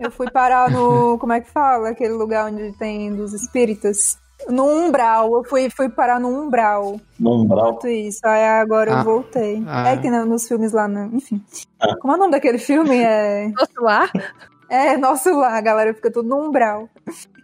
Eu 0.00 0.10
fui 0.10 0.30
parar 0.30 0.70
no. 0.70 1.18
Como 1.18 1.32
é 1.32 1.40
que 1.40 1.50
fala? 1.50 1.90
Aquele 1.90 2.12
lugar 2.14 2.46
onde 2.50 2.72
tem 2.78 3.14
dos 3.14 3.32
espíritas. 3.32 4.18
No 4.48 4.64
umbral. 4.66 5.32
Eu 5.34 5.44
fui, 5.44 5.70
fui 5.70 5.88
parar 5.88 6.20
no 6.20 6.28
umbral. 6.28 7.00
No 7.18 7.40
umbral. 7.42 7.68
Enquanto 7.70 7.88
isso. 7.88 8.20
Aí 8.24 8.44
agora 8.44 8.94
Ah. 8.94 8.98
eu 9.00 9.04
voltei. 9.04 9.64
Ah. 9.66 9.88
É 9.88 9.96
que 9.96 10.10
no- 10.10 10.26
nos 10.26 10.46
filmes 10.46 10.72
lá, 10.72 10.86
né? 10.86 11.08
enfim. 11.12 11.42
Ah. 11.80 11.96
Como 12.00 12.12
é 12.12 12.16
o 12.16 12.18
nome 12.18 12.32
daquele 12.32 12.58
filme? 12.58 12.98
É. 13.02 13.48
Nosso 13.48 13.80
lar. 13.82 14.10
É, 14.68 14.96
nosso 14.96 15.30
lá, 15.38 15.56
a 15.56 15.60
galera 15.60 15.94
fica 15.94 16.10
tudo 16.10 16.28
no 16.28 16.48
umbral. 16.48 16.88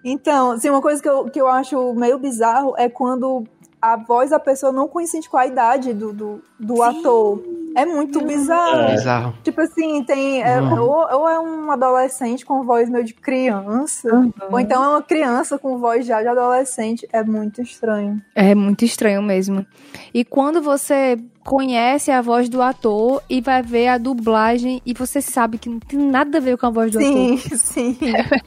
Então, 0.05 0.51
assim, 0.51 0.69
uma 0.69 0.83
coisa 0.83 1.01
que 1.01 1.09
eu, 1.09 1.25
que 1.31 1.41
eu 1.41 1.47
acho 1.49 1.95
meio 1.95 2.19
bizarro 2.19 2.75
é 2.77 2.89
quando 2.89 3.45
a 3.83 3.97
voz 3.97 4.31
da 4.31 4.39
pessoa 4.39 4.71
não 4.71 4.87
coincide 4.87 5.29
com 5.29 5.37
a 5.37 5.45
idade 5.47 5.93
do, 5.93 6.13
do, 6.13 6.43
do 6.59 6.83
ator. 6.85 7.43
É 7.75 7.85
muito 7.85 8.25
bizarro. 8.25 8.83
É. 8.83 8.91
Bizarro. 8.93 9.35
Tipo 9.43 9.61
assim, 9.63 10.05
tem. 10.05 10.41
é, 10.43 10.61
Uhum. 10.61 10.81
ou, 10.83 11.21
ou 11.21 11.29
é 11.29 11.41
um 11.41 11.71
adolescente 11.73 12.47
com 12.47 12.63
voz 12.63 12.89
meio 12.89 13.03
de 13.05 13.13
criança, 13.15 14.09
ou 14.51 14.61
então 14.61 14.85
é 14.85 14.89
uma 14.89 15.03
criança 15.03 15.59
com 15.59 15.79
voz 15.79 16.07
já 16.07 16.23
de 16.23 16.29
adolescente. 16.29 17.09
É 17.13 17.25
muito 17.25 17.61
estranho. 17.61 18.23
É 18.35 18.55
muito 18.55 18.85
estranho 18.85 19.23
mesmo. 19.23 19.67
E 20.15 20.25
quando 20.25 20.63
você 20.63 21.19
conhece 21.45 22.11
a 22.11 22.21
voz 22.21 22.49
do 22.49 22.63
ator 22.63 23.23
e 23.29 23.41
vai 23.41 23.63
ver 23.63 23.89
a 23.89 23.99
dublagem 23.99 24.81
e 24.87 24.95
você 24.95 25.21
sabe 25.21 25.59
que 25.59 25.69
não 25.69 25.79
tem 25.79 25.99
nada 25.99 26.39
a 26.39 26.41
ver 26.41 26.57
com 26.57 26.67
a 26.67 26.71
voz 26.71 26.93
do 26.93 26.99
Sim, 26.99 27.35
ator. 27.35 27.59
sim. 27.59 27.99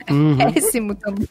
Uhum. 0.10 0.38
Péssimo 0.38 0.96
também. 0.96 1.28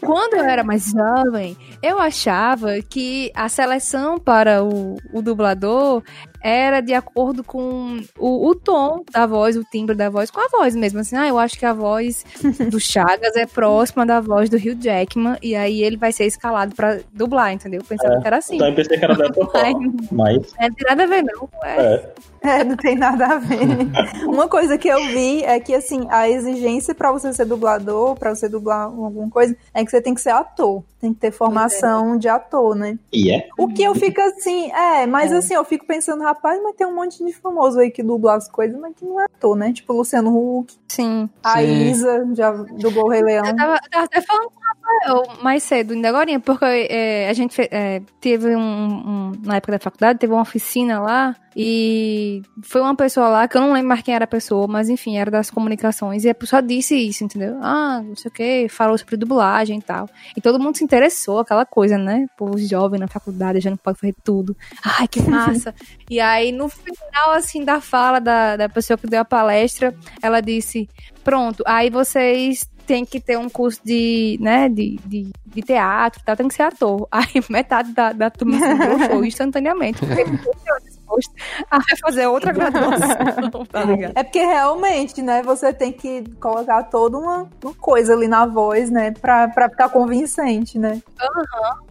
Quando 0.00 0.34
eu 0.34 0.44
era 0.44 0.64
mais 0.64 0.92
jovem, 0.92 1.56
eu 1.82 1.98
achava 1.98 2.80
que 2.82 3.30
a 3.34 3.48
seleção 3.48 4.18
para 4.18 4.64
o, 4.64 4.96
o 5.12 5.22
dublador 5.22 6.02
era 6.44 6.82
de 6.82 6.92
acordo 6.92 7.42
com 7.42 8.02
o, 8.18 8.48
o 8.48 8.54
tom 8.54 9.02
da 9.10 9.24
voz, 9.24 9.56
o 9.56 9.64
timbre 9.64 9.96
da 9.96 10.10
voz, 10.10 10.30
com 10.30 10.40
a 10.40 10.48
voz 10.48 10.76
mesmo. 10.76 11.00
Assim, 11.00 11.16
ah, 11.16 11.26
eu 11.26 11.38
acho 11.38 11.58
que 11.58 11.64
a 11.64 11.72
voz 11.72 12.22
do 12.70 12.78
Chagas 12.78 13.34
é 13.34 13.46
próxima 13.46 14.04
da 14.04 14.20
voz 14.20 14.50
do 14.50 14.58
Hugh 14.58 14.76
Jackman 14.78 15.38
e 15.42 15.56
aí 15.56 15.82
ele 15.82 15.96
vai 15.96 16.12
ser 16.12 16.26
escalado 16.26 16.74
pra 16.74 17.00
dublar, 17.14 17.54
entendeu? 17.54 17.80
Eu 17.80 17.86
pensava 17.86 18.20
que 18.20 18.26
era 18.26 18.36
assim. 18.36 18.56
Então 18.56 18.68
eu 18.68 18.74
pensei 18.74 18.98
que 18.98 19.04
era 19.04 19.14
dessa 19.14 19.32
forma. 19.46 19.94
Mas, 20.12 20.52
É, 20.58 20.68
não 20.68 20.76
tem 20.76 20.86
nada 20.86 21.02
a 21.02 21.06
ver, 21.06 21.22
não. 21.22 21.48
É, 21.62 21.94
é. 21.94 22.12
É, 22.44 22.62
não 22.62 22.76
tem 22.76 22.94
nada 22.94 23.24
a 23.24 23.38
ver. 23.38 23.58
Uma 24.28 24.46
coisa 24.46 24.76
que 24.76 24.86
eu 24.86 25.02
vi 25.06 25.42
é 25.42 25.58
que, 25.58 25.74
assim, 25.74 26.06
a 26.10 26.28
exigência 26.28 26.94
pra 26.94 27.10
você 27.10 27.32
ser 27.32 27.46
dublador, 27.46 28.16
pra 28.16 28.34
você 28.34 28.50
dublar 28.50 28.82
alguma 28.82 29.30
coisa, 29.30 29.56
é 29.72 29.82
que 29.82 29.90
você 29.90 30.00
tem 30.00 30.12
que 30.12 30.20
ser 30.20 30.30
ator. 30.30 30.84
Tem 31.00 31.14
que 31.14 31.20
ter 31.20 31.30
formação 31.30 32.18
de 32.18 32.28
ator, 32.28 32.74
né? 32.74 32.98
E 33.10 33.32
é. 33.32 33.48
O 33.58 33.68
que 33.68 33.82
eu 33.82 33.94
fico 33.94 34.20
assim, 34.20 34.70
é, 34.72 35.06
mas 35.06 35.32
assim, 35.32 35.54
eu 35.54 35.64
fico 35.64 35.86
pensando, 35.86 36.22
rapaz, 36.34 36.60
mas 36.62 36.74
tem 36.76 36.86
um 36.86 36.94
monte 36.94 37.24
de 37.24 37.32
famoso 37.32 37.78
aí 37.80 37.90
que 37.90 38.02
dubla 38.02 38.34
as 38.36 38.48
coisas, 38.48 38.78
mas 38.78 38.94
que 38.96 39.04
não 39.04 39.20
é 39.20 39.24
ator, 39.24 39.56
né? 39.56 39.72
Tipo 39.72 39.92
Luciano 39.92 40.30
Huck, 40.36 40.74
sim. 40.88 41.28
a 41.42 41.58
Sim. 41.60 41.82
Isa, 41.90 42.28
já 42.34 42.50
dublou 42.52 43.06
o 43.06 43.08
Rei 43.10 43.22
Leão. 43.22 43.46
Eu 43.46 43.56
tava, 43.56 43.74
eu 43.84 43.90
tava 43.90 44.04
até 44.04 44.20
falando 44.20 44.50
com 44.50 44.58
o 44.58 44.62
Rafael 44.62 45.42
mais 45.42 45.62
cedo, 45.62 45.92
ainda 45.94 46.08
agora, 46.08 46.38
porque 46.40 46.64
é, 46.90 47.28
a 47.28 47.32
gente 47.32 47.60
é, 47.70 48.02
teve 48.20 48.54
um, 48.56 48.60
um- 48.60 49.32
Na 49.44 49.56
época 49.56 49.72
da 49.72 49.78
faculdade, 49.78 50.18
teve 50.18 50.32
uma 50.32 50.42
oficina 50.42 51.00
lá 51.00 51.34
e 51.56 52.42
foi 52.62 52.80
uma 52.80 52.94
pessoa 52.96 53.28
lá, 53.28 53.48
que 53.48 53.56
eu 53.56 53.60
não 53.60 53.72
lembro 53.72 53.88
mais 53.88 54.02
quem 54.02 54.14
era 54.14 54.24
a 54.24 54.28
pessoa, 54.28 54.66
mas 54.66 54.88
enfim, 54.88 55.16
era 55.16 55.30
das 55.30 55.50
comunicações, 55.50 56.24
e 56.24 56.28
a 56.28 56.34
pessoa 56.34 56.62
disse 56.62 56.96
isso, 56.96 57.24
entendeu? 57.24 57.58
Ah, 57.62 58.02
não 58.04 58.16
sei 58.16 58.28
o 58.28 58.32
que, 58.32 58.68
falou 58.68 58.96
sobre 58.98 59.16
dublagem 59.16 59.78
e 59.78 59.82
tal. 59.82 60.08
E 60.36 60.40
todo 60.40 60.58
mundo 60.58 60.76
se 60.76 60.84
interessou, 60.84 61.38
aquela 61.38 61.64
coisa, 61.64 61.96
né? 61.96 62.26
Pô, 62.36 62.50
os 62.50 62.68
jovens 62.68 63.00
na 63.00 63.08
faculdade 63.08 63.60
já 63.60 63.70
não 63.70 63.76
pode 63.76 63.98
fazer 63.98 64.14
tudo. 64.24 64.56
Ai, 64.82 65.06
que 65.06 65.22
massa! 65.22 65.74
e 66.10 66.20
aí, 66.20 66.50
no 66.52 66.68
final, 66.68 67.32
assim, 67.32 67.64
da 67.64 67.80
fala 67.80 68.18
da, 68.18 68.56
da 68.56 68.68
pessoa 68.68 68.96
que 68.96 69.06
deu 69.06 69.20
a 69.20 69.24
palestra, 69.24 69.94
ela 70.22 70.40
disse: 70.40 70.88
Pronto, 71.22 71.62
aí 71.66 71.90
vocês 71.90 72.68
têm 72.86 73.04
que 73.04 73.18
ter 73.18 73.38
um 73.38 73.48
curso 73.48 73.80
de, 73.84 74.38
né, 74.40 74.68
de, 74.68 74.98
de, 75.06 75.30
de 75.46 75.62
teatro 75.62 76.20
e 76.20 76.24
tal, 76.24 76.36
tem 76.36 76.48
que 76.48 76.54
ser 76.54 76.62
ator. 76.62 77.08
Aí 77.10 77.42
metade 77.48 77.92
da, 77.92 78.12
da 78.12 78.30
turma 78.30 78.58
se 78.58 78.74
broxou 78.74 79.24
instantaneamente. 79.24 80.00
Porque 80.00 80.24
disposto 81.18 81.32
a 81.70 81.80
fazer 82.00 82.26
outra 82.26 82.52
graduação, 82.52 83.64
tá? 83.70 83.82
É 84.14 84.22
porque 84.22 84.40
realmente, 84.40 85.22
né, 85.22 85.42
você 85.42 85.72
tem 85.72 85.92
que 85.92 86.24
colocar 86.40 86.84
toda 86.84 87.18
uma, 87.18 87.48
uma 87.62 87.74
coisa 87.74 88.14
ali 88.14 88.28
na 88.28 88.46
voz, 88.46 88.90
né, 88.90 89.12
pra, 89.12 89.48
pra 89.48 89.68
ficar 89.68 89.88
convincente, 89.88 90.78
né? 90.78 91.02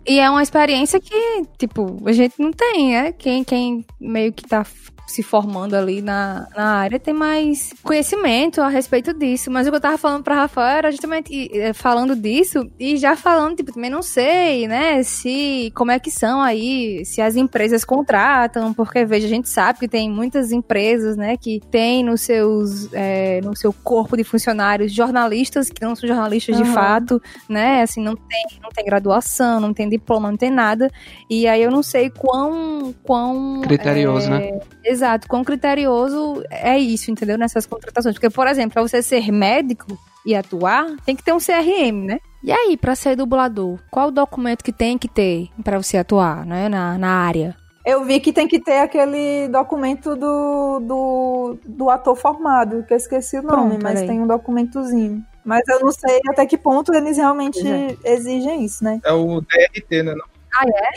E 0.06 0.20
é 0.20 0.30
uma 0.30 0.44
experiência 0.44 1.00
que, 1.00 1.44
tipo, 1.58 1.98
a 2.06 2.12
gente 2.12 2.36
não 2.40 2.52
tem, 2.52 2.92
né? 2.92 3.12
Quem, 3.12 3.44
quem 3.44 3.86
meio 4.00 4.34
que 4.34 4.44
tá 4.44 4.66
se 5.06 5.22
formando 5.22 5.76
ali 5.76 6.02
na, 6.02 6.48
na 6.56 6.78
área 6.78 7.00
tem 7.00 7.14
mais 7.14 7.74
conhecimento 7.84 8.62
a 8.62 8.68
respeito 8.68 9.14
disso. 9.14 9.52
Mas 9.52 9.68
o 9.68 9.70
que 9.70 9.76
eu 9.76 9.82
tava 9.82 9.98
falando 9.98 10.24
pra 10.24 10.36
Rafael 10.36 10.78
era 10.78 10.92
justamente 10.92 11.50
eh, 11.54 11.74
falando 11.74 12.16
disso 12.16 12.70
e 12.80 12.98
já 12.98 13.16
falando, 13.16 13.58
tipo, 13.58 13.74
também 13.74 13.90
não 13.90 14.02
sei, 14.02 14.68
né? 14.68 15.04
Se, 15.04 15.72
como 15.76 15.92
é 15.92 16.00
que 16.00 16.10
são 16.10 16.42
aí, 16.42 17.06
se 17.06 17.22
as 17.22 17.36
empresas 17.36 17.84
contratam, 17.84 18.74
porque, 18.74 19.06
veja, 19.06 19.28
a 19.28 19.30
gente 19.30 19.50
sabe 19.50 19.80
que 19.80 19.88
tem 19.88 20.10
muitas 20.10 20.52
empresas, 20.52 21.18
né, 21.18 21.38
que 21.38 21.60
tem 21.72 22.04
nos 22.04 22.22
seus, 22.22 22.92
eh, 22.94 23.42
no 23.44 23.56
seu 23.56 23.74
corpo 23.74 24.16
de 24.16 24.24
funcionários 24.24 24.92
jornalistas 24.92 25.70
que 25.70 25.84
não 25.84 25.96
são 25.96 26.08
jornalistas 26.08 26.56
de 26.56 26.64
Aham. 26.64 26.74
fato, 26.74 27.22
né? 27.48 27.82
Assim, 27.82 28.02
não 28.02 28.16
tem, 28.16 28.46
não 28.62 28.70
tem 28.70 28.86
graduação, 28.86 29.60
não 29.60 29.74
tem 29.74 29.90
diploma, 29.90 30.32
não 30.32 30.38
tem 30.38 30.52
nada. 30.52 30.90
E 31.30 31.48
aí 31.48 31.62
eu 31.62 31.72
não 31.72 31.84
sei 31.84 32.10
quão. 32.10 32.94
quão 33.04 33.62
Criterioso, 33.62 34.28
é, 34.28 34.30
né? 34.30 34.60
Exato, 34.94 35.28
quão 35.28 35.44
criterioso 35.44 36.44
é 36.52 36.78
isso, 36.78 37.10
entendeu? 37.10 37.38
Nessas 37.38 37.66
contratações. 37.66 38.14
Porque, 38.14 38.30
por 38.30 38.48
exemplo, 38.48 38.74
pra 38.74 38.84
você 38.84 39.02
ser 39.02 39.32
médico 39.32 39.98
e 40.24 40.36
atuar, 40.36 40.86
tem 41.04 41.16
que 41.16 41.24
ter 41.24 41.34
um 41.34 41.40
CRM, 41.40 42.06
né? 42.06 42.20
E 42.44 42.52
aí, 42.52 42.78
pra 42.78 42.96
ser 42.96 43.16
dublador, 43.16 43.80
qual 43.90 44.10
o 44.10 44.12
documento 44.12 44.64
que 44.64 44.72
tem 44.72 44.98
que 44.98 45.08
ter 45.08 45.50
pra 45.64 45.82
você 45.82 45.98
atuar, 45.98 46.46
né? 46.46 46.70
Na, 46.70 46.98
na 46.98 47.10
área? 47.10 47.56
Eu 47.84 48.06
vi 48.06 48.20
que 48.20 48.32
tem 48.32 48.48
que 48.48 48.60
ter 48.60 48.78
aquele 48.78 49.48
documento 49.50 50.16
do, 50.16 50.80
do, 50.80 51.58
do 51.66 51.90
ator 51.90 52.16
formado, 52.16 52.84
que 52.84 52.94
eu 52.94 52.98
esqueci 52.98 53.38
o 53.38 53.42
nome, 53.42 53.72
Pronto, 53.72 53.84
mas 53.84 54.02
aí. 54.02 54.08
tem 54.08 54.22
um 54.22 54.28
documentozinho. 54.28 55.22
Mas 55.44 55.68
eu 55.68 55.82
não 55.82 55.92
sei 55.92 56.22
até 56.30 56.46
que 56.46 56.58
ponto 56.58 56.94
eles 56.94 57.18
realmente 57.18 57.60
Pois 57.62 58.00
exigem 58.06 58.64
isso, 58.64 58.84
né? 58.84 59.02
É 59.04 59.12
o 59.12 59.42
DRT, 59.42 60.04
né? 60.04 60.14
Não? 60.16 60.26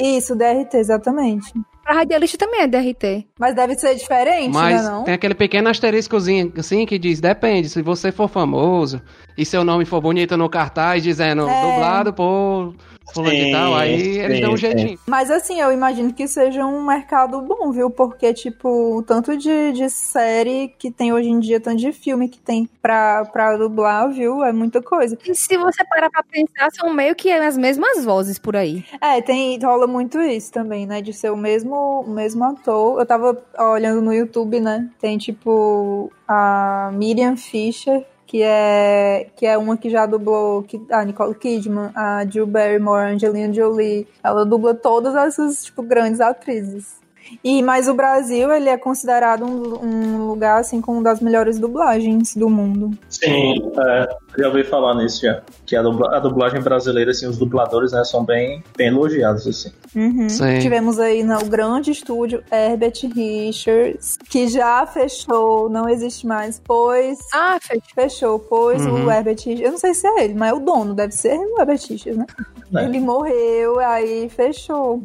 Isso, 0.00 0.36
DRT, 0.36 0.76
exatamente. 0.76 1.52
Pra 1.86 1.94
radialista 1.94 2.36
também 2.36 2.62
é 2.62 2.66
DRT. 2.66 3.26
Mas 3.38 3.54
deve 3.54 3.74
ser 3.76 3.94
diferente, 3.94 4.52
Mas 4.52 4.82
né, 4.82 4.90
não? 4.90 5.04
tem 5.04 5.14
aquele 5.14 5.34
pequeno 5.34 5.68
asteriscozinho 5.68 6.52
assim 6.58 6.84
que 6.84 6.98
diz: 6.98 7.20
depende, 7.20 7.68
se 7.68 7.80
você 7.80 8.10
for 8.10 8.28
famoso 8.28 9.00
e 9.38 9.44
seu 9.44 9.64
nome 9.64 9.84
for 9.84 10.00
bonito 10.00 10.36
no 10.36 10.48
cartaz 10.50 11.02
dizendo 11.02 11.48
É. 11.48 11.62
dublado 11.62 12.12
por 12.12 12.74
fulano 13.12 13.36
Sim, 13.36 13.52
tal, 13.52 13.74
aí 13.74 14.18
eles 14.18 14.36
sim, 14.36 14.42
dão 14.42 14.52
um 14.52 14.56
jeitinho. 14.56 14.98
Mas 15.06 15.30
assim, 15.30 15.60
eu 15.60 15.72
imagino 15.72 16.12
que 16.12 16.26
seja 16.26 16.64
um 16.64 16.84
mercado 16.84 17.40
bom, 17.40 17.70
viu? 17.70 17.90
Porque, 17.90 18.32
tipo, 18.34 18.98
o 18.98 19.02
tanto 19.02 19.36
de, 19.36 19.72
de 19.72 19.88
série 19.90 20.74
que 20.78 20.90
tem 20.90 21.12
hoje 21.12 21.28
em 21.28 21.40
dia, 21.40 21.60
tanto 21.60 21.78
de 21.78 21.92
filme 21.92 22.28
que 22.28 22.38
tem 22.38 22.68
pra, 22.82 23.24
pra 23.26 23.56
dublar, 23.56 24.10
viu? 24.10 24.44
É 24.44 24.52
muita 24.52 24.82
coisa. 24.82 25.18
E 25.26 25.34
se 25.34 25.56
você 25.56 25.84
parar 25.84 26.10
pra 26.10 26.22
pensar, 26.22 26.70
são 26.72 26.92
meio 26.92 27.14
que 27.14 27.30
as 27.30 27.56
mesmas 27.56 28.04
vozes 28.04 28.38
por 28.38 28.56
aí. 28.56 28.84
É, 29.00 29.20
tem, 29.20 29.58
rola 29.58 29.86
muito 29.86 30.20
isso 30.20 30.52
também, 30.52 30.86
né? 30.86 31.00
De 31.00 31.12
ser 31.12 31.30
o 31.30 31.36
mesmo, 31.36 32.00
o 32.00 32.10
mesmo 32.10 32.44
ator. 32.44 33.00
Eu 33.00 33.06
tava 33.06 33.42
olhando 33.58 34.02
no 34.02 34.12
YouTube, 34.12 34.60
né? 34.60 34.88
Tem, 35.00 35.16
tipo, 35.18 36.12
a 36.26 36.90
Miriam 36.92 37.36
Fisher, 37.36 38.04
que 38.26 38.42
é, 38.42 39.28
que 39.36 39.46
é 39.46 39.56
uma 39.56 39.76
que 39.76 39.88
já 39.88 40.04
dublou 40.04 40.62
que, 40.62 40.80
a 40.90 41.04
Nicole 41.04 41.34
Kidman, 41.34 41.90
a 41.94 42.26
Jill 42.26 42.46
Barrymore, 42.46 43.02
a 43.02 43.08
Angelina 43.10 43.52
Jolie. 43.52 44.06
Ela 44.22 44.44
dubla 44.44 44.74
todas 44.74 45.14
essas, 45.14 45.64
tipo, 45.64 45.82
grandes 45.82 46.20
atrizes. 46.20 47.05
E, 47.42 47.62
mas 47.62 47.88
o 47.88 47.94
Brasil, 47.94 48.52
ele 48.52 48.68
é 48.68 48.76
considerado 48.76 49.44
um, 49.44 49.84
um 49.84 50.26
lugar, 50.28 50.60
assim, 50.60 50.80
com 50.80 50.92
uma 50.92 51.02
das 51.02 51.20
melhores 51.20 51.58
dublagens 51.58 52.34
do 52.34 52.48
mundo. 52.48 52.90
Sim, 53.08 53.54
é, 53.78 54.08
já 54.38 54.48
ouvi 54.48 54.64
falar 54.64 54.94
nisso 54.94 55.22
já. 55.22 55.40
Que 55.64 55.76
a, 55.76 55.82
dubla- 55.82 56.16
a 56.16 56.20
dublagem 56.20 56.60
brasileira, 56.60 57.10
assim, 57.10 57.26
os 57.26 57.38
dubladores, 57.38 57.92
né, 57.92 58.04
são 58.04 58.24
bem, 58.24 58.62
bem 58.76 58.88
elogiados, 58.88 59.46
assim. 59.46 59.70
Uhum. 59.94 60.28
Sim. 60.28 60.58
Tivemos 60.60 60.98
aí 60.98 61.22
no 61.22 61.38
grande 61.46 61.90
estúdio 61.90 62.42
Herbert 62.52 62.94
Richards, 63.14 64.18
que 64.28 64.48
já 64.48 64.86
fechou, 64.86 65.68
não 65.68 65.88
existe 65.88 66.26
mais, 66.26 66.60
pois. 66.64 67.18
Ah, 67.32 67.58
fechou. 67.60 67.82
Fechou, 67.94 68.38
pois 68.38 68.84
Uhum. 68.84 69.06
o 69.06 69.10
Herbert 69.10 69.36
Richards. 69.38 69.60
Eu 69.60 69.70
não 69.72 69.78
sei 69.78 69.94
se 69.94 70.06
é 70.06 70.24
ele, 70.24 70.34
mas 70.34 70.50
é 70.50 70.54
o 70.54 70.60
dono, 70.60 70.94
deve 70.94 71.12
ser 71.12 71.36
o 71.38 71.58
Herbert 71.60 71.80
Richards, 71.88 72.16
né? 72.16 72.26
É. 72.74 72.84
Ele 72.84 72.98
morreu, 73.00 73.78
aí 73.78 74.28
fechou. 74.28 75.02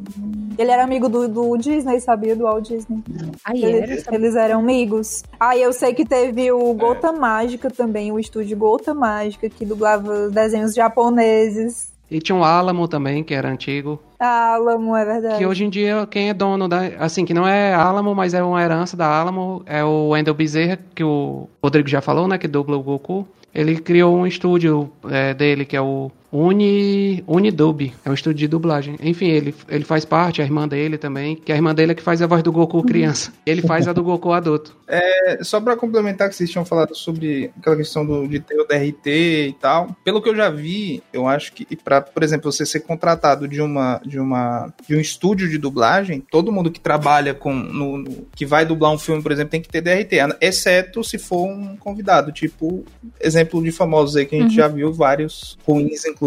Ele 0.57 0.71
era 0.71 0.83
amigo 0.83 1.07
do, 1.07 1.27
do 1.27 1.57
Disney, 1.57 1.99
sabia? 2.11 2.35
Do 2.35 2.43
Walt 2.43 2.67
Disney. 2.67 3.03
Aí 3.43 3.63
era. 3.63 3.83
Eles, 3.85 4.07
eles 4.11 4.35
eram 4.35 4.59
amigos. 4.59 5.23
Aí 5.39 5.61
eu 5.61 5.73
sei 5.73 5.93
que 5.93 6.05
teve 6.05 6.51
o 6.51 6.73
Gota 6.73 7.11
Mágica 7.11 7.69
também, 7.69 8.11
o 8.11 8.19
estúdio 8.19 8.57
Gota 8.57 8.93
Mágica, 8.93 9.49
que 9.49 9.65
dublava 9.65 10.29
desenhos 10.29 10.73
japoneses. 10.73 11.91
E 12.09 12.19
tinha 12.19 12.35
um 12.35 12.43
Alamo 12.43 12.89
também, 12.89 13.23
que 13.23 13.33
era 13.33 13.49
antigo. 13.49 13.97
Alamo, 14.19 14.95
é 14.97 15.05
verdade. 15.05 15.37
Que 15.37 15.45
hoje 15.45 15.63
em 15.63 15.69
dia, 15.69 16.05
quem 16.11 16.29
é 16.29 16.33
dono 16.33 16.67
da. 16.67 16.79
Assim, 16.99 17.23
que 17.23 17.33
não 17.33 17.47
é 17.47 17.73
Alamo, 17.73 18.13
mas 18.13 18.33
é 18.33 18.43
uma 18.43 18.61
herança 18.61 18.97
da 18.97 19.07
Alamo, 19.07 19.63
é 19.65 19.81
o 19.81 20.09
Wendell 20.09 20.33
Bezerra, 20.33 20.77
que 20.93 21.05
o 21.05 21.47
Rodrigo 21.63 21.87
já 21.87 22.01
falou, 22.01 22.27
né? 22.27 22.37
Que 22.37 22.49
dubla 22.49 22.75
o 22.75 22.83
Goku. 22.83 23.25
Ele 23.55 23.79
criou 23.79 24.15
um 24.15 24.27
estúdio 24.27 24.91
é, 25.09 25.33
dele, 25.33 25.63
que 25.63 25.75
é 25.75 25.81
o 25.81 26.11
Uni, 26.31 27.23
Unidub. 27.27 27.91
É 28.05 28.09
um 28.09 28.13
estúdio 28.13 28.39
de 28.39 28.47
dublagem. 28.47 28.95
Enfim, 29.01 29.27
ele, 29.27 29.53
ele 29.67 29.83
faz 29.83 30.05
parte, 30.05 30.41
a 30.41 30.45
irmã 30.45 30.67
dele 30.67 30.97
também, 30.97 31.35
que 31.35 31.51
a 31.51 31.55
irmã 31.55 31.73
dele 31.75 31.91
é 31.91 31.95
que 31.95 32.01
faz 32.01 32.21
a 32.21 32.27
voz 32.27 32.41
do 32.41 32.51
Goku 32.51 32.83
criança. 32.83 33.31
Ele 33.45 33.61
faz 33.61 33.87
a 33.87 33.93
do 33.93 34.03
Goku 34.03 34.31
adulto. 34.31 34.75
É, 34.93 35.41
só 35.41 35.61
pra 35.61 35.77
complementar 35.77 36.27
que 36.27 36.35
vocês 36.35 36.49
tinham 36.51 36.65
falado 36.65 36.93
sobre 36.93 37.49
aquela 37.57 37.77
questão 37.77 38.05
do, 38.05 38.27
de 38.27 38.41
ter 38.41 38.59
o 38.59 38.67
DRT 38.67 39.07
e 39.47 39.55
tal. 39.57 39.95
Pelo 40.03 40.21
que 40.21 40.27
eu 40.27 40.35
já 40.35 40.49
vi, 40.49 41.01
eu 41.13 41.25
acho 41.29 41.53
que 41.53 41.65
para, 41.77 42.01
por 42.01 42.21
exemplo, 42.21 42.51
você 42.51 42.65
ser 42.65 42.81
contratado 42.81 43.47
de 43.47 43.61
uma 43.61 44.01
de 44.05 44.19
uma 44.19 44.73
de 44.85 44.93
um 44.93 44.99
estúdio 44.99 45.47
de 45.49 45.57
dublagem, 45.57 46.21
todo 46.29 46.51
mundo 46.51 46.69
que 46.69 46.77
trabalha 46.81 47.33
com 47.33 47.53
no, 47.53 47.99
no- 47.99 48.25
que 48.35 48.45
vai 48.45 48.65
dublar 48.65 48.91
um 48.91 48.97
filme, 48.99 49.23
por 49.23 49.31
exemplo, 49.31 49.51
tem 49.51 49.61
que 49.61 49.69
ter 49.69 49.79
DRT, 49.79 50.17
exceto 50.41 51.05
se 51.05 51.17
for 51.17 51.47
um 51.47 51.77
convidado, 51.77 52.33
tipo 52.33 52.83
exemplo 53.21 53.63
de 53.63 53.71
famosos 53.71 54.17
aí 54.17 54.25
que 54.25 54.35
a 54.35 54.41
gente 54.41 54.55
já 54.55 54.67
viu 54.67 54.91
vários 54.91 55.57
ruins 55.65 56.03
inclusive, 56.05 56.20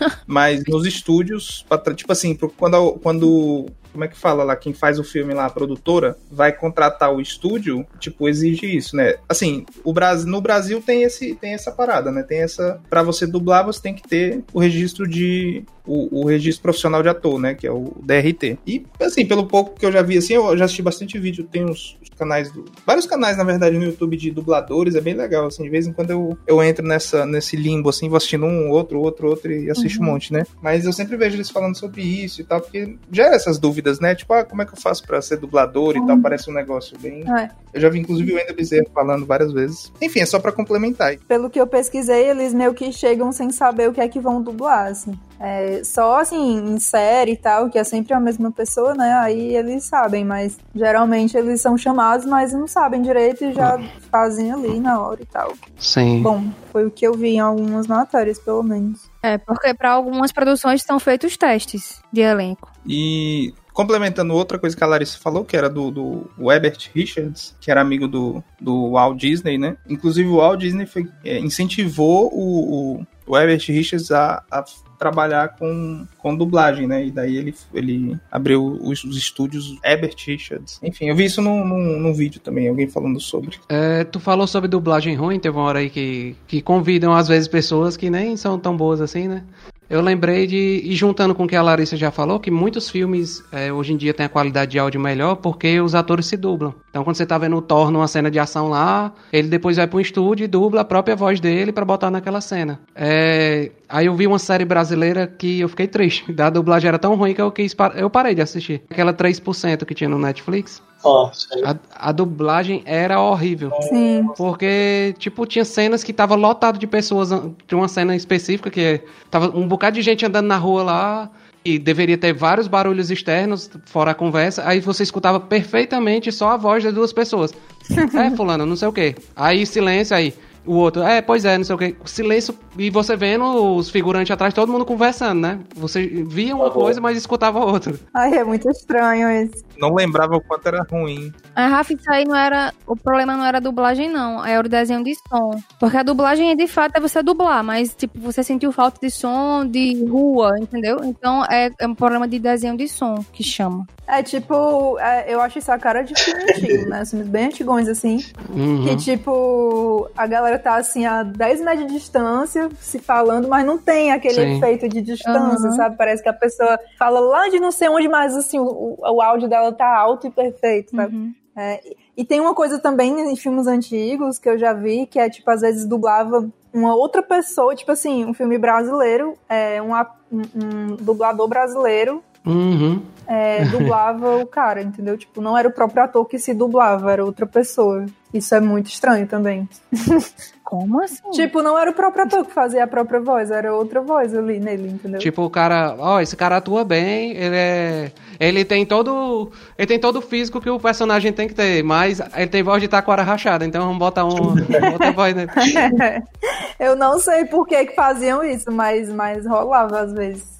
mas 0.26 0.62
nos 0.66 0.86
estúdios, 0.86 1.64
pra 1.68 1.94
tipo 1.94 2.10
assim, 2.12 2.34
quando 2.34 2.92
quando 2.94 3.66
como 3.98 4.04
é 4.04 4.08
que 4.08 4.16
fala 4.16 4.44
lá, 4.44 4.54
quem 4.54 4.72
faz 4.72 5.00
o 5.00 5.04
filme 5.04 5.34
lá, 5.34 5.46
a 5.46 5.50
produtora, 5.50 6.16
vai 6.30 6.52
contratar 6.52 7.12
o 7.12 7.20
estúdio, 7.20 7.84
tipo, 7.98 8.28
exige 8.28 8.64
isso, 8.64 8.94
né? 8.94 9.16
Assim, 9.28 9.66
o 9.82 9.92
Brasil, 9.92 10.30
no 10.30 10.40
Brasil 10.40 10.80
tem 10.80 11.02
esse 11.02 11.34
tem 11.34 11.52
essa 11.52 11.72
parada, 11.72 12.12
né? 12.12 12.22
Tem 12.22 12.38
essa 12.38 12.80
Pra 12.88 13.02
você 13.02 13.26
dublar, 13.26 13.66
você 13.66 13.82
tem 13.82 13.94
que 13.94 14.06
ter 14.06 14.44
o 14.52 14.60
registro 14.60 15.06
de 15.08 15.64
o, 15.88 16.20
o 16.20 16.26
registro 16.26 16.62
profissional 16.62 17.02
de 17.02 17.08
ator, 17.08 17.40
né, 17.40 17.54
que 17.54 17.66
é 17.66 17.72
o 17.72 17.94
DRT. 18.02 18.58
E 18.66 18.84
assim, 19.00 19.24
pelo 19.24 19.46
pouco 19.46 19.78
que 19.78 19.86
eu 19.86 19.90
já 19.90 20.02
vi 20.02 20.18
assim, 20.18 20.34
eu 20.34 20.56
já 20.56 20.66
assisti 20.66 20.82
bastante 20.82 21.18
vídeo, 21.18 21.48
tem 21.50 21.64
uns, 21.64 21.96
uns 22.02 22.10
canais 22.10 22.52
do 22.52 22.66
vários 22.86 23.06
canais 23.06 23.38
na 23.38 23.44
verdade 23.44 23.78
no 23.78 23.84
YouTube 23.84 24.16
de 24.16 24.30
dubladores, 24.30 24.94
é 24.94 25.00
bem 25.00 25.14
legal 25.14 25.46
assim, 25.46 25.62
de 25.62 25.70
vez 25.70 25.86
em 25.86 25.92
quando 25.92 26.10
eu, 26.10 26.36
eu 26.46 26.62
entro 26.62 26.86
nessa 26.86 27.24
nesse 27.24 27.56
limbo 27.56 27.88
assim, 27.88 28.08
vou 28.08 28.18
assistindo 28.18 28.44
um, 28.44 28.68
outro, 28.70 29.00
outro, 29.00 29.28
outro 29.28 29.50
e 29.50 29.70
assisto 29.70 30.02
um 30.02 30.04
monte, 30.04 30.32
né? 30.32 30.44
Mas 30.60 30.84
eu 30.84 30.92
sempre 30.92 31.16
vejo 31.16 31.36
eles 31.36 31.50
falando 31.50 31.76
sobre 31.76 32.02
isso 32.02 32.42
e 32.42 32.44
tal, 32.44 32.60
porque 32.60 32.96
gera 33.10 33.34
essas 33.34 33.58
dúvidas, 33.58 33.87
né? 33.98 34.14
Tipo, 34.14 34.34
ah, 34.34 34.44
como 34.44 34.62
é 34.62 34.66
que 34.66 34.72
eu 34.72 34.80
faço 34.80 35.04
pra 35.06 35.22
ser 35.22 35.38
dublador 35.38 35.96
e 35.96 36.06
tal? 36.06 36.18
Parece 36.20 36.50
um 36.50 36.54
negócio 36.54 36.98
bem. 36.98 37.24
É. 37.30 37.50
Eu 37.72 37.80
já 37.80 37.88
vi, 37.88 37.98
inclusive, 37.98 38.32
o 38.32 38.36
Wendel 38.36 38.56
Bezerra 38.56 38.86
falando 38.92 39.26
várias 39.26 39.52
vezes. 39.52 39.92
Enfim, 40.00 40.20
é 40.20 40.26
só 40.26 40.38
pra 40.38 40.52
complementar. 40.52 41.16
Pelo 41.28 41.50
que 41.50 41.60
eu 41.60 41.66
pesquisei, 41.66 42.28
eles 42.28 42.52
meio 42.52 42.74
que 42.74 42.92
chegam 42.92 43.30
sem 43.32 43.50
saber 43.50 43.88
o 43.88 43.92
que 43.92 44.00
é 44.00 44.08
que 44.08 44.20
vão 44.20 44.42
dublar, 44.42 44.88
assim. 44.88 45.18
É, 45.40 45.82
só 45.84 46.20
assim, 46.20 46.56
em 46.56 46.80
série 46.80 47.32
e 47.32 47.36
tal, 47.36 47.70
que 47.70 47.78
é 47.78 47.84
sempre 47.84 48.12
a 48.12 48.18
mesma 48.18 48.50
pessoa, 48.50 48.94
né? 48.94 49.12
Aí 49.14 49.54
eles 49.54 49.84
sabem, 49.84 50.24
mas 50.24 50.58
geralmente 50.74 51.36
eles 51.36 51.60
são 51.60 51.78
chamados, 51.78 52.26
mas 52.26 52.52
não 52.52 52.66
sabem 52.66 53.02
direito 53.02 53.44
e 53.44 53.52
já 53.52 53.78
fazem 54.10 54.50
ali 54.50 54.80
na 54.80 55.00
hora 55.00 55.22
e 55.22 55.26
tal. 55.26 55.52
Sim. 55.78 56.22
Bom, 56.22 56.44
foi 56.72 56.86
o 56.86 56.90
que 56.90 57.06
eu 57.06 57.14
vi 57.14 57.34
em 57.34 57.40
algumas 57.40 57.86
matérias, 57.86 58.38
pelo 58.38 58.62
menos. 58.62 59.08
É, 59.22 59.38
porque 59.38 59.72
pra 59.74 59.92
algumas 59.92 60.32
produções 60.32 60.80
estão 60.80 60.98
feitos 60.98 61.36
testes 61.36 62.02
de 62.12 62.20
elenco. 62.20 62.72
E 62.84 63.54
complementando 63.78 64.34
outra 64.34 64.58
coisa 64.58 64.76
que 64.76 64.82
a 64.82 64.88
Larissa 64.88 65.20
falou, 65.20 65.44
que 65.44 65.56
era 65.56 65.70
do, 65.70 65.92
do 65.92 66.50
Herbert 66.50 66.90
Richards, 66.92 67.54
que 67.60 67.70
era 67.70 67.80
amigo 67.80 68.08
do, 68.08 68.42
do 68.60 68.90
Walt 68.90 69.16
Disney, 69.16 69.56
né? 69.56 69.76
Inclusive 69.88 70.28
o 70.28 70.38
Walt 70.38 70.58
Disney 70.58 70.84
foi, 70.84 71.06
é, 71.24 71.38
incentivou 71.38 72.28
o, 72.34 73.04
o, 73.24 73.38
Herbert 73.38 73.64
Richards 73.68 74.10
a, 74.10 74.42
a 74.50 74.64
trabalhar 74.98 75.54
com, 75.56 76.04
com 76.18 76.34
dublagem, 76.34 76.88
né? 76.88 77.06
E 77.06 77.12
daí 77.12 77.36
ele, 77.36 77.54
ele 77.72 78.18
abriu 78.32 78.80
os, 78.82 79.04
os 79.04 79.16
estúdios 79.16 79.78
Herbert 79.84 80.16
Richards. 80.26 80.80
Enfim, 80.82 81.08
eu 81.08 81.14
vi 81.14 81.26
isso 81.26 81.40
num, 81.40 81.64
num, 81.64 82.00
num 82.00 82.12
vídeo 82.12 82.40
também, 82.40 82.68
alguém 82.68 82.88
falando 82.88 83.20
sobre. 83.20 83.58
É, 83.68 84.02
tu 84.02 84.18
falou 84.18 84.48
sobre 84.48 84.68
dublagem 84.68 85.14
ruim, 85.14 85.38
teve 85.38 85.56
uma 85.56 85.64
hora 85.64 85.78
aí 85.78 85.88
que, 85.88 86.34
que 86.48 86.60
convidam 86.60 87.14
às 87.14 87.28
vezes 87.28 87.46
pessoas 87.46 87.96
que 87.96 88.10
nem 88.10 88.36
são 88.36 88.58
tão 88.58 88.76
boas 88.76 89.00
assim, 89.00 89.28
né? 89.28 89.44
Eu 89.88 90.02
lembrei 90.02 90.46
de, 90.46 90.82
e 90.84 90.94
juntando 90.94 91.34
com 91.34 91.44
o 91.44 91.48
que 91.48 91.56
a 91.56 91.62
Larissa 91.62 91.96
já 91.96 92.10
falou, 92.10 92.38
que 92.38 92.50
muitos 92.50 92.90
filmes 92.90 93.42
é, 93.50 93.72
hoje 93.72 93.94
em 93.94 93.96
dia 93.96 94.12
têm 94.12 94.26
a 94.26 94.28
qualidade 94.28 94.72
de 94.72 94.78
áudio 94.78 95.00
melhor 95.00 95.36
porque 95.36 95.80
os 95.80 95.94
atores 95.94 96.26
se 96.26 96.36
dublam. 96.36 96.74
Então 96.90 97.02
quando 97.02 97.16
você 97.16 97.24
tá 97.24 97.38
vendo 97.38 97.56
o 97.56 97.62
Thor 97.62 97.90
numa 97.90 98.06
cena 98.06 98.30
de 98.30 98.38
ação 98.38 98.68
lá, 98.68 99.12
ele 99.32 99.48
depois 99.48 99.78
vai 99.78 99.86
para 99.86 99.96
um 99.96 100.00
estúdio 100.00 100.44
e 100.44 100.46
dubla 100.46 100.82
a 100.82 100.84
própria 100.84 101.16
voz 101.16 101.40
dele 101.40 101.72
para 101.72 101.84
botar 101.84 102.10
naquela 102.10 102.40
cena. 102.40 102.78
É, 102.94 103.70
aí 103.88 104.06
eu 104.06 104.14
vi 104.14 104.26
uma 104.26 104.38
série 104.38 104.64
brasileira 104.64 105.26
que 105.26 105.60
eu 105.60 105.68
fiquei 105.68 105.86
triste. 105.86 106.32
Da 106.38 106.50
dublagem 106.50 106.86
era 106.86 106.98
tão 106.98 107.16
ruim 107.16 107.34
que 107.34 107.40
eu 107.40 107.50
quis 107.50 107.74
eu 107.96 108.08
parei 108.08 108.34
de 108.34 108.40
assistir. 108.40 108.82
Aquela 108.88 109.12
3% 109.12 109.84
que 109.84 109.94
tinha 109.94 110.08
no 110.08 110.18
Netflix. 110.18 110.80
Ó, 111.02 111.30
sim. 111.32 111.62
A, 111.64 112.08
a 112.08 112.12
dublagem 112.12 112.82
era 112.84 113.20
horrível. 113.20 113.70
Sim. 113.82 114.28
Porque, 114.36 115.14
tipo, 115.18 115.46
tinha 115.46 115.64
cenas 115.64 116.02
que 116.02 116.12
tava 116.12 116.34
lotado 116.34 116.78
de 116.78 116.86
pessoas. 116.86 117.30
Tinha 117.66 117.78
uma 117.78 117.88
cena 117.88 118.16
específica 118.16 118.70
que 118.70 119.00
tava 119.30 119.56
um 119.56 119.66
bocado 119.66 119.96
de 119.96 120.02
gente 120.02 120.26
andando 120.26 120.46
na 120.46 120.56
rua 120.56 120.82
lá. 120.82 121.30
E 121.64 121.78
deveria 121.78 122.16
ter 122.16 122.32
vários 122.32 122.66
barulhos 122.66 123.10
externos, 123.10 123.68
fora 123.84 124.12
a 124.12 124.14
conversa. 124.14 124.62
Aí 124.66 124.80
você 124.80 125.02
escutava 125.02 125.38
perfeitamente 125.38 126.32
só 126.32 126.50
a 126.50 126.56
voz 126.56 126.82
das 126.82 126.94
duas 126.94 127.12
pessoas. 127.12 127.52
é, 127.90 128.30
fulano, 128.34 128.64
não 128.64 128.76
sei 128.76 128.88
o 128.88 128.92
quê. 128.92 129.14
Aí 129.36 129.66
silêncio, 129.66 130.16
aí. 130.16 130.32
O 130.64 130.74
outro, 130.74 131.02
é, 131.02 131.20
pois 131.20 131.44
é, 131.44 131.58
não 131.58 131.64
sei 131.64 131.74
o 131.74 131.78
quê. 131.78 131.96
Silêncio, 132.04 132.54
e 132.78 132.90
você 132.90 133.16
vendo 133.16 133.44
os 133.76 133.90
figurantes 133.90 134.30
atrás, 134.30 134.54
todo 134.54 134.70
mundo 134.70 134.84
conversando, 134.84 135.40
né? 135.40 135.60
Você 135.76 136.06
via 136.06 136.54
uma 136.54 136.70
coisa, 136.70 137.00
mas 137.00 137.16
escutava 137.16 137.58
outra. 137.64 137.94
Ai, 138.14 138.34
é 138.34 138.44
muito 138.44 138.70
estranho 138.70 139.30
isso. 139.30 139.64
Não 139.78 139.94
lembrava 139.94 140.36
o 140.36 140.40
quanto 140.40 140.66
era 140.66 140.86
ruim. 140.90 141.32
A 141.54 141.66
Rafa, 141.66 141.92
isso 141.92 142.10
aí 142.10 142.24
não 142.24 142.36
era. 142.36 142.72
O 142.86 142.96
problema 142.96 143.36
não 143.36 143.44
era 143.44 143.58
a 143.58 143.60
dublagem, 143.60 144.08
não. 144.08 144.44
Era 144.44 144.66
o 144.66 144.70
desenho 144.70 145.02
de 145.02 145.14
som. 145.28 145.50
Porque 145.78 145.96
a 145.96 146.02
dublagem, 146.02 146.56
de 146.56 146.66
fato, 146.66 146.96
é 146.96 147.00
você 147.00 147.22
dublar, 147.22 147.62
mas, 147.62 147.94
tipo, 147.94 148.18
você 148.20 148.42
sentiu 148.42 148.72
falta 148.72 148.98
de 149.00 149.10
som 149.10 149.66
de 149.66 150.04
rua, 150.06 150.56
entendeu? 150.60 150.98
Então 151.04 151.44
é, 151.44 151.70
é 151.78 151.86
um 151.86 151.94
problema 151.94 152.26
de 152.28 152.38
desenho 152.38 152.76
de 152.76 152.88
som 152.88 153.24
que 153.32 153.42
chama. 153.42 153.86
É 154.06 154.22
tipo, 154.22 154.98
é, 154.98 155.32
eu 155.32 155.40
acho 155.40 155.58
isso 155.58 155.70
a 155.70 155.78
cara 155.78 156.02
de 156.02 156.14
filme 156.18 156.42
antigo, 156.42 156.88
né? 156.88 157.04
Filmes 157.04 157.28
bem 157.28 157.44
antigões, 157.46 157.88
assim. 157.88 158.24
Uhum. 158.48 158.84
Que 158.84 158.96
tipo, 158.96 160.10
a 160.16 160.26
galera 160.26 160.58
tá 160.58 160.76
assim 160.76 161.04
a 161.04 161.22
10 161.22 161.60
metros 161.60 161.86
de 161.88 161.92
distância, 161.92 162.67
se 162.80 162.98
falando, 162.98 163.48
mas 163.48 163.64
não 163.66 163.78
tem 163.78 164.12
aquele 164.12 164.34
Sim. 164.42 164.56
efeito 164.56 164.88
de 164.88 165.00
distância, 165.02 165.68
Aham. 165.68 165.76
sabe? 165.76 165.96
Parece 165.96 166.22
que 166.22 166.28
a 166.28 166.32
pessoa 166.34 166.78
fala 166.98 167.20
lá 167.20 167.48
de 167.48 167.58
não 167.60 167.70
sei 167.72 167.88
onde, 167.88 168.08
mas 168.08 168.36
assim, 168.36 168.58
o, 168.58 168.96
o 168.98 169.20
áudio 169.22 169.48
dela 169.48 169.72
tá 169.72 169.96
alto 169.96 170.26
e 170.26 170.30
perfeito, 170.30 170.94
sabe? 170.94 171.14
Uhum. 171.16 171.32
É, 171.56 171.80
e 172.16 172.24
tem 172.24 172.40
uma 172.40 172.54
coisa 172.54 172.78
também 172.78 173.18
em 173.32 173.34
filmes 173.36 173.66
antigos 173.66 174.38
que 174.38 174.48
eu 174.48 174.56
já 174.56 174.72
vi, 174.72 175.06
que 175.06 175.18
é 175.18 175.28
tipo, 175.28 175.50
às 175.50 175.60
vezes 175.60 175.84
dublava 175.86 176.48
uma 176.72 176.94
outra 176.94 177.22
pessoa, 177.22 177.74
tipo 177.74 177.90
assim, 177.90 178.24
um 178.24 178.32
filme 178.34 178.56
brasileiro, 178.58 179.34
é, 179.48 179.80
um, 179.82 179.92
um- 180.30 180.42
um 180.54 180.96
dublador 180.96 181.48
brasileiro 181.48 182.22
Uhum. 182.46 183.02
é, 183.26 183.64
dublava 183.66 184.36
o 184.38 184.46
cara, 184.46 184.80
entendeu? 184.80 185.18
Tipo, 185.18 185.40
não 185.40 185.58
era 185.58 185.68
o 185.68 185.72
próprio 185.72 186.02
ator 186.04 186.24
que 186.26 186.38
se 186.38 186.54
dublava, 186.54 187.12
era 187.12 187.24
outra 187.24 187.44
pessoa. 187.44 188.06
Isso 188.32 188.54
é 188.54 188.60
muito 188.60 188.86
estranho 188.86 189.26
também. 189.26 189.68
Como 190.68 191.02
assim? 191.02 191.30
Tipo, 191.30 191.62
não 191.62 191.78
era 191.78 191.90
o 191.90 191.94
próprio 191.94 192.24
ator 192.24 192.44
que 192.44 192.52
fazia 192.52 192.84
a 192.84 192.86
própria 192.86 193.18
voz, 193.18 193.50
era 193.50 193.74
outra 193.74 194.02
voz 194.02 194.34
ali 194.34 194.60
nele, 194.60 194.90
entendeu? 194.90 195.18
Tipo, 195.18 195.40
o 195.42 195.48
cara, 195.48 195.96
ó, 195.98 196.20
esse 196.20 196.36
cara 196.36 196.58
atua 196.58 196.84
bem, 196.84 197.30
ele 197.30 197.56
é. 197.56 198.12
Ele 198.38 198.66
tem 198.66 198.84
todo. 198.84 199.50
Ele 199.78 199.86
tem 199.86 199.98
todo 199.98 200.16
o 200.16 200.20
físico 200.20 200.60
que 200.60 200.68
o 200.68 200.78
personagem 200.78 201.32
tem 201.32 201.48
que 201.48 201.54
ter, 201.54 201.82
mas 201.82 202.20
ele 202.36 202.48
tem 202.48 202.62
voz 202.62 202.82
de 202.82 202.88
taquara 202.88 203.22
rachada, 203.22 203.64
então 203.64 203.82
vamos 203.82 203.98
botar 203.98 204.26
um, 204.26 204.50
outra 204.92 205.10
voz 205.16 205.34
nele. 205.34 205.50
eu 206.78 206.94
não 206.94 207.18
sei 207.18 207.46
por 207.46 207.66
que 207.66 207.86
que 207.86 207.94
faziam 207.94 208.44
isso, 208.44 208.70
mas, 208.70 209.08
mas 209.08 209.46
rolava 209.46 210.00
às 210.00 210.12
vezes. 210.12 210.57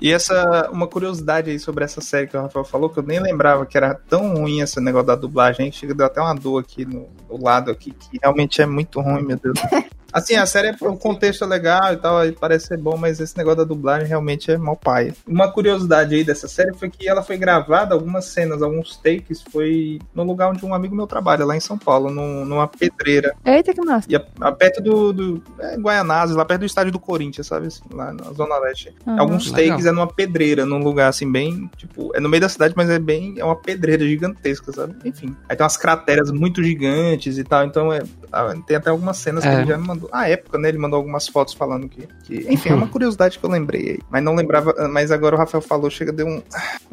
E 0.00 0.12
essa, 0.12 0.70
uma 0.70 0.86
curiosidade 0.86 1.50
aí 1.50 1.58
sobre 1.58 1.84
essa 1.84 2.00
série 2.00 2.26
que 2.26 2.36
o 2.36 2.40
Rafael 2.40 2.64
falou, 2.64 2.88
que 2.88 2.98
eu 2.98 3.02
nem 3.02 3.20
lembrava 3.20 3.66
que 3.66 3.76
era 3.76 3.94
tão 3.94 4.34
ruim 4.34 4.60
esse 4.60 4.80
negócio 4.80 5.08
da 5.08 5.14
dublagem, 5.14 5.70
chega 5.70 5.94
deu 5.94 6.06
até 6.06 6.20
uma 6.20 6.34
dor 6.34 6.60
aqui 6.60 6.84
no, 6.84 7.08
no 7.28 7.42
lado 7.42 7.70
aqui, 7.70 7.92
que 7.92 8.18
realmente 8.22 8.62
é 8.62 8.66
muito 8.66 9.00
ruim, 9.00 9.22
meu 9.22 9.36
Deus. 9.36 9.58
Assim, 10.12 10.34
a 10.34 10.44
série, 10.46 10.76
o 10.80 10.96
contexto 10.96 11.44
é 11.44 11.46
legal 11.46 11.92
e 11.92 11.96
tal, 11.96 12.18
aí 12.18 12.32
parece 12.32 12.66
ser 12.66 12.78
bom, 12.78 12.96
mas 12.96 13.18
esse 13.20 13.36
negócio 13.36 13.58
da 13.58 13.64
dublagem 13.64 14.06
realmente 14.06 14.50
é 14.50 14.58
mal 14.58 14.76
paia. 14.76 15.14
Uma 15.26 15.50
curiosidade 15.50 16.14
aí 16.14 16.22
dessa 16.24 16.46
série 16.48 16.74
foi 16.74 16.90
que 16.90 17.08
ela 17.08 17.22
foi 17.22 17.36
gravada, 17.38 17.94
algumas 17.94 18.26
cenas, 18.26 18.62
alguns 18.62 18.96
takes, 18.96 19.42
foi 19.42 19.98
no 20.14 20.22
lugar 20.22 20.50
onde 20.50 20.64
um 20.66 20.74
amigo 20.74 20.94
meu 20.94 21.06
trabalha, 21.06 21.44
lá 21.44 21.56
em 21.56 21.60
São 21.60 21.78
Paulo, 21.78 22.10
num- 22.10 22.44
numa 22.44 22.68
pedreira. 22.68 23.34
Eita, 23.44 23.72
que 23.72 23.80
massa. 23.80 24.06
E 24.10 24.16
a, 24.16 24.22
a 24.40 24.52
perto 24.52 24.82
do, 24.82 25.12
do 25.12 25.42
é, 25.58 25.76
Guaianazes, 25.76 26.36
lá 26.36 26.44
perto 26.44 26.60
do 26.60 26.66
estádio 26.66 26.92
do 26.92 26.98
Corinthians, 27.00 27.46
sabe? 27.46 27.68
Assim, 27.68 27.82
lá 27.92 28.12
na 28.12 28.32
Zona 28.32 28.58
Leste. 28.58 28.94
Uhum. 29.06 29.18
Alguns 29.20 29.50
Legal. 29.50 29.70
takes 29.76 29.86
é 29.86 29.92
numa 29.92 30.06
pedreira, 30.06 30.66
num 30.66 30.78
lugar 30.82 31.08
assim, 31.08 31.30
bem. 31.30 31.70
Tipo, 31.76 32.14
é 32.14 32.20
no 32.20 32.28
meio 32.28 32.40
da 32.40 32.48
cidade, 32.48 32.74
mas 32.76 32.90
é 32.90 32.98
bem. 32.98 33.34
É 33.38 33.44
uma 33.44 33.56
pedreira 33.56 34.04
gigantesca, 34.06 34.72
sabe? 34.72 34.94
Enfim. 35.04 35.34
Aí 35.48 35.56
tem 35.56 35.64
umas 35.64 35.76
crateras 35.76 36.30
muito 36.30 36.62
gigantes 36.62 37.38
e 37.38 37.44
tal. 37.44 37.64
Então 37.64 37.92
é. 37.92 38.02
ah, 38.32 38.54
Tem 38.66 38.76
até 38.76 38.90
algumas 38.90 39.16
cenas 39.16 39.42
que 39.42 39.48
É. 39.48 39.54
ele 39.60 39.66
já 39.66 39.78
me 39.78 39.86
mandou. 39.86 40.01
Na 40.10 40.26
época, 40.26 40.58
né? 40.58 40.68
Ele 40.68 40.78
mandou 40.78 40.96
algumas 40.96 41.28
fotos 41.28 41.54
falando 41.54 41.88
que. 41.88 42.06
que- 42.24 42.46
enfim, 42.52 42.70
é 42.70 42.74
uma 42.74 42.86
curiosidade 42.88 43.38
que 43.38 43.44
eu 43.44 43.50
lembrei 43.50 43.90
aí. 43.90 43.98
Mas 44.10 44.22
não 44.24 44.34
lembrava. 44.34 44.74
Mas 44.88 45.10
agora 45.10 45.36
o 45.36 45.38
Rafael 45.38 45.60
falou, 45.62 45.90
chega, 45.90 46.12
deu 46.12 46.26
um, 46.26 46.42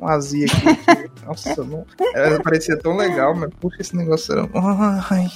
um 0.02 0.08
azia 0.08 0.46
aqui. 0.46 0.76
que- 0.76 1.26
nossa, 1.26 1.64
não. 1.64 1.86
Ela 2.14 2.42
parecia 2.42 2.78
tão 2.78 2.96
legal, 2.98 3.36
mas 3.36 3.50
puxa, 3.60 3.78
esse 3.82 3.96
negócio 3.96 4.34
era. 4.34 4.50
Ai. 5.10 5.28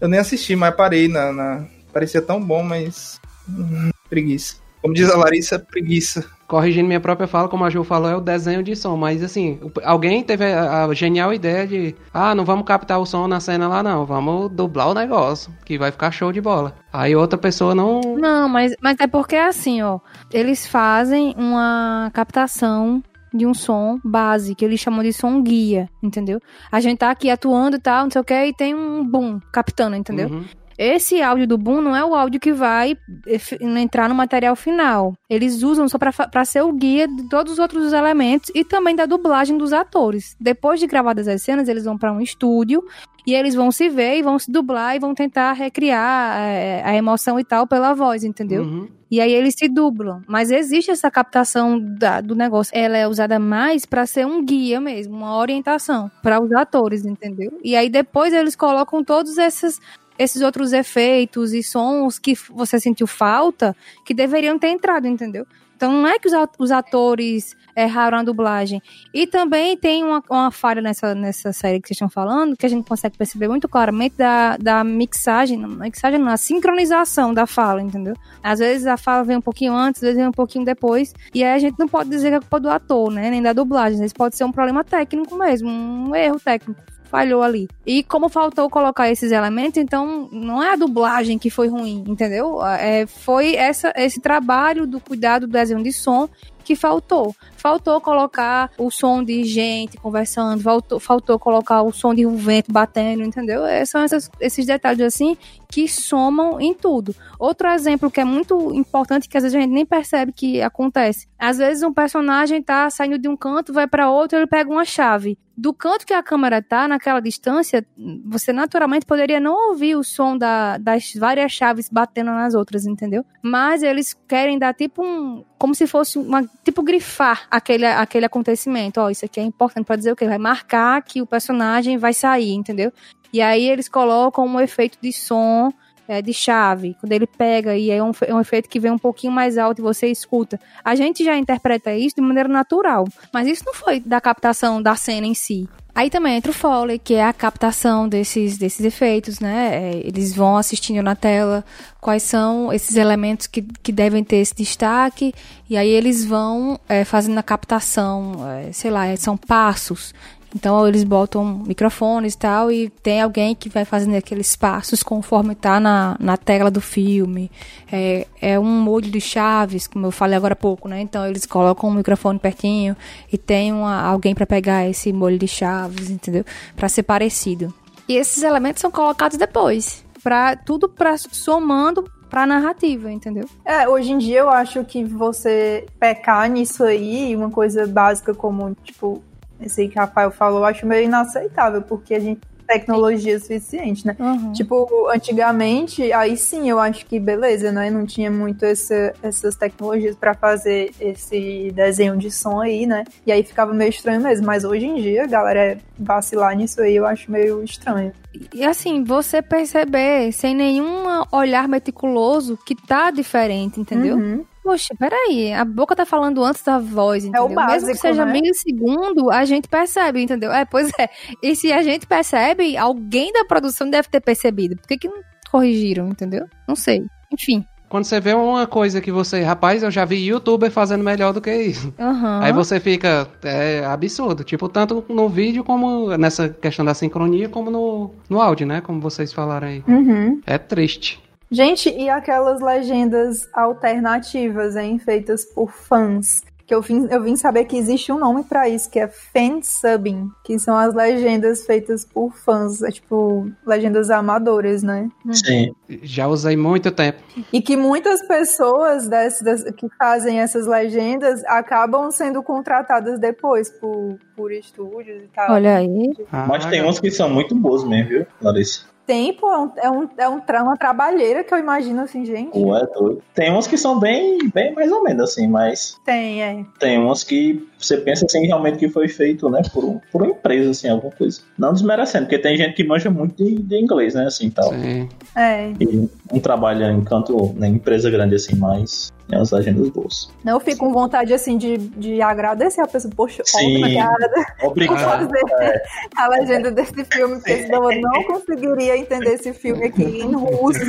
Eu 0.00 0.08
nem 0.08 0.20
assisti, 0.20 0.54
mas 0.56 0.74
parei 0.74 1.08
na. 1.08 1.32
na- 1.32 1.64
Parecia 1.92 2.20
tão 2.20 2.40
bom, 2.42 2.62
mas. 2.62 3.18
hum, 3.48 3.90
preguiça. 4.10 4.56
Como 4.86 4.94
diz 4.94 5.10
a 5.10 5.16
Larissa, 5.16 5.58
preguiça. 5.58 6.24
Corrigindo 6.46 6.86
minha 6.86 7.00
própria 7.00 7.26
fala, 7.26 7.48
como 7.48 7.64
a 7.64 7.70
Ju 7.70 7.82
falou, 7.82 8.08
é 8.08 8.14
o 8.14 8.20
desenho 8.20 8.62
de 8.62 8.76
som. 8.76 8.96
Mas 8.96 9.20
assim, 9.20 9.58
alguém 9.82 10.22
teve 10.22 10.44
a, 10.44 10.84
a 10.84 10.94
genial 10.94 11.34
ideia 11.34 11.66
de. 11.66 11.92
Ah, 12.14 12.36
não 12.36 12.44
vamos 12.44 12.64
captar 12.64 13.00
o 13.00 13.04
som 13.04 13.26
na 13.26 13.40
cena 13.40 13.66
lá, 13.66 13.82
não. 13.82 14.06
Vamos 14.06 14.48
dublar 14.52 14.88
o 14.88 14.94
negócio, 14.94 15.52
que 15.64 15.76
vai 15.76 15.90
ficar 15.90 16.12
show 16.12 16.30
de 16.30 16.40
bola. 16.40 16.76
Aí 16.92 17.16
outra 17.16 17.36
pessoa 17.36 17.74
não. 17.74 18.00
Não, 18.00 18.48
mas, 18.48 18.76
mas 18.80 18.96
é 19.00 19.08
porque 19.08 19.34
é 19.34 19.48
assim, 19.48 19.82
ó. 19.82 19.98
Eles 20.32 20.68
fazem 20.68 21.34
uma 21.36 22.08
captação 22.14 23.02
de 23.34 23.44
um 23.44 23.52
som 23.52 23.98
base, 24.04 24.54
que 24.54 24.64
eles 24.64 24.78
chamam 24.78 25.02
de 25.02 25.12
som 25.12 25.42
guia, 25.42 25.88
entendeu? 26.00 26.40
A 26.70 26.78
gente 26.78 26.98
tá 26.98 27.10
aqui 27.10 27.28
atuando 27.28 27.76
e 27.76 27.80
tal, 27.80 28.04
não 28.04 28.10
sei 28.12 28.20
o 28.20 28.24
que, 28.24 28.46
e 28.46 28.54
tem 28.54 28.72
um 28.72 29.04
boom 29.04 29.40
captando, 29.52 29.96
entendeu? 29.96 30.28
Uhum. 30.28 30.44
Esse 30.78 31.22
áudio 31.22 31.46
do 31.46 31.56
boom 31.58 31.80
não 31.80 31.96
é 31.96 32.04
o 32.04 32.14
áudio 32.14 32.38
que 32.40 32.52
vai 32.52 32.96
efe- 33.26 33.58
entrar 33.62 34.08
no 34.08 34.14
material 34.14 34.54
final. 34.56 35.14
Eles 35.28 35.62
usam 35.62 35.88
só 35.88 35.98
pra 35.98 36.44
ser 36.44 36.62
o 36.62 36.72
guia 36.72 37.08
de 37.08 37.28
todos 37.28 37.54
os 37.54 37.58
outros 37.58 37.92
elementos 37.92 38.50
e 38.54 38.64
também 38.64 38.94
da 38.94 39.06
dublagem 39.06 39.56
dos 39.56 39.72
atores. 39.72 40.36
Depois 40.40 40.78
de 40.80 40.86
gravadas 40.86 41.26
as 41.28 41.42
cenas, 41.42 41.68
eles 41.68 41.84
vão 41.84 41.96
pra 41.96 42.12
um 42.12 42.20
estúdio 42.20 42.84
e 43.26 43.34
eles 43.34 43.54
vão 43.54 43.72
se 43.72 43.88
ver 43.88 44.18
e 44.18 44.22
vão 44.22 44.38
se 44.38 44.50
dublar 44.52 44.94
e 44.94 44.98
vão 45.00 45.14
tentar 45.14 45.52
recriar 45.52 46.38
é, 46.38 46.82
a 46.84 46.94
emoção 46.94 47.40
e 47.40 47.44
tal 47.44 47.66
pela 47.66 47.92
voz, 47.94 48.22
entendeu? 48.22 48.62
Uhum. 48.62 48.88
E 49.10 49.20
aí 49.20 49.32
eles 49.32 49.54
se 49.56 49.68
dublam. 49.68 50.20
Mas 50.26 50.50
existe 50.50 50.90
essa 50.90 51.10
captação 51.10 51.80
da- 51.80 52.20
do 52.20 52.34
negócio. 52.34 52.72
Ela 52.76 52.96
é 52.96 53.06
usada 53.08 53.38
mais 53.38 53.86
pra 53.86 54.04
ser 54.04 54.26
um 54.26 54.44
guia 54.44 54.80
mesmo, 54.80 55.16
uma 55.16 55.36
orientação 55.38 56.10
para 56.22 56.40
os 56.40 56.52
atores, 56.52 57.04
entendeu? 57.04 57.52
E 57.64 57.74
aí 57.76 57.88
depois 57.88 58.32
eles 58.32 58.54
colocam 58.56 59.02
todos 59.04 59.38
esses 59.38 59.80
esses 60.18 60.42
outros 60.42 60.72
efeitos 60.72 61.52
e 61.52 61.62
sons 61.62 62.18
que 62.18 62.34
você 62.50 62.78
sentiu 62.80 63.06
falta 63.06 63.76
que 64.04 64.14
deveriam 64.14 64.58
ter 64.58 64.68
entrado, 64.68 65.06
entendeu? 65.06 65.46
Então 65.76 65.92
não 65.92 66.08
é 66.08 66.18
que 66.18 66.26
os 66.58 66.70
atores 66.70 67.54
erraram 67.76 68.18
a 68.18 68.22
dublagem. 68.22 68.80
E 69.12 69.26
também 69.26 69.76
tem 69.76 70.02
uma, 70.02 70.22
uma 70.30 70.50
falha 70.50 70.80
nessa, 70.80 71.14
nessa 71.14 71.52
série 71.52 71.78
que 71.78 71.88
vocês 71.88 71.96
estão 71.96 72.08
falando, 72.08 72.56
que 72.56 72.64
a 72.64 72.68
gente 72.68 72.88
consegue 72.88 73.18
perceber 73.18 73.46
muito 73.46 73.68
claramente 73.68 74.16
da, 74.16 74.56
da 74.56 74.82
mixagem, 74.82 75.58
não, 75.58 75.68
mixagem 75.68 76.18
não, 76.18 76.32
a 76.32 76.38
sincronização 76.38 77.34
da 77.34 77.46
fala, 77.46 77.82
entendeu? 77.82 78.14
Às 78.42 78.58
vezes 78.58 78.86
a 78.86 78.96
fala 78.96 79.22
vem 79.22 79.36
um 79.36 79.42
pouquinho 79.42 79.74
antes, 79.74 80.02
às 80.02 80.06
vezes 80.06 80.16
vem 80.16 80.28
um 80.28 80.32
pouquinho 80.32 80.64
depois. 80.64 81.12
E 81.34 81.44
aí 81.44 81.52
a 81.52 81.58
gente 81.58 81.78
não 81.78 81.86
pode 81.86 82.08
dizer 82.08 82.30
que 82.30 82.36
é 82.36 82.40
culpa 82.40 82.58
do 82.58 82.70
ator, 82.70 83.12
né? 83.12 83.28
Nem 83.28 83.42
da 83.42 83.52
dublagem. 83.52 83.94
Às 83.94 84.00
vezes 84.00 84.12
pode 84.14 84.34
ser 84.34 84.44
um 84.44 84.52
problema 84.52 84.82
técnico 84.82 85.36
mesmo, 85.36 85.68
um 85.68 86.16
erro 86.16 86.40
técnico. 86.40 86.80
Falhou 87.16 87.42
ali. 87.42 87.66
E 87.86 88.02
como 88.02 88.28
faltou 88.28 88.68
colocar 88.68 89.10
esses 89.10 89.32
elementos, 89.32 89.78
então 89.78 90.28
não 90.30 90.62
é 90.62 90.72
a 90.72 90.76
dublagem 90.76 91.38
que 91.38 91.48
foi 91.48 91.68
ruim, 91.68 92.04
entendeu? 92.06 92.64
É, 92.64 93.06
foi 93.06 93.54
essa, 93.54 93.92
esse 93.96 94.20
trabalho 94.20 94.86
do 94.86 95.00
cuidado 95.00 95.46
do 95.46 95.52
desenho 95.52 95.82
de 95.82 95.92
som 95.92 96.28
que 96.62 96.74
faltou. 96.74 97.34
Faltou 97.56 98.00
colocar 98.00 98.70
o 98.76 98.90
som 98.90 99.22
de 99.22 99.44
gente 99.44 99.96
conversando, 99.98 100.60
faltou, 100.60 100.98
faltou 100.98 101.38
colocar 101.38 101.82
o 101.82 101.92
som 101.92 102.12
de 102.12 102.26
um 102.26 102.36
vento 102.36 102.72
batendo, 102.72 103.22
entendeu? 103.22 103.64
É, 103.64 103.84
são 103.84 104.02
essas- 104.02 104.28
esses 104.40 104.66
detalhes 104.66 105.00
assim 105.00 105.36
que 105.70 105.88
somam 105.88 106.60
em 106.60 106.72
tudo. 106.74 107.14
Outro 107.38 107.68
exemplo 107.68 108.10
que 108.10 108.20
é 108.20 108.24
muito 108.24 108.72
importante 108.74 109.28
que 109.28 109.36
às 109.36 109.42
vezes 109.42 109.56
a 109.56 109.60
gente 109.60 109.72
nem 109.72 109.84
percebe 109.86 110.32
que 110.32 110.60
acontece. 110.62 111.28
Às 111.38 111.58
vezes 111.58 111.82
um 111.82 111.92
personagem 111.92 112.62
tá 112.62 112.88
saindo 112.90 113.18
de 113.18 113.28
um 113.28 113.36
canto, 113.36 113.72
vai 113.72 113.86
para 113.86 114.10
outro, 114.10 114.38
ele 114.38 114.46
pega 114.46 114.70
uma 114.70 114.84
chave. 114.84 115.38
Do 115.58 115.72
canto 115.72 116.04
que 116.04 116.12
a 116.12 116.22
câmera 116.22 116.60
tá, 116.60 116.86
naquela 116.86 117.18
distância, 117.18 117.82
você 118.26 118.52
naturalmente 118.52 119.06
poderia 119.06 119.40
não 119.40 119.70
ouvir 119.70 119.96
o 119.96 120.04
som 120.04 120.36
da- 120.36 120.76
das 120.76 121.14
várias 121.16 121.50
chaves 121.50 121.88
batendo 121.90 122.30
nas 122.30 122.54
outras, 122.54 122.84
entendeu? 122.84 123.24
Mas 123.42 123.82
eles 123.82 124.12
querem 124.28 124.58
dar 124.58 124.74
tipo 124.74 125.02
um. 125.02 125.42
Como 125.58 125.74
se 125.74 125.86
fosse 125.86 126.18
uma. 126.18 126.44
Tipo, 126.62 126.82
grifar 126.82 127.46
aquele, 127.50 127.86
aquele 127.86 128.26
acontecimento. 128.26 129.00
Ó, 129.00 129.08
isso 129.08 129.24
aqui 129.24 129.40
é 129.40 129.44
importante 129.44 129.86
pra 129.86 129.96
dizer 129.96 130.12
o 130.12 130.16
quê? 130.16 130.26
Vai 130.26 130.36
marcar 130.36 131.00
que 131.02 131.22
o 131.22 131.26
personagem 131.26 131.96
vai 131.96 132.12
sair, 132.12 132.52
entendeu? 132.52 132.92
E 133.36 133.42
aí 133.42 133.68
eles 133.68 133.86
colocam 133.86 134.46
um 134.46 134.58
efeito 134.58 134.96
de 134.98 135.12
som 135.12 135.70
é, 136.08 136.22
de 136.22 136.32
chave, 136.32 136.96
quando 136.98 137.12
ele 137.12 137.26
pega 137.26 137.76
e 137.76 137.90
é 137.90 138.02
um, 138.02 138.10
é 138.22 138.34
um 138.34 138.40
efeito 138.40 138.66
que 138.66 138.80
vem 138.80 138.90
um 138.90 138.98
pouquinho 138.98 139.30
mais 139.30 139.58
alto 139.58 139.78
e 139.78 139.82
você 139.82 140.06
escuta. 140.06 140.58
A 140.82 140.94
gente 140.94 141.22
já 141.22 141.36
interpreta 141.36 141.92
isso 141.92 142.16
de 142.16 142.22
maneira 142.22 142.48
natural, 142.48 143.04
mas 143.30 143.46
isso 143.46 143.62
não 143.66 143.74
foi 143.74 144.00
da 144.00 144.22
captação 144.22 144.80
da 144.80 144.96
cena 144.96 145.26
em 145.26 145.34
si. 145.34 145.68
Aí 145.94 146.10
também 146.10 146.36
entra 146.36 146.50
o 146.50 146.54
Foley, 146.54 146.98
que 146.98 147.14
é 147.14 147.24
a 147.24 147.32
captação 147.32 148.06
desses, 148.06 148.58
desses 148.58 148.84
efeitos, 148.84 149.40
né? 149.40 149.70
É, 149.72 150.06
eles 150.06 150.34
vão 150.34 150.58
assistindo 150.58 151.02
na 151.02 151.14
tela 151.14 151.64
quais 152.02 152.22
são 152.22 152.70
esses 152.70 152.96
elementos 152.96 153.46
que, 153.46 153.62
que 153.62 153.90
devem 153.90 154.22
ter 154.22 154.36
esse 154.36 154.54
destaque, 154.54 155.32
e 155.70 155.74
aí 155.74 155.88
eles 155.88 156.22
vão 156.22 156.78
é, 156.86 157.02
fazendo 157.02 157.38
a 157.38 157.42
captação, 157.42 158.34
é, 158.46 158.72
sei 158.72 158.90
lá, 158.90 159.16
são 159.16 159.38
passos. 159.38 160.14
Então 160.56 160.88
eles 160.88 161.04
botam 161.04 161.44
microfones 161.66 162.32
e 162.32 162.38
tal, 162.38 162.72
e 162.72 162.88
tem 162.88 163.20
alguém 163.20 163.54
que 163.54 163.68
vai 163.68 163.84
fazendo 163.84 164.16
aqueles 164.16 164.56
passos 164.56 165.02
conforme 165.02 165.54
tá 165.54 165.78
na, 165.78 166.16
na 166.18 166.38
tela 166.38 166.70
do 166.70 166.80
filme. 166.80 167.50
É, 167.92 168.26
é 168.40 168.58
um 168.58 168.64
molho 168.64 169.10
de 169.10 169.20
chaves, 169.20 169.86
como 169.86 170.06
eu 170.06 170.10
falei 170.10 170.34
agora 170.34 170.54
há 170.54 170.56
pouco, 170.56 170.88
né? 170.88 170.98
Então 171.02 171.26
eles 171.26 171.44
colocam 171.44 171.90
um 171.90 171.92
microfone 171.92 172.38
pertinho 172.38 172.96
e 173.30 173.36
tem 173.36 173.70
uma, 173.70 174.00
alguém 174.00 174.34
para 174.34 174.46
pegar 174.46 174.88
esse 174.88 175.12
molho 175.12 175.38
de 175.38 175.46
chaves, 175.46 176.08
entendeu? 176.08 176.42
Para 176.74 176.88
ser 176.88 177.02
parecido. 177.02 177.72
E 178.08 178.16
esses 178.16 178.42
elementos 178.42 178.80
são 178.80 178.90
colocados 178.90 179.36
depois, 179.36 180.02
para 180.22 180.56
tudo 180.56 180.88
para 180.88 181.18
somando 181.18 182.10
pra 182.30 182.46
narrativa, 182.46 183.12
entendeu? 183.12 183.46
É, 183.62 183.86
hoje 183.86 184.12
em 184.12 184.18
dia 184.18 184.38
eu 184.38 184.48
acho 184.48 184.82
que 184.84 185.04
você 185.04 185.84
pecar 186.00 186.48
nisso 186.48 186.82
aí, 186.82 187.36
uma 187.36 187.50
coisa 187.50 187.86
básica 187.86 188.34
como, 188.34 188.74
tipo, 188.82 189.22
esse 189.60 189.80
aí 189.82 189.88
que 189.88 189.98
o 189.98 190.00
Rafael 190.00 190.30
falou, 190.30 190.60
eu 190.60 190.64
acho 190.64 190.86
meio 190.86 191.04
inaceitável, 191.04 191.82
porque 191.82 192.14
a 192.14 192.20
gente 192.20 192.40
tecnologia 192.66 193.38
suficiente, 193.38 194.04
né? 194.04 194.16
Uhum. 194.18 194.52
Tipo, 194.52 195.08
antigamente, 195.08 196.12
aí 196.12 196.36
sim 196.36 196.68
eu 196.68 196.80
acho 196.80 197.06
que 197.06 197.20
beleza, 197.20 197.70
né? 197.70 197.88
Não 197.90 198.04
tinha 198.04 198.28
muito 198.28 198.64
essa- 198.64 199.14
essas 199.22 199.54
tecnologias 199.54 200.16
pra 200.16 200.34
fazer 200.34 200.90
esse 201.00 201.70
desenho 201.72 202.16
de 202.16 202.28
som 202.28 202.60
aí, 202.60 202.84
né? 202.84 203.04
E 203.24 203.30
aí 203.30 203.44
ficava 203.44 203.72
meio 203.72 203.90
estranho 203.90 204.20
mesmo. 204.20 204.44
Mas 204.46 204.64
hoje 204.64 204.84
em 204.84 204.96
dia, 204.96 205.22
a 205.22 205.26
galera 205.28 205.78
vacilar 205.96 206.56
nisso 206.56 206.80
aí, 206.80 206.96
eu 206.96 207.06
acho 207.06 207.30
meio 207.30 207.62
estranho. 207.62 208.12
E 208.52 208.64
assim, 208.64 209.04
você 209.04 209.40
perceber 209.40 210.32
sem 210.32 210.52
nenhum 210.52 211.04
olhar 211.30 211.68
meticuloso 211.68 212.58
que 212.66 212.74
tá 212.74 213.12
diferente, 213.12 213.80
entendeu? 213.80 214.16
Uhum. 214.16 214.44
Poxa, 214.66 214.96
peraí, 214.98 215.52
a 215.52 215.64
boca 215.64 215.94
tá 215.94 216.04
falando 216.04 216.42
antes 216.42 216.60
da 216.64 216.76
voz, 216.76 217.24
entendeu? 217.24 217.44
Mesmo 217.44 217.54
básico, 217.54 217.92
que 217.92 217.98
seja 217.98 218.24
né? 218.24 218.32
milissegundo, 218.32 219.30
a 219.30 219.44
gente 219.44 219.68
percebe, 219.68 220.20
entendeu? 220.20 220.52
É, 220.52 220.64
pois 220.64 220.90
é. 220.98 221.08
E 221.40 221.54
se 221.54 221.72
a 221.72 221.84
gente 221.84 222.04
percebe, 222.04 222.76
alguém 222.76 223.32
da 223.32 223.44
produção 223.44 223.88
deve 223.88 224.08
ter 224.08 224.20
percebido. 224.20 224.74
Por 224.74 224.88
que, 224.88 224.98
que 224.98 225.08
não 225.08 225.20
corrigiram, 225.52 226.08
entendeu? 226.08 226.48
Não 226.66 226.74
sei. 226.74 227.04
Enfim. 227.32 227.64
Quando 227.88 228.06
você 228.06 228.18
vê 228.18 228.34
uma 228.34 228.66
coisa 228.66 229.00
que 229.00 229.12
você, 229.12 229.40
rapaz, 229.42 229.84
eu 229.84 229.90
já 229.92 230.04
vi 230.04 230.26
youtuber 230.26 230.68
fazendo 230.72 231.04
melhor 231.04 231.32
do 231.32 231.40
que 231.40 231.54
isso. 231.54 231.94
Aham. 231.96 232.40
Aí 232.42 232.52
você 232.52 232.80
fica, 232.80 233.28
é 233.44 233.84
absurdo, 233.84 234.42
tipo, 234.42 234.68
tanto 234.68 235.04
no 235.08 235.28
vídeo 235.28 235.62
como 235.62 236.16
nessa 236.16 236.48
questão 236.48 236.84
da 236.84 236.92
sincronia, 236.92 237.48
como 237.48 237.70
no, 237.70 238.14
no 238.28 238.40
áudio, 238.40 238.66
né? 238.66 238.80
Como 238.80 239.00
vocês 239.00 239.32
falaram 239.32 239.68
aí. 239.68 239.84
Uhum. 239.86 240.40
É 240.44 240.58
triste. 240.58 241.24
Gente, 241.50 241.88
e 241.90 242.08
aquelas 242.08 242.60
legendas 242.60 243.48
alternativas, 243.52 244.76
hein? 244.76 244.98
Feitas 244.98 245.44
por 245.44 245.70
fãs. 245.70 246.42
Que 246.66 246.74
eu 246.74 246.82
vim, 246.82 247.06
eu 247.12 247.22
vim 247.22 247.36
saber 247.36 247.64
que 247.66 247.76
existe 247.76 248.10
um 248.10 248.18
nome 248.18 248.42
pra 248.42 248.68
isso, 248.68 248.90
que 248.90 248.98
é 248.98 249.06
fansubbing. 249.06 250.28
Que 250.42 250.58
são 250.58 250.76
as 250.76 250.92
legendas 250.92 251.64
feitas 251.64 252.04
por 252.04 252.32
fãs. 252.32 252.82
É 252.82 252.90
tipo, 252.90 253.48
legendas 253.64 254.10
amadoras, 254.10 254.82
né? 254.82 255.08
Sim. 255.30 255.72
Já 256.02 256.26
usei 256.26 256.56
muito 256.56 256.90
tempo. 256.90 257.22
E 257.52 257.62
que 257.62 257.76
muitas 257.76 258.20
pessoas 258.26 259.06
dessas, 259.06 259.62
que 259.76 259.88
fazem 259.96 260.40
essas 260.40 260.66
legendas 260.66 261.44
acabam 261.44 262.10
sendo 262.10 262.42
contratadas 262.42 263.20
depois 263.20 263.70
por, 263.70 264.18
por 264.34 264.50
estúdios 264.50 265.22
e 265.22 265.28
tal. 265.28 265.52
Olha 265.52 265.76
aí. 265.76 266.12
Ah, 266.32 266.46
Mas 266.48 266.66
tem 266.66 266.84
uns 266.84 266.98
que 266.98 267.12
são 267.12 267.30
muito 267.30 267.54
boas 267.54 267.84
mesmo, 267.84 268.08
viu, 268.08 268.26
Larissa? 268.42 268.95
Tempo 269.06 269.46
é, 269.46 269.58
um, 269.58 269.70
é, 269.76 269.90
um, 269.90 270.08
é 270.18 270.28
um, 270.28 270.40
tra- 270.40 270.62
uma 270.62 270.76
trabalheira 270.76 271.44
que 271.44 271.54
eu 271.54 271.58
imagino 271.58 272.00
assim, 272.02 272.24
gente. 272.24 272.50
Pô, 272.50 272.76
é 272.76 272.84
doido. 272.86 273.22
Tem 273.34 273.52
uns 273.52 273.66
que 273.66 273.76
são 273.78 274.00
bem, 274.00 274.38
bem 274.52 274.74
mais 274.74 274.90
ou 274.90 275.02
menos 275.04 275.30
assim, 275.30 275.46
mas 275.46 275.96
Tem, 276.04 276.42
é. 276.42 276.64
tem 276.78 276.98
uns 276.98 277.22
que 277.22 277.64
você 277.78 277.98
pensa 277.98 278.26
assim 278.26 278.46
realmente 278.46 278.78
que 278.78 278.88
foi 278.88 279.06
feito, 279.06 279.48
né, 279.48 279.62
por, 279.72 279.84
um, 279.84 280.00
por 280.10 280.22
uma 280.22 280.30
empresa, 280.32 280.70
assim, 280.70 280.88
alguma 280.88 281.12
coisa. 281.12 281.40
Não 281.56 281.72
desmerecendo, 281.72 282.24
porque 282.24 282.38
tem 282.38 282.56
gente 282.56 282.74
que 282.74 282.82
manja 282.84 283.08
muito 283.10 283.36
de, 283.36 283.54
de 283.62 283.80
inglês, 283.80 284.14
né, 284.14 284.24
assim, 284.26 284.50
tal. 284.50 284.70
Sim. 284.70 285.08
É. 285.36 285.70
E 285.78 286.08
não 286.32 286.40
trabalha 286.40 286.90
em 286.90 287.02
canto, 287.02 287.54
em 287.60 287.74
empresa 287.74 288.10
grande 288.10 288.34
assim, 288.34 288.56
mas 288.56 289.12
tem 289.28 289.38
as 289.38 289.52
agendas 289.52 289.88
boas. 289.90 290.30
Não, 290.44 290.54
eu 290.54 290.60
fico 290.60 290.86
com 290.86 290.92
vontade, 290.92 291.32
assim, 291.32 291.56
de, 291.56 291.76
de 291.76 292.22
agradecer 292.22 292.80
a 292.80 292.86
pessoa. 292.86 293.12
Poxa, 293.16 293.42
Sim. 293.44 293.78
obrigada 293.78 294.30
por 294.60 294.70
Obrigado. 294.70 294.98
fazer 294.98 295.82
a 296.16 296.28
legenda 296.28 296.70
desse 296.70 297.04
filme, 297.04 297.36
porque 297.36 297.62
senão 297.62 297.90
eu 297.90 298.00
não 298.00 298.24
conseguiria 298.24 298.96
entender 298.96 299.34
esse 299.34 299.52
filme 299.52 299.86
aqui 299.86 300.02
em 300.02 300.32
russo, 300.32 300.80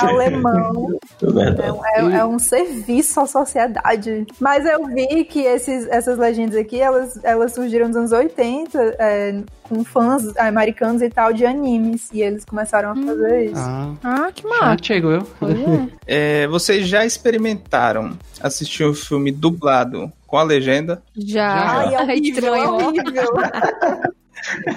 alemão. 0.00 0.98
É 1.22 1.26
verdade. 1.30 1.62
É, 1.94 2.00
é 2.18 2.24
um 2.24 2.36
serviço 2.38 3.20
à 3.20 3.26
sociedade. 3.26 4.26
Mas 4.40 4.66
eu 4.66 4.86
vi 4.88 5.24
que 5.24 5.40
esses, 5.42 5.86
essas 5.88 6.18
legendas 6.18 6.56
aqui, 6.56 6.80
elas, 6.80 7.18
elas 7.22 7.52
surgiram 7.52 7.86
nos 7.86 7.96
anos 7.96 8.10
80, 8.12 8.96
é, 8.98 9.40
com 9.68 9.84
fãs 9.84 10.36
americanos 10.36 11.00
e 11.00 11.08
tal 11.08 11.32
de 11.32 11.46
animes. 11.46 12.08
E 12.12 12.20
eles 12.20 12.44
começaram 12.44 12.90
a 12.90 12.96
fazer 12.96 13.44
isso. 13.46 13.54
Ah, 13.56 13.94
Ah, 14.02 14.32
que 14.34 14.42
já 14.42 14.48
massa. 14.48 14.66
antigo, 14.72 15.10
eu. 15.10 15.26
Olha. 15.40 15.88
É, 16.08 16.46
vocês 16.48 16.88
já 16.88 17.06
experimentaram 17.06 18.18
assistir 18.42 18.84
um 18.84 18.94
filme 18.94 19.30
dublado 19.30 20.10
com 20.26 20.36
a 20.38 20.42
legenda? 20.42 21.00
Já. 21.16 21.78
Ai, 21.78 21.94
é 21.94 22.00
horrível, 22.02 22.54
é 22.54 22.68
horrível. 22.68 23.32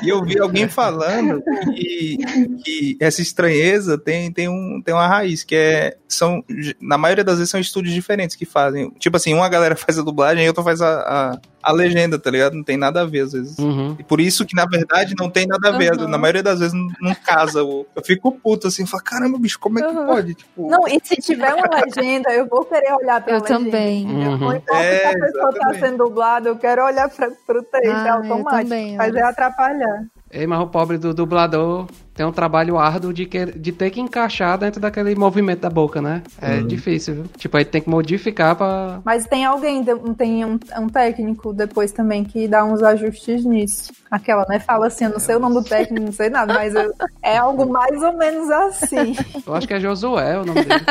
E 0.04 0.10
eu 0.10 0.24
vi 0.24 0.40
alguém 0.40 0.68
falando 0.68 1.42
que, 1.74 2.18
que 2.64 2.98
essa 3.00 3.22
estranheza 3.22 3.98
tem, 3.98 4.32
tem, 4.32 4.48
um, 4.48 4.82
tem 4.84 4.94
uma 4.94 5.08
raiz, 5.08 5.44
que 5.44 5.56
é. 5.56 5.98
São, 6.08 6.44
na 6.80 6.98
maioria 6.98 7.24
das 7.24 7.38
vezes 7.38 7.50
são 7.50 7.60
estúdios 7.60 7.94
diferentes 7.94 8.36
que 8.36 8.46
fazem. 8.46 8.90
Tipo 9.00 9.18
assim, 9.18 9.34
uma 9.34 9.50
galera 9.50 9.76
faz 9.78 9.98
a 9.98 10.04
dublagem 10.04 10.46
e 10.46 10.48
outra 10.48 10.64
faz 10.64 10.82
a, 10.82 11.00
a, 11.00 11.40
a 11.66 11.72
legenda, 11.72 12.20
tá 12.20 12.30
ligado? 12.30 12.54
Não 12.54 12.64
tem 12.64 12.78
nada 12.78 13.02
a 13.02 13.06
ver, 13.06 13.22
às 13.22 13.34
vezes. 13.34 13.58
Uhum. 13.58 13.96
E 14.00 14.04
por 14.04 14.22
isso 14.22 14.46
que, 14.46 14.56
na 14.56 14.66
verdade, 14.66 15.16
não 15.20 15.30
tem 15.30 15.48
nada 15.48 15.70
a 15.70 15.78
ver. 15.78 15.94
Uhum. 16.00 16.08
Na 16.08 16.18
maioria 16.18 16.44
das 16.44 16.60
vezes 16.60 16.74
não, 16.74 16.88
não 17.02 17.16
casa. 17.16 17.60
Eu, 17.60 17.88
eu 17.96 18.04
fico 18.04 18.32
puto 18.32 18.68
assim, 18.68 18.84
eu 18.84 18.88
falo, 18.88 19.04
caramba, 19.04 19.38
bicho, 19.40 19.60
como 19.60 19.80
é 19.80 19.82
que 19.82 19.88
Uhum. 19.88 20.06
pode? 20.06 20.36
Tipo, 20.36 20.70
Não, 20.70 20.88
e 20.88 21.00
se 21.04 21.16
tiver 21.16 21.54
uma 21.54 21.68
legenda, 21.84 22.32
eu 22.34 22.48
vou 22.48 22.64
querer 22.66 22.94
olhar 22.94 23.20
pra 23.22 23.34
Eu 23.36 23.42
legenda. 23.42 23.60
também. 23.66 24.06
Uhum. 24.06 24.38
Não 24.38 24.56
importa 24.56 24.76
É, 24.84 25.00
se 25.00 25.06
a 25.08 25.20
pessoa 25.20 25.44
tá 25.44 25.50
exatamente. 25.58 25.80
sendo 25.80 25.98
dublada, 26.06 26.50
eu 26.50 26.56
quero 26.58 26.86
olhar 26.86 27.10
pra, 27.10 27.32
pro 27.48 27.64
texto, 27.64 27.90
Ah, 27.92 28.06
é 28.06 28.10
eu 28.10 28.14
automático. 28.16 28.64
também, 28.64 28.96
Mas 28.96 29.16
é 29.16 29.22
atrapalhar. 29.24 30.04
Ei, 30.32 30.46
mas 30.46 30.60
o 30.60 30.68
pobre 30.68 30.98
do 30.98 31.14
dublador 31.14 31.88
tem 32.16 32.26
um 32.26 32.32
trabalho 32.32 32.78
árduo 32.78 33.14
de, 33.14 33.26
que, 33.26 33.46
de 33.46 33.74
ter 33.74 33.90
que 33.92 34.00
encaixar 34.00 34.58
dentro 34.58 34.80
daquele 34.80 35.14
movimento 35.16 35.60
da 35.60 35.70
boca, 35.70 36.02
né? 36.02 36.24
É 36.42 36.62
difícil, 36.62 37.14
viu? 37.16 37.24
Tipo, 37.38 37.58
aí 37.58 37.66
tem 37.66 37.82
que 37.82 37.90
modificar 37.90 38.56
pra. 38.56 39.02
Mas 39.04 39.26
tem 39.28 39.44
alguém, 39.44 39.84
tem 40.18 40.46
um, 40.46 40.58
um 40.80 40.88
técnico 40.88 41.52
depois 41.52 41.92
também 41.92 42.24
que 42.24 42.48
dá 42.48 42.64
uns 42.64 42.82
ajustes 42.82 43.44
nisso. 43.44 43.92
Aquela, 44.10 44.46
né? 44.48 44.60
Fala 44.60 44.88
assim, 44.88 45.04
eu 45.04 45.12
não 45.12 45.20
sei 45.20 45.36
o 45.36 45.40
nome 45.40 45.56
do 45.56 45.64
técnico, 45.64 46.06
não 46.06 46.14
sei 46.14 46.30
nada, 46.30 46.54
mas 46.54 46.74
eu- 46.74 46.94
é 47.22 47.38
algo 47.38 47.66
mais 47.70 48.02
ou 48.02 48.14
menos 48.14 48.50
assim. 48.50 49.14
Eu 49.46 49.54
acho 49.54 49.68
que 49.68 49.74
é 49.74 49.80
Josué 49.82 50.40
o 50.40 50.46
nome 50.46 50.64
dele. 50.64 50.86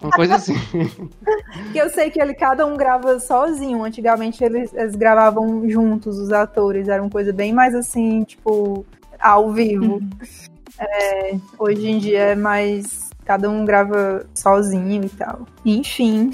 Uma 0.00 0.12
coisa 0.12 0.36
assim. 0.36 0.54
Porque 1.64 1.80
eu 1.80 1.90
sei 1.90 2.10
que 2.10 2.20
ele, 2.22 2.34
cada 2.34 2.64
um 2.64 2.76
grava 2.76 3.18
sozinho. 3.18 3.82
Antigamente 3.82 4.44
eles, 4.44 4.72
eles 4.72 4.94
gravavam 4.94 5.68
juntos, 5.68 6.16
os 6.16 6.30
atores. 6.32 6.86
Era 6.86 7.02
uma 7.02 7.10
coisa 7.10 7.32
bem 7.32 7.52
mais 7.52 7.74
assim, 7.74 8.22
tipo, 8.22 8.86
ao 9.20 9.52
vivo. 9.52 10.00
É, 10.78 11.36
hoje 11.58 11.88
em 11.88 11.98
dia 11.98 12.20
é 12.20 12.34
mais. 12.34 13.08
Cada 13.24 13.50
um 13.50 13.64
grava 13.64 14.26
sozinho 14.34 15.04
e 15.04 15.08
tal. 15.08 15.46
Enfim. 15.64 16.30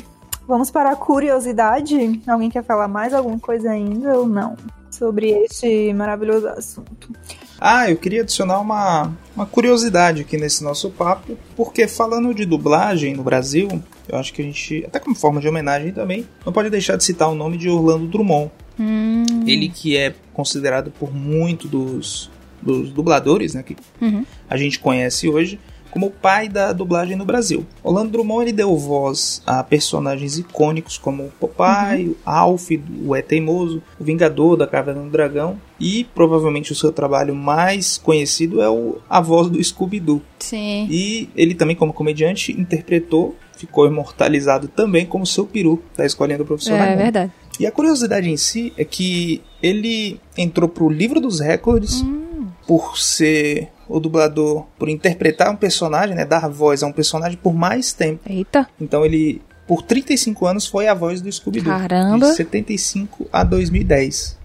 Vamos 0.47 0.70
para 0.70 0.91
a 0.91 0.97
curiosidade. 0.97 2.20
Alguém 2.26 2.51
quer 2.51 2.62
falar 2.62 2.87
mais 2.87 3.14
alguma 3.14 3.39
coisa 3.39 3.70
ainda 3.70 4.18
ou 4.18 4.26
não? 4.26 4.57
Sobre 4.91 5.30
este 5.30 5.93
maravilhoso 5.93 6.47
assunto. 6.49 7.11
Ah, 7.59 7.91
eu 7.91 7.97
queria 7.97 8.20
adicionar 8.20 8.61
uma, 8.61 9.11
uma 9.35 9.47
curiosidade 9.47 10.20
aqui 10.22 10.37
nesse 10.37 10.62
nosso 10.62 10.91
papo, 10.91 11.37
porque 11.57 11.89
falando 11.89 12.35
de 12.35 12.45
dublagem 12.45 13.14
no 13.14 13.22
Brasil, 13.22 13.82
eu 14.09 14.18
acho 14.18 14.32
que 14.35 14.43
a 14.43 14.45
gente, 14.45 14.85
até 14.87 15.01
como 15.01 15.16
forma 15.16 15.41
de 15.41 15.49
homenagem 15.49 15.93
também, 15.93 16.28
não 16.45 16.53
pode 16.53 16.68
deixar 16.68 16.97
de 16.97 17.05
citar 17.05 17.30
o 17.30 17.35
nome 17.35 17.57
de 17.57 17.70
Orlando 17.70 18.07
Drummond. 18.07 18.51
Hum. 18.78 19.24
Ele 19.47 19.68
que 19.68 19.97
é 19.97 20.14
considerado 20.32 20.91
por 20.91 21.14
muito 21.14 21.66
dos, 21.68 22.30
dos 22.65 22.91
dubladores, 22.91 23.55
né, 23.55 23.62
que 23.62 23.77
Uhum. 24.01 24.25
a 24.49 24.57
gente 24.57 24.79
conhece 24.79 25.29
hoje, 25.29 25.59
como 25.91 26.07
o 26.07 26.11
pai 26.11 26.49
da 26.49 26.73
dublagem 26.73 27.15
no 27.17 27.25
Brasil. 27.25 27.65
Orlando 27.81 28.11
Drummond 28.11 28.43
ele 28.43 28.53
deu 28.53 28.77
voz 28.77 29.41
a 29.47 29.62
personagens 29.62 30.37
icônicos 30.39 30.99
como 30.99 31.23
o 31.23 31.31
Popeye, 31.39 32.09
o 32.09 32.17
Alf, 32.27 32.69
o 33.07 33.15
É 33.15 33.23
Teimoso, 33.23 33.81
o 34.01 34.03
Vingador 34.03 34.57
da 34.57 34.67
Caverna 34.67 35.03
do 35.03 35.09
Dragão 35.11 35.57
e 35.79 36.03
provavelmente 36.12 36.73
o 36.73 36.75
seu 36.75 36.91
trabalho 36.91 37.33
mais 37.33 37.97
conhecido 37.97 38.61
é 38.61 38.69
o, 38.69 38.99
a 39.09 39.21
voz 39.21 39.49
do 39.49 39.62
Scooby-Doo. 39.62 40.21
Sim. 40.41 40.89
E 40.91 41.29
ele 41.37 41.55
também 41.55 41.77
como 41.77 41.93
comediante 41.93 42.51
interpretou, 42.61 43.37
ficou 43.57 43.87
imortalizado 43.87 44.67
também 44.67 45.07
como 45.07 45.25
seu 45.25 45.47
peru 45.47 45.81
da 45.97 46.05
Escolinha 46.05 46.39
do 46.39 46.45
Professor 46.45 46.73
É 46.75 46.79
Raimundo. 46.79 47.03
verdade. 47.03 47.33
E 47.61 47.67
a 47.69 47.71
curiosidade 47.71 48.29
em 48.29 48.37
si 48.37 48.73
é 48.77 48.85
que 48.85 49.41
ele 49.62 50.19
entrou 50.37 50.69
pro 50.69 50.89
livro 50.89 51.21
dos 51.21 51.39
recordes 51.39 52.03
Hum. 52.03 52.25
Por 52.67 52.99
ser 52.99 53.69
o 53.89 54.01
dublador, 54.01 54.65
por 54.79 54.89
interpretar 54.89 55.51
um 55.51 55.57
personagem, 55.57 56.15
né, 56.15 56.25
dar 56.25 56.49
voz 56.49 56.83
a 56.83 56.87
um 56.87 56.93
personagem 56.93 57.39
por 57.39 57.55
mais 57.55 57.93
tempo. 57.93 58.21
Eita. 58.27 58.69
Então 58.81 59.05
ele, 59.05 59.43
por 59.67 59.83
35 59.83 60.47
anos, 60.47 60.67
foi 60.67 60.89
a 60.89 60.95
voz 60.95 61.21
do 61.21 61.31
Scooby-Doo. 61.31 61.73
Caramba. 61.73 62.31
De 62.31 62.37
75 62.37 63.27
a 63.33 63.45
2010. 63.45 64.39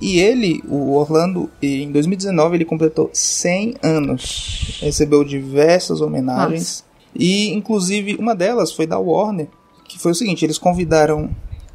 E 0.00 0.18
ele, 0.18 0.62
o 0.68 0.92
Orlando, 0.92 1.50
em 1.62 1.90
2019 1.90 2.56
ele 2.56 2.64
completou 2.64 3.10
100 3.12 3.76
anos. 3.82 4.78
Recebeu 4.80 5.24
diversas 5.24 6.00
homenagens. 6.00 6.84
E, 7.14 7.52
inclusive, 7.54 8.16
uma 8.16 8.34
delas 8.34 8.72
foi 8.72 8.86
da 8.86 8.98
Warner, 8.98 9.48
que 9.88 9.98
foi 9.98 10.12
o 10.12 10.14
seguinte, 10.14 10.44
eles 10.44 10.58
convidaram 10.58 11.30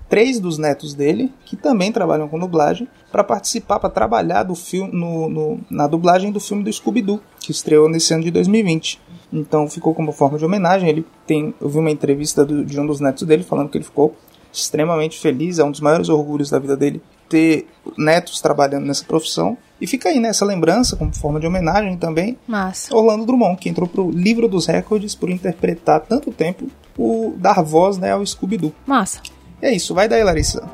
três 0.10 0.40
dos 0.40 0.58
netos 0.58 0.94
dele, 0.96 1.32
que 1.46 1.56
também 1.56 1.92
trabalham 1.92 2.28
com 2.28 2.40
dublagem, 2.40 2.88
para 3.12 3.24
participar, 3.24 3.80
para 3.80 3.90
trabalhar 3.90 4.44
do 4.44 4.56
filme, 4.56 4.92
no, 4.92 5.30
no- 5.30 5.60
na 5.70 5.86
dublagem 5.88 6.32
do 6.32 6.40
filme 6.40 6.64
do 6.64 6.74
Scooby-Doo, 6.74 7.22
que 7.40 7.52
estreou 7.52 7.88
nesse 7.88 8.14
ano 8.14 8.24
de 8.24 8.32
2020. 8.32 9.00
Então 9.32 9.70
ficou 9.70 9.94
como 9.94 10.12
forma 10.12 10.38
de 10.38 10.46
homenagem. 10.46 10.90
Ele 10.90 11.06
tem, 11.28 11.54
eu 11.62 11.70
vi 11.70 11.78
uma 11.78 11.92
entrevista 11.92 12.44
do- 12.44 12.66
de 12.66 12.80
um 12.80 12.86
dos 12.88 13.00
netos 13.00 13.24
dele 13.28 13.44
falando 13.44 13.70
que 13.70 13.78
ele 13.78 13.86
ficou 13.86 14.16
extremamente 14.52 15.20
feliz, 15.20 15.60
é 15.60 15.64
um 15.64 15.70
dos 15.72 15.80
maiores 15.80 16.10
orgulhos 16.10 16.50
da 16.50 16.58
vida 16.58 16.76
dele 16.76 17.02
ter 17.30 17.68
netos 17.96 18.42
trabalhando 18.42 18.86
nessa 18.88 19.06
profissão. 19.06 19.56
E 19.80 19.86
fica 19.86 20.10
aí, 20.10 20.20
né, 20.20 20.30
essa 20.30 20.44
lembrança, 20.44 20.96
como 20.96 21.16
forma 21.16 21.40
de 21.40 21.46
homenagem 21.46 21.96
também, 21.96 22.36
Massa. 22.48 22.96
Orlando 22.96 23.26
Drummond, 23.28 23.58
que 23.60 23.70
entrou 23.70 23.88
pro 23.88 24.10
livro 24.10 24.48
dos 24.48 24.66
recordes 24.66 25.14
por 25.14 25.30
interpretar 25.30 26.02
tanto 26.02 26.32
tempo 26.32 26.68
o 26.98 27.34
dar 27.38 27.62
voz 27.64 27.98
né, 28.00 28.12
ao 28.12 28.26
Scooby-Doo. 28.26 28.74
Massa. 28.88 29.22
É 29.62 29.72
isso, 29.72 29.94
vai 29.94 30.08
daí, 30.08 30.24
Larissa. 30.24 30.68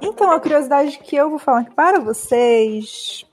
Então, 0.00 0.30
a 0.30 0.40
curiosidade 0.40 0.98
que 0.98 1.16
eu 1.16 1.28
vou 1.28 1.38
falar 1.38 1.60
aqui 1.60 1.74
para 1.74 2.00
vocês 2.00 3.26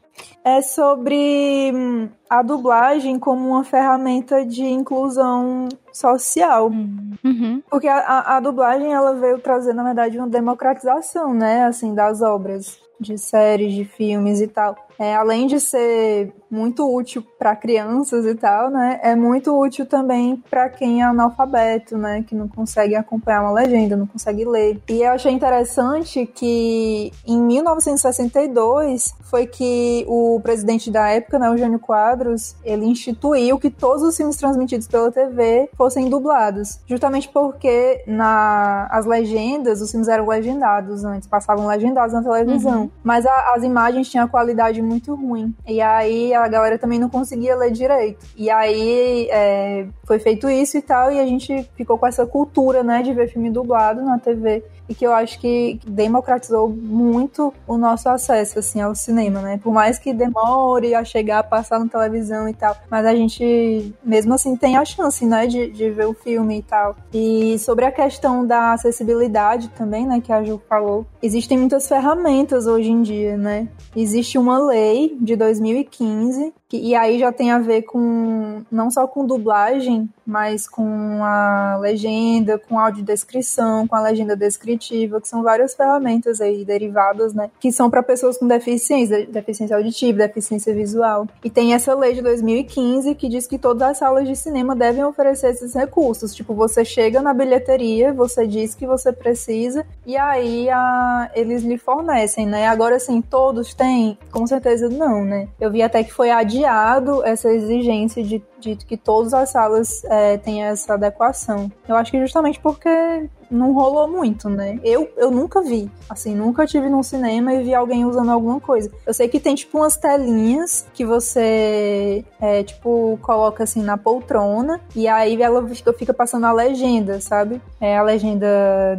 é 0.44 0.62
sobre 0.62 1.72
hum, 1.74 2.10
a 2.30 2.42
dublagem 2.42 3.20
como 3.20 3.50
uma 3.50 3.64
ferramenta 3.64 4.46
de 4.46 4.64
inclusão 4.64 5.70
social. 5.92 6.68
Uhum. 6.68 7.62
Porque 7.70 7.88
a, 7.88 7.98
a, 7.98 8.38
a 8.38 8.40
dublagem 8.40 8.92
ela 8.92 9.14
veio 9.14 9.40
trazer, 9.40 9.74
na 9.74 9.84
verdade, 9.84 10.18
uma 10.18 10.28
democratização, 10.28 11.34
né, 11.34 11.66
assim, 11.66 11.94
das 11.94 12.22
obras 12.22 12.80
de 13.00 13.18
séries, 13.18 13.74
de 13.74 13.86
filmes 13.86 14.42
e 14.42 14.48
tal. 14.48 14.76
É, 15.02 15.16
além 15.16 15.48
de 15.48 15.60
ser 15.60 16.32
muito 16.48 16.86
útil 16.94 17.24
para 17.40 17.56
crianças 17.56 18.24
e 18.26 18.36
tal, 18.36 18.70
né, 18.70 19.00
é 19.02 19.16
muito 19.16 19.58
útil 19.58 19.84
também 19.86 20.36
para 20.48 20.70
quem 20.70 21.02
é 21.02 21.06
analfabeto, 21.06 21.98
né, 21.98 22.24
que 22.28 22.36
não 22.36 22.48
consegue 22.48 22.94
acompanhar 22.96 23.42
uma 23.42 23.52
legenda, 23.52 23.98
não 23.98 24.06
consegue 24.06 24.46
ler. 24.46 24.80
E 24.88 25.02
eu 25.02 25.12
achei 25.14 25.32
interessante 25.32 26.26
que 26.28 27.12
em 27.26 27.42
1962 27.42 29.14
foi 29.24 29.48
que 29.48 30.06
o 30.08 30.40
presidente 30.44 30.92
da 30.92 31.10
época, 31.10 31.40
né, 31.40 31.48
Eugênio 31.48 31.80
Quadros, 31.80 32.56
ele 32.64 32.86
instituiu 32.86 33.58
que 33.58 33.72
todos 33.72 34.04
os 34.04 34.16
filmes 34.16 34.36
transmitidos 34.38 34.88
pela 34.88 35.12
TV 35.12 35.68
fossem 35.78 36.10
dublados, 36.10 36.80
justamente 36.86 37.28
porque 37.30 38.04
na 38.06 38.88
as 38.92 39.06
legendas, 39.06 39.82
os 39.82 39.90
filmes 39.90 40.08
eram 40.10 40.28
legendados 40.28 41.04
antes, 41.06 41.28
passavam 41.28 41.66
legendados 41.66 42.14
na 42.14 42.22
televisão, 42.22 42.92
mas 43.04 43.26
a- 43.26 43.54
as 43.56 43.64
imagens 43.64 44.10
tinham 44.10 44.26
a 44.26 44.30
qualidade 44.30 44.82
muito 44.92 45.16
ruim. 45.16 45.54
E 45.68 45.82
aí 45.82 46.34
a 46.34 46.48
galera 46.48 46.78
também 46.78 47.00
não 47.00 47.10
conseguia 47.10 47.56
ler 47.56 47.72
direito. 47.72 48.26
E 48.36 48.50
aí 48.50 49.28
é, 49.32 49.88
foi 50.06 50.20
feito 50.20 50.50
isso 50.50 50.78
e 50.78 50.82
tal, 50.82 51.12
e 51.12 51.20
a 51.20 51.26
gente 51.26 51.68
ficou 51.76 51.98
com 51.98 52.06
essa 52.06 52.26
cultura, 52.26 52.84
né, 52.84 53.02
de 53.02 53.14
ver 53.14 53.30
filme 53.30 53.50
dublado 53.50 54.02
na 54.02 54.20
TV. 54.20 54.64
E 54.92 54.94
que 54.94 55.08
eu 55.08 55.14
acho 55.14 55.40
que 55.40 55.80
democratizou 55.88 56.68
muito 56.68 57.54
o 57.66 57.78
nosso 57.78 58.10
acesso, 58.10 58.60
assim, 58.60 58.82
ao 58.82 58.94
cinema, 58.94 59.42
né? 59.42 59.58
Por 59.64 59.72
mais 59.72 59.98
que 59.98 60.14
demore 60.14 60.94
a 60.94 61.06
chegar, 61.06 61.40
a 61.40 61.44
passar 61.44 61.80
na 61.80 61.88
televisão 61.88 62.50
e 62.50 62.54
tal. 62.54 62.76
Mas 62.90 63.06
a 63.06 63.16
gente, 63.16 63.96
mesmo 64.04 64.34
assim, 64.34 64.54
tem 64.58 64.76
a 64.76 64.84
chance, 64.84 65.26
né, 65.26 65.48
de, 65.48 65.72
de 65.72 65.90
ver 65.90 66.08
o 66.08 66.14
filme 66.14 66.60
e 66.60 66.62
tal. 66.62 66.98
E 67.14 67.58
sobre 67.60 67.86
a 67.86 67.92
questão 67.92 68.46
da 68.46 68.74
acessibilidade 68.74 69.70
também, 69.70 70.06
né, 70.06 70.20
que 70.20 70.34
a 70.34 70.44
Ju 70.44 70.62
falou, 70.68 71.06
existem 71.24 71.58
muitas 71.58 71.88
ferramentas 71.88 72.68
hoje 72.68 72.92
em 72.92 73.02
dia, 73.02 73.38
né? 73.38 73.70
Existe 73.96 74.38
uma 74.38 74.60
lei 74.60 75.18
de 75.22 75.38
2015 75.38 76.02
que, 76.42 76.54
e 76.78 76.96
aí 76.96 77.20
já 77.20 77.32
tem 77.32 77.52
a 77.52 77.60
ver 77.60 77.84
com 77.84 78.62
não 78.72 78.90
só 78.90 79.08
com 79.08 79.26
dublagem, 79.26 80.10
mas 80.26 80.68
com 80.68 81.24
a 81.24 81.78
legenda, 81.82 82.58
com 82.58 82.80
audiodescrição, 82.80 83.88
com 83.88 83.96
a 83.96 84.02
legenda 84.02 84.36
descritiva, 84.36 85.20
que 85.20 85.28
são 85.28 85.44
várias 85.44 85.74
ferramentas 85.74 86.40
aí 86.40 86.64
derivadas, 86.64 87.34
né, 87.34 87.50
que 87.60 87.72
são 87.72 87.90
para 87.90 88.02
pessoas 88.04 88.38
com 88.38 88.48
deficiência, 88.48 89.26
deficiência 89.28 89.76
auditiva, 89.76 90.20
deficiência 90.20 90.74
visual. 90.74 91.28
E 91.44 91.50
tem 91.50 91.74
essa 91.74 91.94
lei 91.94 92.14
de 92.14 92.22
2015 92.22 93.16
que 93.16 93.28
diz 93.28 93.48
que 93.48 93.58
todas 93.58 93.90
as 93.90 93.98
salas 93.98 94.28
de 94.28 94.36
cinema 94.36 94.76
devem 94.76 95.04
oferecer 95.04 95.52
esses 95.52 95.74
recursos. 95.74 96.34
Tipo, 96.34 96.54
você 96.54 96.86
chega 96.86 97.22
na 97.22 97.34
bilheteria, 97.34 98.14
você 98.14 98.48
diz 98.48 98.74
que 98.74 98.86
você 98.86 99.12
precisa 99.12 99.86
e 100.06 100.16
aí 100.18 100.70
a, 100.70 101.30
eles 101.36 101.64
lhe 101.64 101.78
fornecem, 101.78 102.46
né? 102.46 102.68
Agora, 102.68 102.96
assim, 102.96 103.22
todos 103.22 103.74
têm? 103.74 104.18
Com 104.32 104.46
certeza 104.48 104.90
não, 104.90 105.24
né? 105.24 105.48
Eu 105.60 105.72
vi 105.72 105.82
até 105.82 106.04
que 106.04 106.14
foi 106.14 106.30
adiado 106.62 107.24
essa 107.26 107.50
exigência 107.50 108.24
de, 108.24 108.42
de 108.60 108.76
que 108.76 108.96
todas 108.96 109.34
as 109.34 109.50
salas 109.50 110.04
é, 110.06 110.38
tenham 110.38 110.68
essa 110.70 110.94
adequação. 110.94 111.72
Eu 111.88 111.96
acho 111.96 112.12
que 112.12 112.20
justamente 112.20 112.60
porque 112.60 113.30
não 113.52 113.74
rolou 113.74 114.08
muito, 114.08 114.50
né? 114.50 114.80
Eu, 114.84 115.10
eu 115.18 115.30
nunca 115.30 115.62
vi. 115.62 115.92
Assim, 116.10 116.34
nunca 116.34 116.66
tive 116.66 116.90
num 116.90 117.04
cinema 117.04 117.54
e 117.54 117.64
vi 117.64 117.76
alguém 117.76 118.06
usando 118.06 118.32
alguma 118.32 118.60
coisa. 118.60 118.90
Eu 119.06 119.14
sei 119.14 119.28
que 119.28 119.40
tem, 119.40 119.56
tipo, 119.56 119.78
umas 119.78 119.98
telinhas 119.98 120.88
que 120.94 121.06
você, 121.06 122.24
é, 122.40 122.64
tipo, 122.64 123.20
coloca 123.22 123.64
assim 123.64 123.82
na 123.82 123.98
poltrona 123.98 124.80
e 124.96 125.08
aí 125.08 125.42
ela 125.42 125.68
fica, 125.68 125.94
fica 125.94 126.14
passando 126.14 126.46
a 126.46 126.52
legenda, 126.52 127.20
sabe? 127.20 127.62
É 127.80 127.98
a 127.98 128.04
legenda 128.04 128.48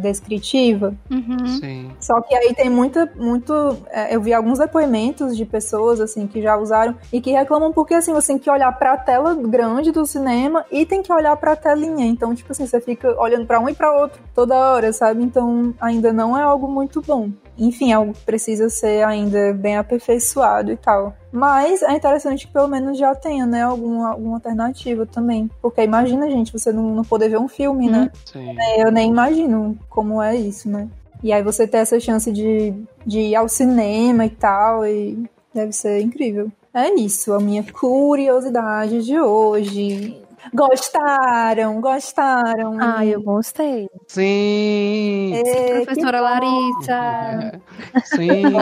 descritiva. 0.01 0.93
Uhum. 1.09 1.47
Sim. 1.59 1.91
Só 1.99 2.21
que 2.21 2.35
aí 2.35 2.53
tem 2.53 2.69
muita, 2.69 3.11
muito. 3.15 3.77
é, 3.89 4.15
eu 4.15 4.21
vi 4.21 4.33
alguns 4.33 4.59
depoimentos 4.59 5.35
de 5.35 5.45
pessoas, 5.45 5.99
assim, 5.99 6.27
que 6.27 6.41
já 6.41 6.55
usaram 6.57 6.95
e 7.11 7.19
que 7.19 7.31
reclamam 7.31 7.71
porque, 7.71 7.93
assim, 7.93 8.13
você 8.13 8.27
tem 8.33 8.39
que 8.39 8.49
olhar 8.49 8.71
pra 8.77 8.97
tela 8.97 9.35
grande 9.35 9.91
do 9.91 10.05
cinema 10.05 10.65
e 10.71 10.85
tem 10.85 11.01
que 11.01 11.11
olhar 11.11 11.35
pra 11.37 11.55
telinha. 11.55 12.05
Então, 12.05 12.33
tipo 12.35 12.51
assim, 12.51 12.65
você 12.65 12.79
fica 12.79 13.19
olhando 13.19 13.45
pra 13.45 13.59
um 13.59 13.69
e 13.69 13.73
pra 13.73 13.91
outro 13.93 14.21
toda 14.43 14.57
hora, 14.57 14.91
sabe? 14.91 15.23
Então, 15.23 15.73
ainda 15.79 16.11
não 16.11 16.37
é 16.37 16.41
algo 16.41 16.67
muito 16.67 17.01
bom. 17.01 17.29
Enfim, 17.57 17.91
é 17.91 17.95
algo 17.95 18.13
que 18.13 18.25
precisa 18.25 18.69
ser 18.69 19.05
ainda 19.05 19.53
bem 19.53 19.77
aperfeiçoado 19.77 20.71
e 20.71 20.75
tal. 20.75 21.15
Mas 21.31 21.81
é 21.81 21.93
interessante 21.93 22.45
que 22.45 22.53
pelo 22.53 22.67
menos 22.67 22.97
já 22.97 23.15
tenha, 23.15 23.45
né, 23.45 23.63
alguma, 23.63 24.09
alguma 24.09 24.35
alternativa 24.35 25.05
também. 25.05 25.49
Porque 25.61 25.81
imagina, 25.81 26.29
gente, 26.29 26.51
você 26.51 26.71
não, 26.73 26.93
não 26.93 27.03
poder 27.03 27.29
ver 27.29 27.39
um 27.39 27.47
filme, 27.47 27.89
né? 27.89 28.11
Sim. 28.25 28.55
Eu 28.77 28.91
nem 28.91 29.09
imagino 29.09 29.77
como 29.89 30.21
é 30.21 30.35
isso, 30.35 30.69
né? 30.69 30.89
E 31.23 31.31
aí 31.31 31.41
você 31.41 31.65
ter 31.65 31.77
essa 31.77 31.99
chance 31.99 32.29
de, 32.31 32.73
de 33.05 33.19
ir 33.19 33.35
ao 33.35 33.47
cinema 33.47 34.25
e 34.25 34.29
tal, 34.29 34.85
e 34.85 35.23
deve 35.53 35.71
ser 35.71 36.01
incrível. 36.01 36.51
É 36.73 36.89
isso, 36.95 37.31
a 37.33 37.39
minha 37.39 37.63
curiosidade 37.63 39.05
de 39.05 39.17
hoje. 39.19 40.17
Gostaram? 40.51 41.79
Gostaram? 41.79 42.77
Ai, 42.79 43.13
eu 43.13 43.21
gostei. 43.21 43.87
Sim. 44.07 45.33
É, 45.35 45.81
Professora. 45.85 46.21
Larissa. 46.21 47.61
Sim. 48.05 48.55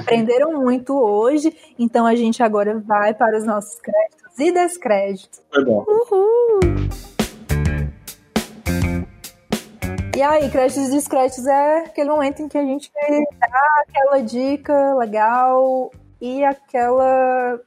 Aprenderam 0.00 0.60
muito 0.60 0.94
hoje, 0.94 1.54
então 1.78 2.06
a 2.06 2.14
gente 2.14 2.42
agora 2.42 2.78
vai 2.78 3.14
para 3.14 3.38
os 3.38 3.44
nossos 3.44 3.80
créditos 3.80 4.38
e 4.38 4.52
descréditos. 4.52 5.40
Foi 5.52 5.64
bom. 5.64 5.84
Uhul. 5.88 6.60
E 10.16 10.22
aí, 10.22 10.48
créditos 10.50 10.88
e 10.88 10.90
descréditos 10.92 11.46
é 11.46 11.80
aquele 11.80 12.08
momento 12.08 12.40
em 12.40 12.48
que 12.48 12.56
a 12.56 12.62
gente 12.62 12.90
dá 13.38 13.82
aquela 13.86 14.20
dica 14.22 14.94
legal 14.94 15.90
e 16.20 16.42
aquela 16.42 17.60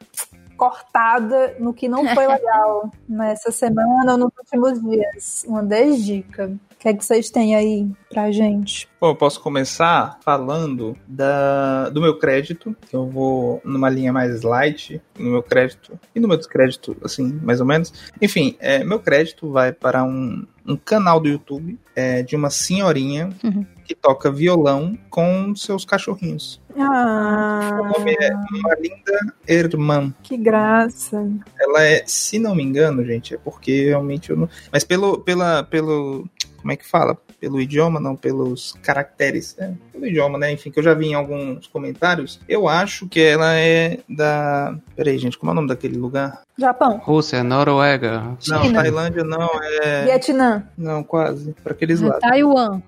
cortada 0.60 1.56
no 1.58 1.74
que 1.74 1.88
não 1.88 2.06
foi 2.14 2.28
legal 2.28 2.92
nessa 3.08 3.50
semana 3.50 4.12
ou 4.12 4.18
nos 4.18 4.32
últimos 4.38 4.82
dias. 4.84 5.46
Uma 5.48 5.64
desdica. 5.64 6.52
O 6.80 6.82
que 6.82 6.88
é 6.88 6.94
que 6.94 7.04
vocês 7.04 7.30
têm 7.30 7.58
aí 7.58 7.86
pra 8.10 8.32
gente? 8.32 8.88
Bom, 9.02 9.10
eu 9.10 9.16
posso 9.16 9.42
começar 9.42 10.18
falando 10.24 10.96
da, 11.06 11.90
do 11.90 12.00
meu 12.00 12.18
crédito, 12.18 12.74
eu 12.94 13.06
vou 13.06 13.62
numa 13.66 13.90
linha 13.90 14.14
mais 14.14 14.44
light, 14.44 15.02
no 15.18 15.32
meu 15.32 15.44
crédito 15.44 16.00
e 16.16 16.22
no 16.22 16.28
meu 16.30 16.38
descrédito, 16.38 16.96
assim, 17.04 17.38
mais 17.44 17.60
ou 17.60 17.66
menos. 17.68 17.92
Enfim, 18.22 18.56
é, 18.62 18.82
meu 18.86 18.98
crédito 18.98 19.52
vai 19.52 19.74
para 19.74 20.06
um, 20.06 20.46
um 20.66 20.78
canal 20.78 21.20
do 21.20 21.28
YouTube 21.28 21.78
é, 21.94 22.24
de 22.24 22.38
uma 22.38 22.50
senhorinha 22.50 23.28
Uhum. 23.44 23.66
que 23.84 23.94
toca 23.94 24.32
violão 24.32 24.98
com 25.10 25.54
seus 25.58 25.84
cachorrinhos. 25.84 26.62
Ah, 26.78 27.72
O 27.82 28.00
nome 28.00 28.16
é 28.22 28.30
Malinda 28.62 29.34
Irmã. 29.46 30.14
que 30.24 30.38
graça. 30.38 31.30
Ela 31.60 31.84
é, 31.84 32.04
se 32.06 32.40
não 32.40 32.56
me 32.56 32.64
engano, 32.64 33.04
gente, 33.04 33.34
é 33.36 33.38
porque 33.38 33.88
realmente 33.88 34.30
eu 34.30 34.38
não. 34.38 34.48
Mas 34.72 34.86
pelo, 34.86 35.20
pela, 35.20 35.62
pelo. 35.64 36.26
Como 36.60 36.72
é 36.72 36.76
que 36.76 36.86
fala? 36.86 37.18
Pelo 37.40 37.62
idioma, 37.62 38.00
não, 38.00 38.16
pelos 38.16 38.76
caracteres, 38.82 39.56
né? 39.58 39.76
Pelo 39.92 40.06
idioma, 40.06 40.38
né? 40.38 40.52
Enfim, 40.52 40.72
que 40.72 40.80
eu 40.80 40.84
já 40.84 40.94
vi 40.94 41.08
em 41.08 41.14
alguns 41.14 41.68
comentários. 41.68 42.40
Eu 42.48 42.68
acho 42.68 43.08
que 43.08 43.22
ela 43.22 43.56
é 43.56 44.00
da. 44.10 44.78
Peraí, 44.96 45.18
gente, 45.18 45.38
como 45.38 45.52
é 45.52 45.54
o 45.54 45.56
nome 45.56 45.68
daquele 45.68 45.98
lugar? 45.98 46.42
Japão. 46.58 46.98
Rússia, 46.98 47.44
Noruega. 47.44 48.38
Não, 48.48 48.64
China. 48.64 48.82
Tailândia 48.82 49.24
não, 49.24 49.50
é. 49.82 50.04
Vietnã. 50.04 50.64
Não, 50.78 51.04
quase. 51.04 51.56
Pra 51.64 51.72
aqueles 51.72 52.02
lados. 52.02 52.20
Taiwan, 52.20 52.82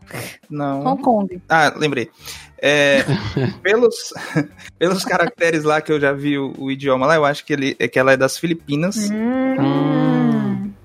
Não. 0.49 0.86
Hong 0.86 1.01
Kong. 1.01 1.41
Ah, 1.47 1.74
lembrei. 1.78 2.09
É, 2.61 3.03
pelos, 3.63 4.13
pelos 4.78 5.03
caracteres 5.03 5.63
lá 5.63 5.82
que 5.82 5.91
eu 5.91 5.99
já 5.99 6.11
vi 6.11 6.38
o, 6.38 6.53
o 6.59 6.69
idioma 6.69 7.07
lá, 7.07 7.15
eu 7.15 7.26
acho 7.26 7.43
que, 7.43 7.53
ele, 7.53 7.76
é 7.80 7.88
que 7.88 7.97
ela 7.97 8.11
é 8.11 8.17
das 8.17 8.38
Filipinas. 8.38 9.09
Hum. 9.09 10.11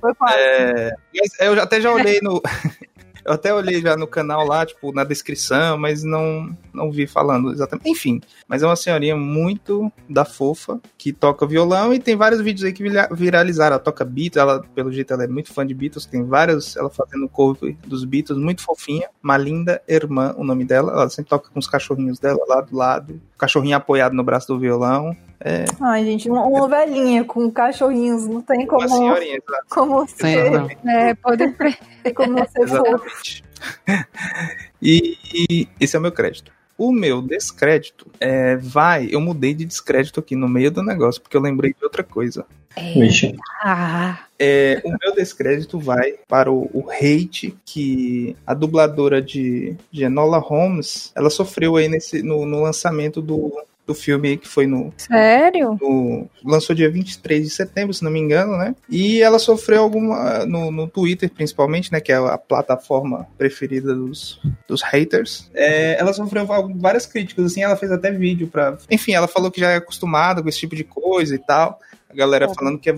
Foi 0.06 0.14
quase. 0.14 0.36
É, 0.38 0.96
eu 1.40 1.60
até 1.60 1.80
já 1.80 1.92
olhei 1.92 2.20
no. 2.22 2.40
Eu 3.24 3.32
até 3.32 3.52
olhei 3.52 3.80
já 3.80 3.96
no 3.96 4.06
canal 4.06 4.46
lá, 4.46 4.64
tipo, 4.64 4.92
na 4.92 5.02
descrição, 5.02 5.76
mas 5.76 6.04
não, 6.04 6.56
não 6.72 6.92
vi 6.92 7.08
falando 7.08 7.50
exatamente. 7.50 7.90
Enfim, 7.90 8.20
mas 8.46 8.62
é 8.62 8.66
uma 8.66 8.76
senhorinha 8.76 9.16
muito 9.16 9.90
da 10.08 10.24
fofa, 10.24 10.80
que 10.96 11.12
toca 11.12 11.44
violão 11.44 11.92
e 11.92 11.98
tem 11.98 12.14
vários 12.14 12.40
vídeos 12.40 12.64
aí 12.64 12.72
que 12.72 12.84
vira- 12.84 13.08
viralizaram. 13.10 13.74
Ela 13.74 13.82
toca 13.82 14.04
Beatles, 14.04 14.36
ela, 14.36 14.62
pelo 14.76 14.92
jeito, 14.92 15.12
ela 15.12 15.24
é 15.24 15.26
muito 15.26 15.52
fã 15.52 15.66
de 15.66 15.74
Beatles, 15.74 16.06
tem 16.06 16.22
vários, 16.24 16.76
ela 16.76 16.88
fazendo 16.88 17.28
cover 17.28 17.74
dos 17.84 18.04
Beatles, 18.04 18.38
muito 18.38 18.62
fofinha. 18.62 19.08
Malinda 19.20 19.82
Irmã, 19.88 20.32
o 20.38 20.44
nome 20.44 20.64
dela. 20.64 20.92
Ela 20.92 21.10
sempre 21.10 21.30
toca 21.30 21.50
com 21.50 21.58
os 21.58 21.66
cachorrinhos 21.66 22.20
dela 22.20 22.38
lá 22.46 22.60
do 22.60 22.76
lado. 22.76 23.20
Cachorrinho 23.38 23.76
apoiado 23.76 24.12
no 24.12 24.24
braço 24.24 24.48
do 24.48 24.58
violão. 24.58 25.16
É, 25.40 25.66
Ai, 25.80 26.04
gente, 26.04 26.30
uma, 26.30 26.44
uma 26.44 26.68
velhinha 26.68 27.24
com 27.24 27.50
cachorrinhos, 27.50 28.26
não 28.26 28.40
tem 28.40 28.60
uma 28.60 28.66
como, 28.66 28.88
senhorinha, 28.88 29.36
exato. 29.36 29.66
como 29.68 30.06
Sim, 30.08 30.16
ser, 30.16 30.50
não. 30.50 30.68
É, 30.90 31.14
pode 31.14 31.52
crer. 31.52 31.78
tem 32.02 32.14
como 32.14 32.38
ser. 32.48 32.62
Exatamente. 32.62 33.44
e, 34.80 35.18
e 35.34 35.68
esse 35.78 35.94
é 35.94 35.98
o 35.98 36.02
meu 36.02 36.12
crédito. 36.12 36.55
O 36.78 36.92
meu 36.92 37.22
descrédito 37.22 38.06
é, 38.20 38.56
vai. 38.56 39.08
Eu 39.10 39.20
mudei 39.20 39.54
de 39.54 39.64
descrédito 39.64 40.20
aqui 40.20 40.36
no 40.36 40.48
meio 40.48 40.70
do 40.70 40.82
negócio, 40.82 41.20
porque 41.20 41.36
eu 41.36 41.40
lembrei 41.40 41.72
de 41.72 41.82
outra 41.82 42.04
coisa. 42.04 42.44
É, 44.38 44.82
o 44.84 44.90
meu 44.90 45.14
descrédito 45.14 45.78
vai 45.78 46.14
para 46.28 46.52
o, 46.52 46.70
o 46.74 46.90
hate 46.90 47.56
que 47.64 48.36
a 48.46 48.52
dubladora 48.52 49.22
de, 49.22 49.74
de 49.90 50.04
Enola 50.04 50.38
Holmes 50.38 51.10
ela 51.14 51.30
sofreu 51.30 51.76
aí 51.76 51.88
nesse, 51.88 52.22
no, 52.22 52.44
no 52.44 52.62
lançamento 52.62 53.22
do, 53.22 53.50
do 53.86 53.94
filme 53.94 54.36
que 54.36 54.48
foi 54.48 54.66
no, 54.66 54.92
sério? 54.96 55.78
no- 55.80 56.28
lançou 56.44 56.74
dia 56.74 56.90
23 56.90 57.44
de 57.44 57.50
setembro, 57.50 57.94
se 57.94 58.02
não 58.02 58.10
me 58.10 58.18
engano, 58.18 58.56
né? 58.56 58.74
E 58.88 59.22
ela 59.22 59.38
sofreu 59.38 59.82
alguma 59.82 60.44
no, 60.44 60.70
no 60.70 60.88
Twitter, 60.88 61.30
principalmente, 61.30 61.92
né, 61.92 62.00
que 62.00 62.10
é 62.12 62.16
a 62.16 62.36
plataforma 62.38 63.26
preferida 63.38 63.94
dos, 63.94 64.40
dos 64.66 64.82
haters. 64.82 65.50
É, 65.54 65.98
ela 66.00 66.12
sofreu 66.12 66.46
várias 66.76 67.06
críticas, 67.06 67.46
assim, 67.46 67.62
ela 67.62 67.76
fez 67.76 67.92
até 67.92 68.10
vídeo 68.10 68.48
pra. 68.48 68.76
Enfim, 68.90 69.12
ela 69.12 69.28
falou 69.28 69.50
que 69.50 69.60
já 69.60 69.70
é 69.70 69.76
acostumada 69.76 70.42
com 70.42 70.48
esse 70.48 70.58
tipo 70.60 70.74
de 70.74 70.84
coisa 70.84 71.34
e 71.34 71.38
tal. 71.38 71.78
Galera 72.16 72.48
falando 72.48 72.78
que 72.78 72.90
é 72.90 72.94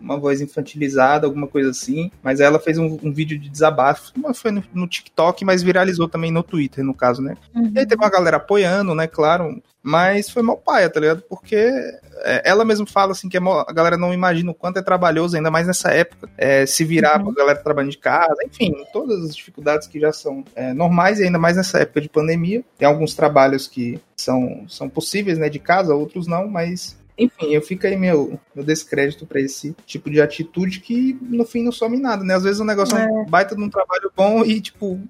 uma 0.00 0.16
voz 0.16 0.40
infantilizada, 0.40 1.26
alguma 1.26 1.46
coisa 1.46 1.70
assim. 1.70 2.10
Mas 2.22 2.40
ela 2.40 2.58
fez 2.58 2.78
um, 2.78 2.98
um 3.02 3.12
vídeo 3.12 3.38
de 3.38 3.48
desabafo. 3.48 4.12
Foi 4.34 4.50
no, 4.50 4.64
no 4.72 4.88
TikTok, 4.88 5.44
mas 5.44 5.62
viralizou 5.62 6.08
também 6.08 6.30
no 6.30 6.42
Twitter, 6.42 6.84
no 6.84 6.94
caso, 6.94 7.22
né? 7.22 7.36
Uhum. 7.54 7.72
E 7.74 7.78
aí 7.78 7.86
teve 7.86 8.02
uma 8.02 8.10
galera 8.10 8.38
apoiando, 8.38 8.94
né, 8.94 9.06
claro. 9.06 9.62
Mas 9.82 10.28
foi 10.28 10.42
mal 10.42 10.56
paia, 10.56 10.90
tá 10.90 10.98
ligado? 10.98 11.22
Porque 11.28 11.54
é, 11.54 12.42
ela 12.44 12.64
mesma 12.64 12.84
fala 12.86 13.12
assim 13.12 13.28
que 13.28 13.36
é 13.36 13.40
a 13.40 13.72
galera 13.72 13.96
não 13.96 14.12
imagina 14.12 14.50
o 14.50 14.54
quanto 14.54 14.78
é 14.78 14.82
trabalhoso, 14.82 15.36
ainda 15.36 15.48
mais 15.48 15.66
nessa 15.68 15.90
época. 15.90 16.28
é, 16.36 16.66
se 16.66 16.84
virar 16.84 17.20
pra 17.22 17.32
galera 17.32 17.62
trabalhando 17.62 17.92
de 17.92 17.98
casa, 17.98 18.36
enfim, 18.44 18.74
todas 18.92 19.22
as 19.22 19.36
dificuldades 19.36 19.86
que 19.86 20.00
já 20.00 20.12
são 20.12 20.44
é, 20.56 20.72
normais, 20.72 21.20
e 21.20 21.24
ainda 21.24 21.38
mais 21.38 21.56
nessa 21.56 21.78
época 21.78 22.00
de 22.00 22.08
pandemia. 22.08 22.64
Tem 22.76 22.88
alguns 22.88 23.14
trabalhos 23.14 23.68
que 23.68 24.00
são, 24.16 24.64
são 24.68 24.88
possíveis, 24.88 25.38
né, 25.38 25.48
de 25.48 25.60
casa, 25.60 25.94
outros 25.94 26.26
não, 26.26 26.48
mas. 26.48 26.98
Enfim, 27.18 27.54
eu 27.54 27.62
fico 27.62 27.86
aí 27.86 27.96
meu, 27.96 28.38
meu 28.54 28.64
descrédito 28.64 29.24
pra 29.26 29.40
esse 29.40 29.74
tipo 29.86 30.10
de 30.10 30.20
atitude 30.20 30.80
que 30.80 31.18
no 31.22 31.44
fim 31.44 31.62
não 31.62 31.72
some 31.72 31.96
em 31.96 32.00
nada, 32.00 32.22
né? 32.22 32.34
Às 32.34 32.42
vezes 32.42 32.60
o 32.60 32.64
negócio 32.64 32.96
é 32.96 33.06
um 33.06 33.24
baita 33.24 33.56
de 33.56 33.62
um 33.62 33.70
trabalho 33.70 34.12
bom 34.14 34.44
e, 34.44 34.60
tipo, 34.60 35.00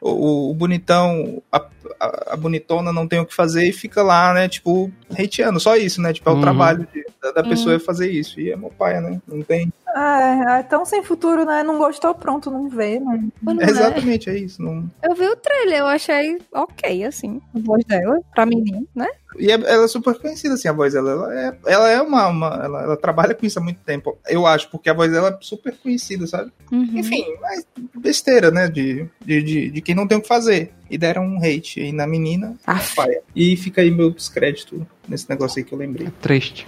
o, 0.00 0.50
o 0.50 0.54
bonitão, 0.54 1.42
a, 1.50 1.64
a, 1.98 2.34
a 2.34 2.36
bonitona 2.36 2.92
não 2.92 3.08
tem 3.08 3.18
o 3.20 3.24
que 3.26 3.34
fazer 3.34 3.66
e 3.66 3.72
fica 3.72 4.02
lá, 4.02 4.34
né? 4.34 4.46
Tipo, 4.48 4.92
hateando, 5.18 5.58
só 5.58 5.74
isso, 5.76 6.02
né? 6.02 6.12
Tipo, 6.12 6.28
é 6.28 6.32
o 6.32 6.36
Uhum. 6.36 6.42
trabalho 6.42 6.86
de- 6.92 7.06
da, 7.22 7.32
da 7.32 7.42
pessoa 7.42 7.76
é 7.76 7.78
fazer 7.78 8.10
isso. 8.10 8.38
E 8.38 8.50
é 8.52 8.56
meu 8.56 8.68
pai, 8.70 9.00
né? 9.00 9.18
Não 9.26 9.40
tem. 9.42 9.72
É, 9.96 10.58
é 10.58 10.62
tão 10.64 10.84
sem 10.84 11.02
futuro, 11.02 11.44
né? 11.46 11.62
Não 11.62 11.78
gostou, 11.78 12.14
pronto, 12.14 12.50
não 12.50 12.68
vê. 12.68 12.98
Não... 13.00 13.30
Não 13.42 13.60
é? 13.62 13.70
Exatamente, 13.70 14.28
é 14.28 14.36
isso. 14.36 14.60
Não... 14.60 14.90
Eu 15.02 15.14
vi 15.14 15.26
o 15.26 15.36
trailer, 15.36 15.78
eu 15.78 15.86
achei 15.86 16.36
ok, 16.52 17.04
assim, 17.04 17.40
a 17.54 17.58
voz 17.60 17.82
dela, 17.86 18.20
pra 18.34 18.44
menino, 18.44 18.86
né? 18.94 19.08
E 19.38 19.50
é- 19.50 19.54
ela 19.54 19.84
é 19.84 19.88
super 19.88 20.14
conhecida, 20.18 20.54
assim, 20.54 20.68
a 20.68 20.72
voz 20.72 20.92
dela. 20.92 21.10
Ela 21.10 21.34
é, 21.40 21.58
ela 21.66 21.90
é 21.90 22.00
uma. 22.02 22.28
uma- 22.28 22.60
ela, 22.64 22.82
ela 22.82 22.96
trabalha 22.96 23.34
com 23.34 23.44
isso 23.46 23.58
há 23.58 23.62
muito 23.62 23.80
tempo. 23.80 24.18
Eu 24.28 24.46
acho, 24.46 24.70
porque 24.70 24.88
a 24.88 24.94
voz 24.94 25.10
dela 25.10 25.28
é 25.30 25.38
super 25.40 25.76
conhecida, 25.76 26.26
sabe? 26.26 26.52
Uhum. 26.70 26.90
Enfim, 26.94 27.24
mas 27.40 27.66
besteira, 27.96 28.50
né? 28.50 28.68
De, 28.68 29.06
de, 29.24 29.42
de, 29.42 29.70
de 29.70 29.80
quem 29.80 29.94
não 29.94 30.06
tem 30.06 30.18
o 30.18 30.22
que 30.22 30.28
fazer. 30.28 30.72
E 30.90 30.98
deram 30.98 31.24
um 31.24 31.38
hate 31.38 31.80
aí 31.80 31.92
na 31.92 32.06
menina. 32.06 32.54
Paia. 32.94 33.22
E 33.34 33.56
fica 33.56 33.80
aí 33.80 33.90
meu 33.90 34.10
descrédito 34.10 34.86
nesse 35.08 35.28
negócio 35.28 35.58
aí 35.58 35.64
que 35.64 35.72
eu 35.72 35.78
lembrei. 35.78 36.08
Triste. 36.20 36.66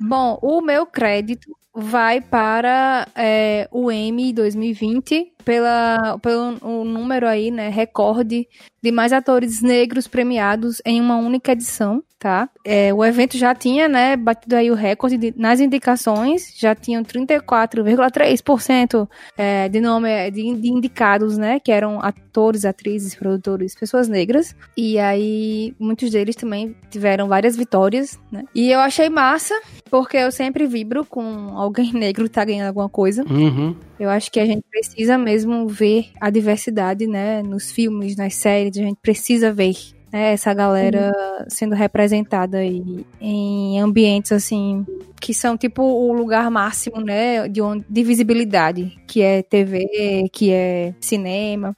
Bom, 0.00 0.38
o 0.42 0.60
meu 0.60 0.84
crédito 0.84 1.56
vai 1.74 2.20
para 2.20 3.06
é, 3.14 3.68
o 3.70 3.90
M 3.90 4.32
2020 4.32 5.32
pela, 5.44 6.18
pelo 6.18 6.58
o 6.60 6.84
número 6.84 7.26
aí, 7.26 7.50
né, 7.50 7.68
recorde 7.68 8.46
de 8.82 8.90
mais 8.90 9.12
atores 9.12 9.62
negros 9.62 10.08
premiados 10.08 10.82
em 10.84 11.00
uma 11.00 11.16
única 11.16 11.52
edição, 11.52 12.02
tá? 12.18 12.48
É, 12.64 12.92
o 12.92 13.04
evento 13.04 13.38
já 13.38 13.54
tinha, 13.54 13.88
né, 13.88 14.16
batido 14.16 14.56
aí 14.56 14.70
o 14.70 14.74
recorde 14.74 15.16
de- 15.16 15.34
nas 15.36 15.60
indicações, 15.60 16.52
já 16.56 16.74
tinham 16.74 17.02
34,3% 17.04 19.08
é, 19.36 19.68
de 19.68 19.80
nome 19.80 20.30
de, 20.30 20.54
de 20.56 20.68
indicados, 20.68 21.36
né, 21.38 21.58
que 21.60 21.70
eram 21.72 22.00
atores, 22.02 22.64
atrizes, 22.64 23.14
produtores, 23.14 23.74
pessoas 23.74 24.08
negras. 24.08 24.54
E 24.76 24.98
aí 24.98 25.74
muitos 25.78 26.10
deles 26.10 26.36
também 26.36 26.74
tiveram 26.90 27.28
várias 27.28 27.56
vitórias, 27.56 28.18
né? 28.30 28.44
E 28.54 28.70
eu 28.70 28.80
achei 28.80 29.08
massa, 29.08 29.54
porque 29.90 30.16
eu 30.16 30.30
sempre 30.32 30.66
vibro 30.66 31.04
com 31.04 31.22
alguém 31.56 31.92
negro 32.02 32.28
tá 32.28 32.44
ganhando 32.44 32.68
alguma 32.68 32.88
coisa. 32.88 33.24
Uhum. 33.28 33.74
Eu 34.02 34.10
acho 34.10 34.32
que 34.32 34.40
a 34.40 34.44
gente 34.44 34.64
precisa 34.68 35.16
mesmo 35.16 35.68
ver 35.68 36.10
a 36.20 36.28
diversidade, 36.28 37.06
né, 37.06 37.40
nos 37.40 37.70
filmes, 37.70 38.16
nas 38.16 38.34
séries, 38.34 38.76
a 38.76 38.82
gente 38.82 38.98
precisa 39.00 39.52
ver 39.52 39.76
né, 40.12 40.32
essa 40.32 40.52
galera 40.52 41.14
sendo 41.48 41.76
representada 41.76 42.58
aí 42.58 43.06
em 43.20 43.78
ambientes 43.78 44.32
assim 44.32 44.84
que 45.22 45.32
são 45.32 45.56
tipo 45.56 45.84
o 45.84 46.12
lugar 46.12 46.50
máximo, 46.50 47.00
né, 47.00 47.46
de, 47.48 47.62
onde, 47.62 47.86
de 47.88 48.02
visibilidade, 48.02 48.98
que 49.06 49.22
é 49.22 49.40
TV, 49.40 50.28
que 50.32 50.50
é 50.50 50.92
cinema. 51.00 51.76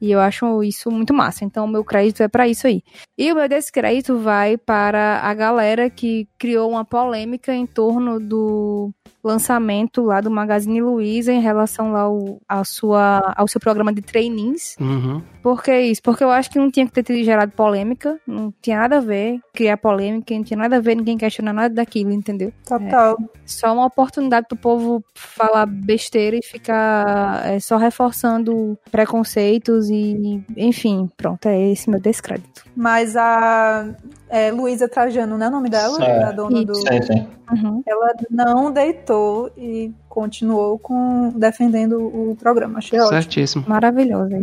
E 0.00 0.10
eu 0.10 0.20
acho 0.20 0.62
isso 0.62 0.90
muito 0.90 1.12
massa. 1.12 1.44
Então, 1.44 1.64
o 1.64 1.68
meu 1.68 1.84
crédito 1.84 2.22
é 2.22 2.28
pra 2.28 2.48
isso 2.48 2.66
aí. 2.66 2.82
E 3.16 3.32
o 3.32 3.34
meu 3.34 3.48
descrédito 3.48 4.18
vai 4.18 4.56
para 4.56 5.20
a 5.20 5.32
galera 5.34 5.88
que 5.88 6.28
criou 6.38 6.70
uma 6.70 6.84
polêmica 6.84 7.54
em 7.54 7.66
torno 7.66 8.20
do 8.20 8.90
lançamento 9.24 10.02
lá 10.02 10.20
do 10.20 10.30
Magazine 10.30 10.80
Luiza 10.80 11.32
em 11.32 11.40
relação 11.40 11.92
lá 11.92 12.02
ao, 12.02 12.38
à 12.48 12.62
sua, 12.62 13.34
ao 13.36 13.48
seu 13.48 13.60
programa 13.60 13.92
de 13.92 14.00
trainees. 14.00 14.76
Uhum. 14.80 15.20
Por 15.42 15.62
que 15.62 15.76
isso? 15.80 16.00
Porque 16.02 16.22
eu 16.22 16.30
acho 16.30 16.50
que 16.50 16.58
não 16.58 16.70
tinha 16.70 16.86
que 16.86 17.02
ter 17.02 17.24
gerado 17.24 17.52
polêmica, 17.52 18.20
não 18.26 18.52
tinha 18.62 18.78
nada 18.78 18.98
a 18.98 19.00
ver 19.00 19.40
criar 19.52 19.76
polêmica, 19.78 20.34
não 20.34 20.44
tinha 20.44 20.58
nada 20.58 20.76
a 20.76 20.80
ver 20.80 20.94
ninguém 20.94 21.18
questionar 21.18 21.52
nada 21.52 21.74
daquilo, 21.74 22.12
entendeu? 22.12 22.52
Total. 22.90 23.16
Só 23.44 23.72
uma 23.72 23.86
oportunidade 23.86 24.46
pro 24.48 24.56
povo 24.56 25.04
falar 25.14 25.66
besteira 25.66 26.36
e 26.36 26.42
ficar 26.42 27.46
é, 27.46 27.60
só 27.60 27.76
reforçando 27.76 28.78
preconceitos 28.90 29.88
e, 29.88 30.42
enfim, 30.56 31.10
pronto, 31.16 31.46
é 31.46 31.70
esse 31.70 31.88
meu 31.88 32.00
descrédito. 32.00 32.64
Mas 32.74 33.16
a 33.16 33.94
é, 34.28 34.50
Luísa 34.50 34.88
Trajano, 34.88 35.36
não 35.38 35.46
é 35.46 35.48
o 35.48 35.52
nome 35.52 35.68
dela? 35.68 36.02
É. 36.04 36.24
A 36.24 36.32
dona 36.32 36.64
do. 36.64 36.74
Sim, 36.74 37.02
sim. 37.02 37.26
Uhum. 37.52 37.80
Ela 37.86 38.12
não 38.28 38.72
deitou 38.72 39.50
e 39.56 39.92
continuou 40.08 40.78
com 40.80 41.28
defendendo 41.36 41.98
o 42.00 42.34
programa. 42.36 42.78
Achei 42.78 42.98
ótimo. 42.98 43.12
Certíssimo. 43.22 43.64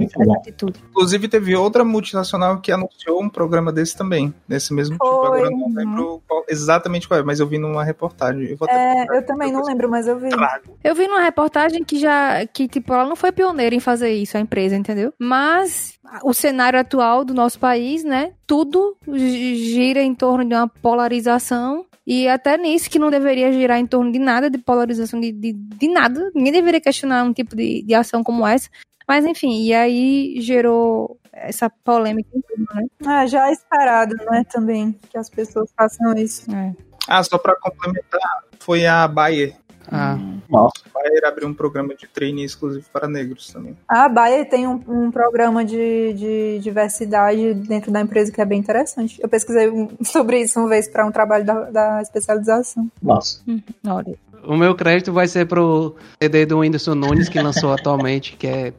Essa 0.05 0.23
bom. 0.23 0.33
atitude. 0.37 0.79
Inclusive, 0.89 1.27
teve 1.27 1.53
outra 1.55 1.83
multinacional 1.83 2.61
que 2.61 2.71
anunciou 2.71 3.21
um 3.21 3.27
programa 3.27 3.73
desse 3.73 3.97
também, 3.97 4.33
nesse 4.47 4.73
mesmo 4.73 4.93
tipo. 4.95 5.05
Foi. 5.05 5.25
Agora 5.25 5.45
eu 5.47 5.51
não 5.51 5.73
lembro 5.73 6.21
qual- 6.27 6.45
exatamente 6.47 7.07
qual 7.07 7.19
é, 7.19 7.23
mas 7.23 7.39
eu 7.41 7.47
vi 7.47 7.57
numa 7.57 7.83
reportagem. 7.83 8.43
Eu 8.57 8.57
É, 8.69 9.17
eu 9.17 9.25
também 9.25 9.51
não 9.51 9.63
lembro, 9.63 9.89
mas 9.89 10.07
eu 10.07 10.17
vi. 10.17 10.29
trago. 10.29 10.77
Eu 10.81 10.95
vi 10.95 11.05
numa 11.07 11.21
reportagem 11.21 11.83
que 11.83 11.99
já, 11.99 12.45
que 12.45 12.69
tipo, 12.69 12.93
ela 12.93 13.05
não 13.05 13.15
foi 13.17 13.31
pioneira 13.33 13.75
em 13.75 13.79
fazer 13.81 14.11
isso, 14.13 14.37
a 14.37 14.39
empresa, 14.39 14.75
entendeu? 14.77 15.11
Mas 15.19 15.92
o 16.23 16.33
cenário 16.33 16.79
atual 16.79 17.23
do 17.25 17.33
nosso 17.33 17.59
país, 17.59 18.03
né? 18.03 18.33
Tudo 18.45 18.97
gi- 19.13 19.55
gira 19.55 20.01
em 20.01 20.13
torno 20.13 20.43
de 20.45 20.53
uma 20.53 20.67
polarização. 20.67 21.85
E 22.05 22.27
até 22.27 22.57
nisso 22.57 22.89
que 22.89 22.99
não 22.99 23.09
deveria 23.09 23.51
girar 23.53 23.79
em 23.79 23.87
torno 23.87 24.11
de 24.11 24.19
nada, 24.19 24.49
de 24.49 24.57
polarização 24.57 25.19
de, 25.21 25.31
de, 25.31 25.53
de 25.53 25.87
nada. 25.87 26.29
Ninguém 26.35 26.51
deveria 26.51 26.81
questionar 26.81 27.23
um 27.23 27.31
tipo 27.31 27.55
de, 27.55 27.81
de 27.81 27.93
ação 27.93 28.23
como 28.23 28.45
essa. 28.45 28.69
Mas 29.07 29.25
enfim, 29.25 29.63
e 29.63 29.73
aí 29.73 30.35
gerou 30.41 31.17
essa 31.31 31.69
polêmica 31.69 32.29
em 32.35 32.41
tudo, 32.41 32.67
né? 32.75 32.85
Ah, 33.05 33.25
já 33.25 33.47
é 33.49 33.53
esperado, 33.53 34.15
né, 34.29 34.43
também, 34.51 34.97
que 35.09 35.17
as 35.17 35.29
pessoas 35.29 35.69
façam 35.75 36.13
isso. 36.13 36.49
É. 36.53 36.73
Ah, 37.07 37.23
só 37.23 37.37
pra 37.37 37.55
complementar, 37.55 38.19
foi 38.59 38.85
a 38.85 39.07
Bayer. 39.07 39.55
Ah, 39.91 40.17
Nossa. 40.49 40.73
A 40.85 40.99
Bayer 40.99 41.25
abriu 41.25 41.47
um 41.47 41.53
programa 41.53 41.95
de 41.95 42.07
treine 42.07 42.43
exclusivo 42.43 42.85
para 42.91 43.07
negros 43.07 43.47
também. 43.47 43.75
A 43.87 44.07
Bayer 44.07 44.49
tem 44.49 44.67
um, 44.67 44.81
um 44.87 45.11
programa 45.11 45.63
de, 45.63 46.13
de 46.13 46.59
diversidade 46.59 47.53
dentro 47.53 47.91
da 47.91 48.01
empresa 48.01 48.31
que 48.31 48.41
é 48.41 48.45
bem 48.45 48.59
interessante. 48.59 49.19
Eu 49.21 49.29
pesquisei 49.29 49.69
sobre 50.03 50.41
isso 50.41 50.59
uma 50.59 50.69
vez 50.69 50.87
para 50.87 51.05
um 51.05 51.11
trabalho 51.11 51.45
da, 51.45 51.69
da 51.69 52.01
especialização. 52.01 52.89
Nossa. 53.01 53.41
Olha. 53.87 54.15
o 54.45 54.55
meu 54.55 54.75
crédito 54.75 55.11
vai 55.11 55.27
ser 55.27 55.47
pro 55.47 55.95
CD 56.21 56.45
do 56.45 56.59
Whindersson 56.59 56.95
Nunes 56.95 57.29
que 57.29 57.41
lançou 57.41 57.73
atualmente, 57.73 58.35
que 58.37 58.47
é 58.47 58.73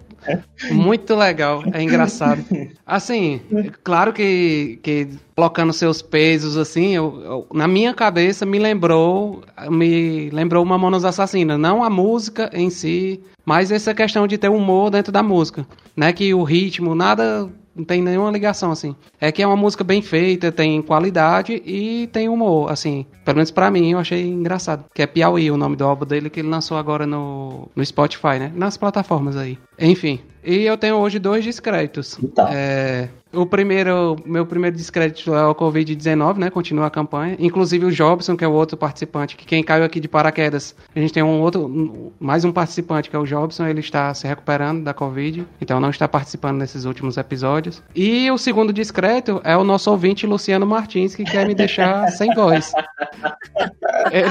muito 0.71 1.15
legal, 1.15 1.63
é 1.73 1.83
engraçado. 1.83 2.45
Assim, 2.87 3.41
claro 3.83 4.13
que, 4.13 4.79
que 4.83 5.09
colocando 5.35 5.73
seus 5.73 6.01
pesos 6.03 6.57
assim, 6.57 6.95
eu, 6.95 7.21
eu- 7.25 7.47
na 7.53 7.67
minha 7.67 7.93
cabeça 7.95 8.45
me 8.47 8.59
lembrou, 8.59 9.43
me 9.71 10.31
lembrou 10.31 10.65
Mamonas 10.65 11.05
Assassinas, 11.05 11.59
não 11.59 11.83
a 11.83 11.91
música 11.91 12.51
em 12.53 12.71
si, 12.71 13.21
mas 13.45 13.71
essa 13.71 13.95
questão 13.95 14.27
de 14.27 14.39
ter 14.39 14.49
humor 14.49 14.91
dentro 14.91 15.13
da 15.13 15.23
música, 15.23 15.67
né? 15.97 16.13
Que 16.13 16.33
o 16.35 16.43
ritmo 16.43 16.95
nada 16.95 17.51
não 17.75 17.85
tem 17.85 18.01
nenhuma 18.01 18.31
ligação, 18.31 18.71
assim. 18.71 18.95
É 19.21 19.33
que 19.33 19.43
é 19.43 19.47
uma 19.47 19.57
música 19.57 19.83
bem 19.83 20.01
feita, 20.01 20.53
tem 20.53 20.81
qualidade 20.81 21.61
e 21.65 22.09
tem 22.13 22.29
humor, 22.29 22.71
assim. 22.71 23.05
Pelo 23.25 23.37
menos 23.37 23.51
pra 23.51 23.71
mim, 23.71 23.91
eu 23.91 23.99
achei 23.99 24.27
engraçado. 24.27 24.85
Que 24.95 25.03
é 25.03 25.07
Piauí, 25.07 25.51
o 25.51 25.57
nome 25.57 25.75
do 25.75 25.85
álbum 25.85 26.07
dele, 26.07 26.31
que 26.31 26.41
ele 26.41 26.49
lançou 26.49 26.77
agora 26.77 27.07
no, 27.07 27.69
no 27.75 27.85
Spotify, 27.85 28.39
né? 28.39 28.53
Nas 28.55 28.77
plataformas 28.77 29.37
aí. 29.37 29.59
Enfim. 29.79 30.21
E 30.45 30.63
eu 30.63 30.77
tenho 30.77 30.97
hoje 30.97 31.19
dois 31.19 31.43
discretos. 31.43 32.19
Tá. 32.35 32.51
É, 32.53 33.09
o 33.35 33.47
primeiro, 33.47 34.17
meu 34.25 34.47
primeiro 34.47 34.77
descrédito 34.77 35.35
é 35.35 35.47
o 35.47 35.55
Covid-19, 35.55 36.39
né? 36.39 36.51
Continua 36.51 36.87
a 36.87 36.91
campanha. 36.91 37.37
Inclusive 37.39 37.87
o 37.87 37.93
Jobson, 37.93 38.37
que 38.37 38.45
é 38.45 38.49
o 38.49 38.53
outro 38.53 38.77
participante, 38.77 39.37
que 39.37 39.47
quem 39.47 39.63
caiu 39.63 39.85
aqui 39.85 40.01
de 40.01 40.09
paraquedas. 40.09 40.75
A 40.95 41.01
gente 41.01 41.13
tem 41.13 41.23
um 41.23 41.41
outro, 41.41 42.13
mais 42.19 42.45
um 42.45 42.53
participante, 42.53 43.11
que 43.11 43.17
é 43.17 43.19
o 43.19 43.25
Jobson, 43.25 43.67
ele 43.67 43.81
está 43.81 44.13
se 44.15 44.27
recuperando 44.27 44.83
da 44.83 44.95
Covid, 44.95 45.47
então 45.61 45.81
não 45.81 45.91
está 45.91 46.09
participando 46.09 46.59
nesses 46.59 46.85
últimos 46.85 47.17
episódios. 47.17 47.83
E 47.95 48.31
o 48.31 48.39
segundo 48.39 48.73
discreto 48.73 49.41
é 49.45 49.57
o 49.57 49.65
nosso 49.65 49.91
ouvinte 49.91 50.27
Luciano 50.27 50.67
Martins, 50.67 51.15
que 51.15 51.25
quer 51.25 51.47
me 51.47 51.55
deixar 51.55 52.09
sem 52.13 52.33
voz. 52.35 52.73
É, 54.11 54.25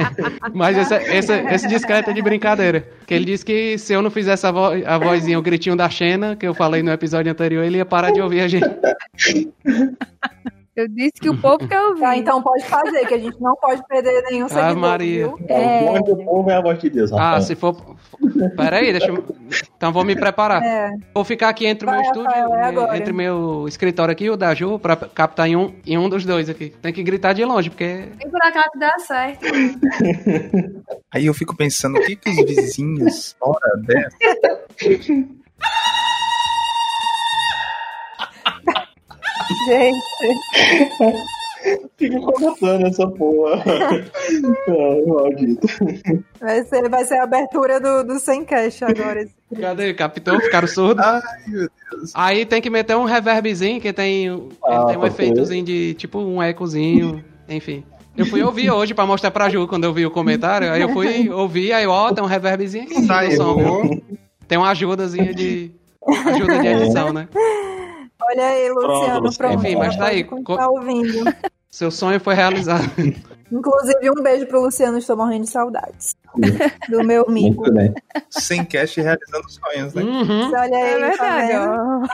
Mas 0.54 0.76
esse, 0.76 0.94
esse, 0.94 1.32
esse 1.32 1.68
discreto 1.68 2.10
é 2.10 2.12
de 2.12 2.22
brincadeira. 2.22 2.86
Que 3.06 3.14
ele 3.14 3.24
disse 3.24 3.44
que 3.44 3.78
se 3.78 3.92
eu 3.92 4.02
não 4.02 4.10
fizesse 4.10 4.46
a, 4.46 4.50
vo 4.50 4.66
a 4.84 4.98
vozinha, 4.98 5.38
o 5.38 5.42
gritinho 5.42 5.76
da 5.76 5.88
Xena, 5.88 6.36
que 6.36 6.46
eu 6.46 6.54
falei 6.54 6.82
no 6.82 6.90
episódio 6.90 7.30
anterior, 7.30 7.64
ele 7.64 7.78
ia 7.78 7.84
parar 7.84 8.10
de 8.10 8.20
ouvir 8.20 8.40
gente. 8.48 8.66
Eu 10.74 10.86
disse 10.88 11.12
que 11.12 11.30
o 11.30 11.40
povo 11.40 11.66
quer 11.66 11.80
ouvir. 11.80 12.02
Tá, 12.02 12.16
então 12.18 12.42
pode 12.42 12.62
fazer, 12.66 13.06
que 13.06 13.14
a 13.14 13.18
gente 13.18 13.40
não 13.40 13.56
pode 13.56 13.82
perder 13.88 14.22
nenhum 14.24 14.46
seguidor, 14.46 14.76
Maria. 14.76 15.26
viu? 15.28 15.38
É, 15.48 15.80
o 15.80 15.86
voz 15.86 16.04
do 16.04 16.16
povo 16.22 16.50
é 16.50 16.54
a 16.54 16.60
voz 16.60 16.78
de 16.78 16.90
Deus, 16.90 17.10
Ah, 17.12 17.16
rapaz. 17.16 17.46
se 17.46 17.54
for. 17.54 17.96
Pera 18.58 18.76
aí, 18.76 18.92
deixa 18.92 19.06
eu. 19.06 19.24
Então 19.74 19.90
vou 19.90 20.04
me 20.04 20.14
preparar. 20.14 20.62
É. 20.62 20.90
Vou 21.14 21.24
ficar 21.24 21.48
aqui 21.48 21.66
entre 21.66 21.88
o 21.88 21.90
meu 21.90 22.00
estúdio, 22.02 22.24
Rafael, 22.30 22.92
é 22.92 22.98
entre 22.98 23.10
meu 23.14 23.64
escritório 23.66 24.12
aqui 24.12 24.24
e 24.24 24.30
o 24.30 24.36
da 24.36 24.54
Ju, 24.54 24.78
pra 24.78 24.96
captar 24.96 25.48
em 25.48 25.56
um, 25.56 25.74
em 25.86 25.96
um 25.96 26.10
dos 26.10 26.26
dois 26.26 26.50
aqui. 26.50 26.68
Tem 26.82 26.92
que 26.92 27.02
gritar 27.02 27.32
de 27.32 27.42
longe, 27.42 27.70
porque. 27.70 28.08
Tem 28.18 28.30
por 28.30 28.42
acaso 28.42 28.70
que 28.72 28.78
dá 28.78 28.98
certo. 28.98 29.46
Aí 31.10 31.24
eu 31.24 31.32
fico 31.32 31.56
pensando, 31.56 31.96
o 31.96 32.02
que 32.02 32.16
que 32.16 32.28
os 32.28 32.36
vizinhos, 32.36 33.34
hora 33.40 33.80
dessa, 33.86 34.60
Gente, 39.66 39.98
Fica 41.96 42.20
comentando 42.20 42.86
essa 42.86 43.06
porra. 43.08 43.62
Ai, 43.66 45.02
maldito. 45.06 45.66
vai 46.40 46.62
ser, 46.64 46.88
vai 46.88 47.04
ser 47.04 47.14
a 47.18 47.24
abertura 47.24 47.80
do, 47.80 48.04
do 48.04 48.20
Sem 48.20 48.44
Cash 48.44 48.82
agora. 48.82 49.26
Cadê? 49.60 49.92
Capitão? 49.94 50.38
Ficaram 50.40 50.68
surdos? 50.68 51.04
Ai, 51.04 51.22
meu 51.48 51.68
Deus. 51.90 52.12
Aí 52.14 52.46
tem 52.46 52.62
que 52.62 52.70
meter 52.70 52.96
um 52.96 53.04
reverbzinho 53.04 53.80
que 53.80 53.92
tem. 53.92 54.26
Ele 54.26 54.48
Ah, 54.64 54.84
tem 54.84 54.96
um 54.96 55.06
efeitozinho 55.06 55.64
de 55.64 55.94
tipo 55.94 56.18
um 56.20 56.40
ecozinho. 56.42 57.24
Enfim. 57.48 57.82
Eu 58.16 58.26
fui 58.26 58.42
ouvir 58.42 58.70
hoje 58.70 58.94
pra 58.94 59.04
mostrar 59.04 59.30
pra 59.30 59.48
Ju 59.48 59.66
quando 59.66 59.84
eu 59.84 59.92
vi 59.92 60.06
o 60.06 60.10
comentário. 60.10 60.70
Aí 60.72 60.80
eu 60.80 60.88
fui 60.90 61.28
ouvir, 61.30 61.72
aí 61.72 61.86
ó, 61.86 62.12
tem 62.12 62.22
um 62.22 62.28
reverbzinho 62.28 62.84
aqui 62.84 62.94
no 63.00 63.06
Saiu. 63.06 63.36
som, 63.36 63.56
viu? 63.56 64.02
Tem 64.46 64.56
uma 64.56 64.70
ajudazinha 64.70 65.34
de. 65.34 65.72
Ajuda 66.26 66.58
de 66.60 66.66
edição, 66.68 67.12
né? 67.12 67.28
Olha 68.28 68.46
aí, 68.46 68.70
Luciano, 68.70 69.20
Pronto, 69.22 69.38
pronto. 69.38 69.54
Enfim, 69.54 69.76
mas 69.76 69.96
tá 69.96 70.06
aí. 70.06 70.24
Continuar 70.24 70.68
ouvindo. 70.68 71.24
Seu 71.70 71.90
sonho 71.90 72.18
foi 72.18 72.34
realizado. 72.34 72.84
Inclusive, 73.52 74.10
um 74.10 74.22
beijo 74.22 74.46
pro 74.46 74.60
Luciano, 74.62 74.98
estou 74.98 75.16
morrendo 75.16 75.44
de 75.44 75.50
saudades. 75.50 76.16
Do 76.88 77.04
meu 77.04 77.24
amigo. 77.28 77.62
Sem 78.28 78.64
cash 78.64 78.96
realizando 78.96 79.48
sonhos, 79.48 79.94
né? 79.94 80.02
Uhum. 80.02 80.48
Olha 80.52 80.76
aí, 80.76 80.92
É 80.94 81.16
tá 81.16 81.36
verdade, 81.36 81.52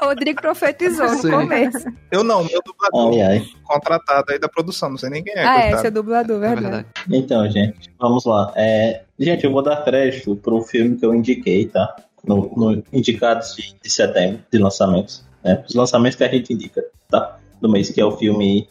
ó. 0.02 0.06
Rodrigo 0.06 0.42
profetizou 0.42 1.06
no 1.08 1.14
Sim. 1.16 1.30
começo. 1.30 1.88
Eu 2.10 2.22
não, 2.22 2.44
meu 2.44 2.60
dublador 2.62 3.14
Ai, 3.14 3.22
ai. 3.38 3.46
contratado 3.64 4.30
aí 4.30 4.38
da 4.38 4.48
produção, 4.48 4.90
não 4.90 4.98
sei 4.98 5.08
nem 5.08 5.24
quem 5.24 5.32
é, 5.32 5.42
ah, 5.44 5.56
é, 5.56 5.60
coitado. 5.62 5.82
seu 5.82 5.90
dublador, 5.90 6.36
É 6.36 6.40
verdade. 6.40 6.62
verdade. 6.62 6.86
Então, 7.10 7.50
gente, 7.50 7.90
vamos 7.98 8.26
lá. 8.26 8.52
É, 8.54 9.02
gente, 9.18 9.44
eu 9.44 9.52
vou 9.52 9.62
dar 9.62 9.82
crédito 9.84 10.36
pro 10.36 10.60
filme 10.60 10.96
que 10.96 11.06
eu 11.06 11.14
indiquei, 11.14 11.66
tá? 11.66 11.96
No, 12.26 12.52
no 12.54 12.82
indicados 12.92 13.56
de, 13.56 13.74
de 13.82 13.90
setembro, 13.90 14.40
de 14.52 14.58
lançamentos. 14.58 15.24
Né? 15.45 15.62
Os 15.68 15.74
lançamentos 15.74 16.16
que 16.16 16.24
a 16.24 16.28
gente 16.28 16.53
indica, 16.53 16.84
tá? 17.11 17.38
Do 17.61 17.68
mês, 17.70 17.90
que 17.90 18.01
é 18.01 18.05
o 18.05 18.12
filme 18.16 18.68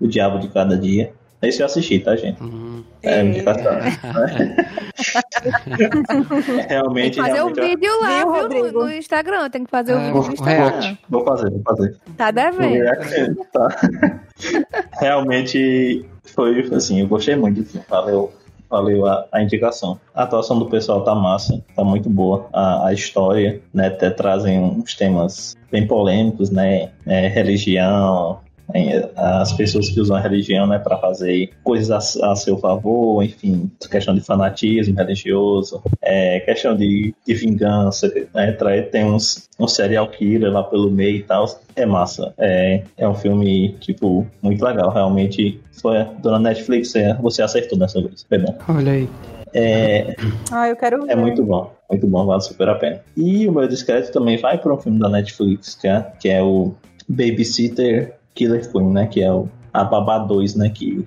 O 0.00 0.06
Diabo 0.06 0.38
de 0.38 0.48
Cada 0.48 0.76
Dia. 0.76 1.12
Esse 1.42 1.62
eu 1.62 1.66
assisti, 1.66 1.98
tá, 1.98 2.14
gente? 2.16 2.42
Uhum. 2.42 2.84
É, 3.02 3.22
indicação. 3.24 3.72
né? 3.72 3.96
Tem 5.76 6.66
realmente, 6.68 7.14
que 7.14 7.20
fazer 7.20 7.32
o 7.42 7.46
realmente. 7.46 7.60
vídeo 7.60 8.00
lá, 8.00 8.18
Viu, 8.18 8.30
Rodrigo? 8.32 8.66
no, 8.72 8.84
no 8.86 8.92
Instagram. 8.92 9.48
Tem 9.50 9.64
que 9.64 9.70
fazer 9.70 9.94
o 9.94 9.96
É, 9.96 10.00
vídeo 10.00 10.12
vou- 10.14 10.26
no 10.26 10.32
Instagram. 10.34 10.68
react. 10.70 10.98
Vou 11.08 11.24
fazer, 11.24 11.50
vou 11.50 11.62
fazer. 11.64 11.96
Tá 12.16 12.30
devendo. 12.30 13.44
Tá. 13.52 13.68
Realmente 15.00 16.04
foi 16.24 16.60
assim, 16.74 17.00
eu 17.00 17.08
gostei 17.08 17.36
muito 17.36 17.60
do 17.62 17.66
filme. 17.66 17.86
Valeu, 17.88 18.32
valeu 18.70 19.06
a, 19.06 19.26
a 19.32 19.42
indicação. 19.42 19.98
A 20.14 20.22
atuação 20.22 20.58
do 20.58 20.66
pessoal 20.66 21.02
tá 21.02 21.14
massa, 21.14 21.62
tá 21.74 21.82
muito 21.82 22.08
boa. 22.08 22.48
A, 22.52 22.86
a 22.86 22.92
história, 22.92 23.60
né, 23.74 23.88
até 23.88 24.08
trazem 24.10 24.60
uns 24.60 24.94
temas 24.94 25.56
bem 25.70 25.86
polêmicos, 25.86 26.50
né? 26.50 26.90
É, 27.06 27.28
religião, 27.28 28.38
as 29.16 29.52
pessoas 29.52 29.88
que 29.88 30.00
usam 30.00 30.16
a 30.16 30.20
religião, 30.20 30.66
né, 30.66 30.78
para 30.78 30.96
fazer 30.98 31.50
coisas 31.62 32.16
a, 32.16 32.32
a 32.32 32.36
seu 32.36 32.56
favor, 32.58 33.22
enfim, 33.22 33.70
questão 33.90 34.14
de 34.14 34.20
fanatismo 34.20 34.96
religioso, 34.96 35.82
é, 36.02 36.40
questão 36.40 36.76
de, 36.76 37.14
de 37.26 37.34
vingança, 37.34 38.12
né, 38.34 38.52
tem 38.90 39.04
uns 39.04 39.48
um 39.58 39.68
serial 39.68 40.08
killer 40.08 40.50
lá 40.50 40.62
pelo 40.64 40.90
meio 40.90 41.16
e 41.16 41.22
tal, 41.22 41.44
é 41.76 41.84
massa. 41.84 42.32
É, 42.38 42.82
é 42.96 43.06
um 43.06 43.14
filme, 43.14 43.74
tipo, 43.80 44.26
muito 44.42 44.64
legal, 44.64 44.90
realmente. 44.90 45.60
Foi 45.80 46.04
dona 46.22 46.38
Netflix, 46.38 46.94
é, 46.94 47.14
você 47.14 47.42
acertou 47.42 47.78
dessa 47.78 48.00
vez, 48.00 48.24
foi 48.26 48.38
bom. 48.38 48.56
Olha 48.68 48.92
aí. 48.92 49.08
É, 49.52 50.14
Ah, 50.50 50.68
eu 50.68 50.76
quero 50.76 51.04
ver. 51.04 51.12
é 51.12 51.16
muito 51.16 51.42
bom, 51.44 51.72
muito 51.90 52.06
bom, 52.06 52.24
vale 52.24 52.40
super 52.40 52.68
a 52.68 52.74
pena. 52.76 53.00
E 53.16 53.46
o 53.48 53.52
meu 53.52 53.66
discreto 53.66 54.12
também 54.12 54.36
vai 54.36 54.56
para 54.58 54.72
um 54.72 54.78
filme 54.78 54.98
da 54.98 55.08
Netflix, 55.08 55.74
que 55.74 55.88
é, 55.88 56.06
que 56.20 56.28
é 56.28 56.42
o 56.42 56.74
Babysitter 57.08 58.14
Killer 58.34 58.70
Queen, 58.70 58.90
né? 58.92 59.06
Que 59.06 59.22
é 59.22 59.32
o 59.32 59.48
a 59.72 59.84
Babá 59.84 60.18
2, 60.18 60.56
né? 60.56 60.68
Que 60.68 61.06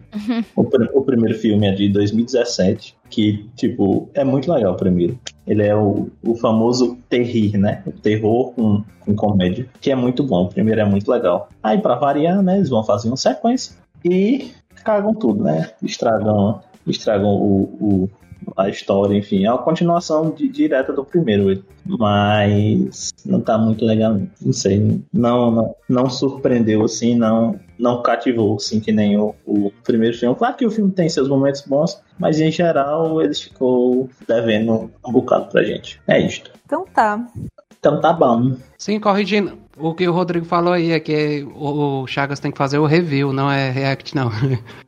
o, 0.55 0.63
pr- 0.63 0.89
o 0.93 1.01
primeiro 1.01 1.37
filme 1.37 1.67
é 1.67 1.73
de 1.73 1.89
2017, 1.89 2.95
que, 3.09 3.45
tipo, 3.57 4.07
é 4.13 4.23
muito 4.23 4.49
legal 4.51 4.71
o 4.73 4.77
primeiro. 4.77 5.19
Ele 5.45 5.63
é 5.63 5.75
o, 5.75 6.09
o 6.25 6.35
famoso 6.35 6.97
terrir, 7.09 7.57
né? 7.57 7.83
O 7.85 7.91
terror 7.91 8.53
com, 8.53 8.81
com 9.01 9.13
comédia, 9.15 9.67
que 9.81 9.91
é 9.91 9.95
muito 9.95 10.23
bom. 10.23 10.45
O 10.45 10.47
primeiro 10.47 10.79
é 10.79 10.85
muito 10.85 11.11
legal. 11.11 11.49
Aí, 11.61 11.77
pra 11.77 11.95
variar, 11.95 12.41
né? 12.41 12.55
Eles 12.55 12.69
vão 12.69 12.83
fazer 12.85 13.09
uma 13.09 13.17
sequência 13.17 13.75
e 14.05 14.51
cagam 14.83 15.13
tudo, 15.13 15.43
né? 15.43 15.71
Estragam, 15.83 16.61
estragam 16.87 17.29
o, 17.35 17.63
o- 17.81 18.09
a 18.57 18.69
história, 18.69 19.15
enfim. 19.17 19.45
É 19.45 19.51
uma 19.51 19.61
continuação 19.61 20.29
de- 20.31 20.47
direta 20.47 20.91
do 20.93 21.03
primeiro, 21.03 21.63
mas 21.85 23.11
não 23.25 23.41
tá 23.41 23.57
muito 23.57 23.85
legal, 23.85 24.13
não. 24.13 24.27
não 24.41 24.53
sei. 24.53 25.01
Não, 25.11 25.51
não, 25.51 25.75
não 25.89 26.09
surpreendeu, 26.09 26.83
assim, 26.83 27.15
não, 27.15 27.59
não 27.77 28.01
cativou, 28.01 28.55
assim, 28.55 28.79
que 28.79 28.91
nem 28.91 29.17
o, 29.17 29.33
o 29.45 29.71
primeiro 29.83 30.17
filme. 30.17 30.35
Claro 30.35 30.55
que 30.55 30.65
o 30.65 30.71
filme 30.71 30.91
tem 30.91 31.09
seus 31.09 31.27
momentos 31.27 31.61
bons, 31.61 32.01
mas 32.19 32.39
em 32.39 32.51
geral 32.51 33.21
ele 33.21 33.33
ficou 33.33 34.09
devendo 34.27 34.91
um 35.05 35.11
bocado 35.11 35.47
pra 35.49 35.63
gente. 35.63 35.99
É 36.07 36.19
isto. 36.19 36.51
Então 36.65 36.85
tá. 36.93 37.25
Então 37.79 37.99
tá 37.99 38.13
bom. 38.13 38.55
Sim, 38.77 38.99
corrigindo. 38.99 39.57
O 39.75 39.93
que 39.93 40.07
o 40.07 40.13
Rodrigo 40.13 40.45
falou 40.45 40.71
aí 40.73 40.91
é 40.91 40.99
que 40.99 41.45
o 41.55 42.05
Chagas 42.05 42.39
tem 42.39 42.51
que 42.51 42.57
fazer 42.57 42.77
o 42.77 42.85
review, 42.85 43.33
não 43.33 43.51
é 43.51 43.69
react, 43.71 44.15
não. 44.15 44.29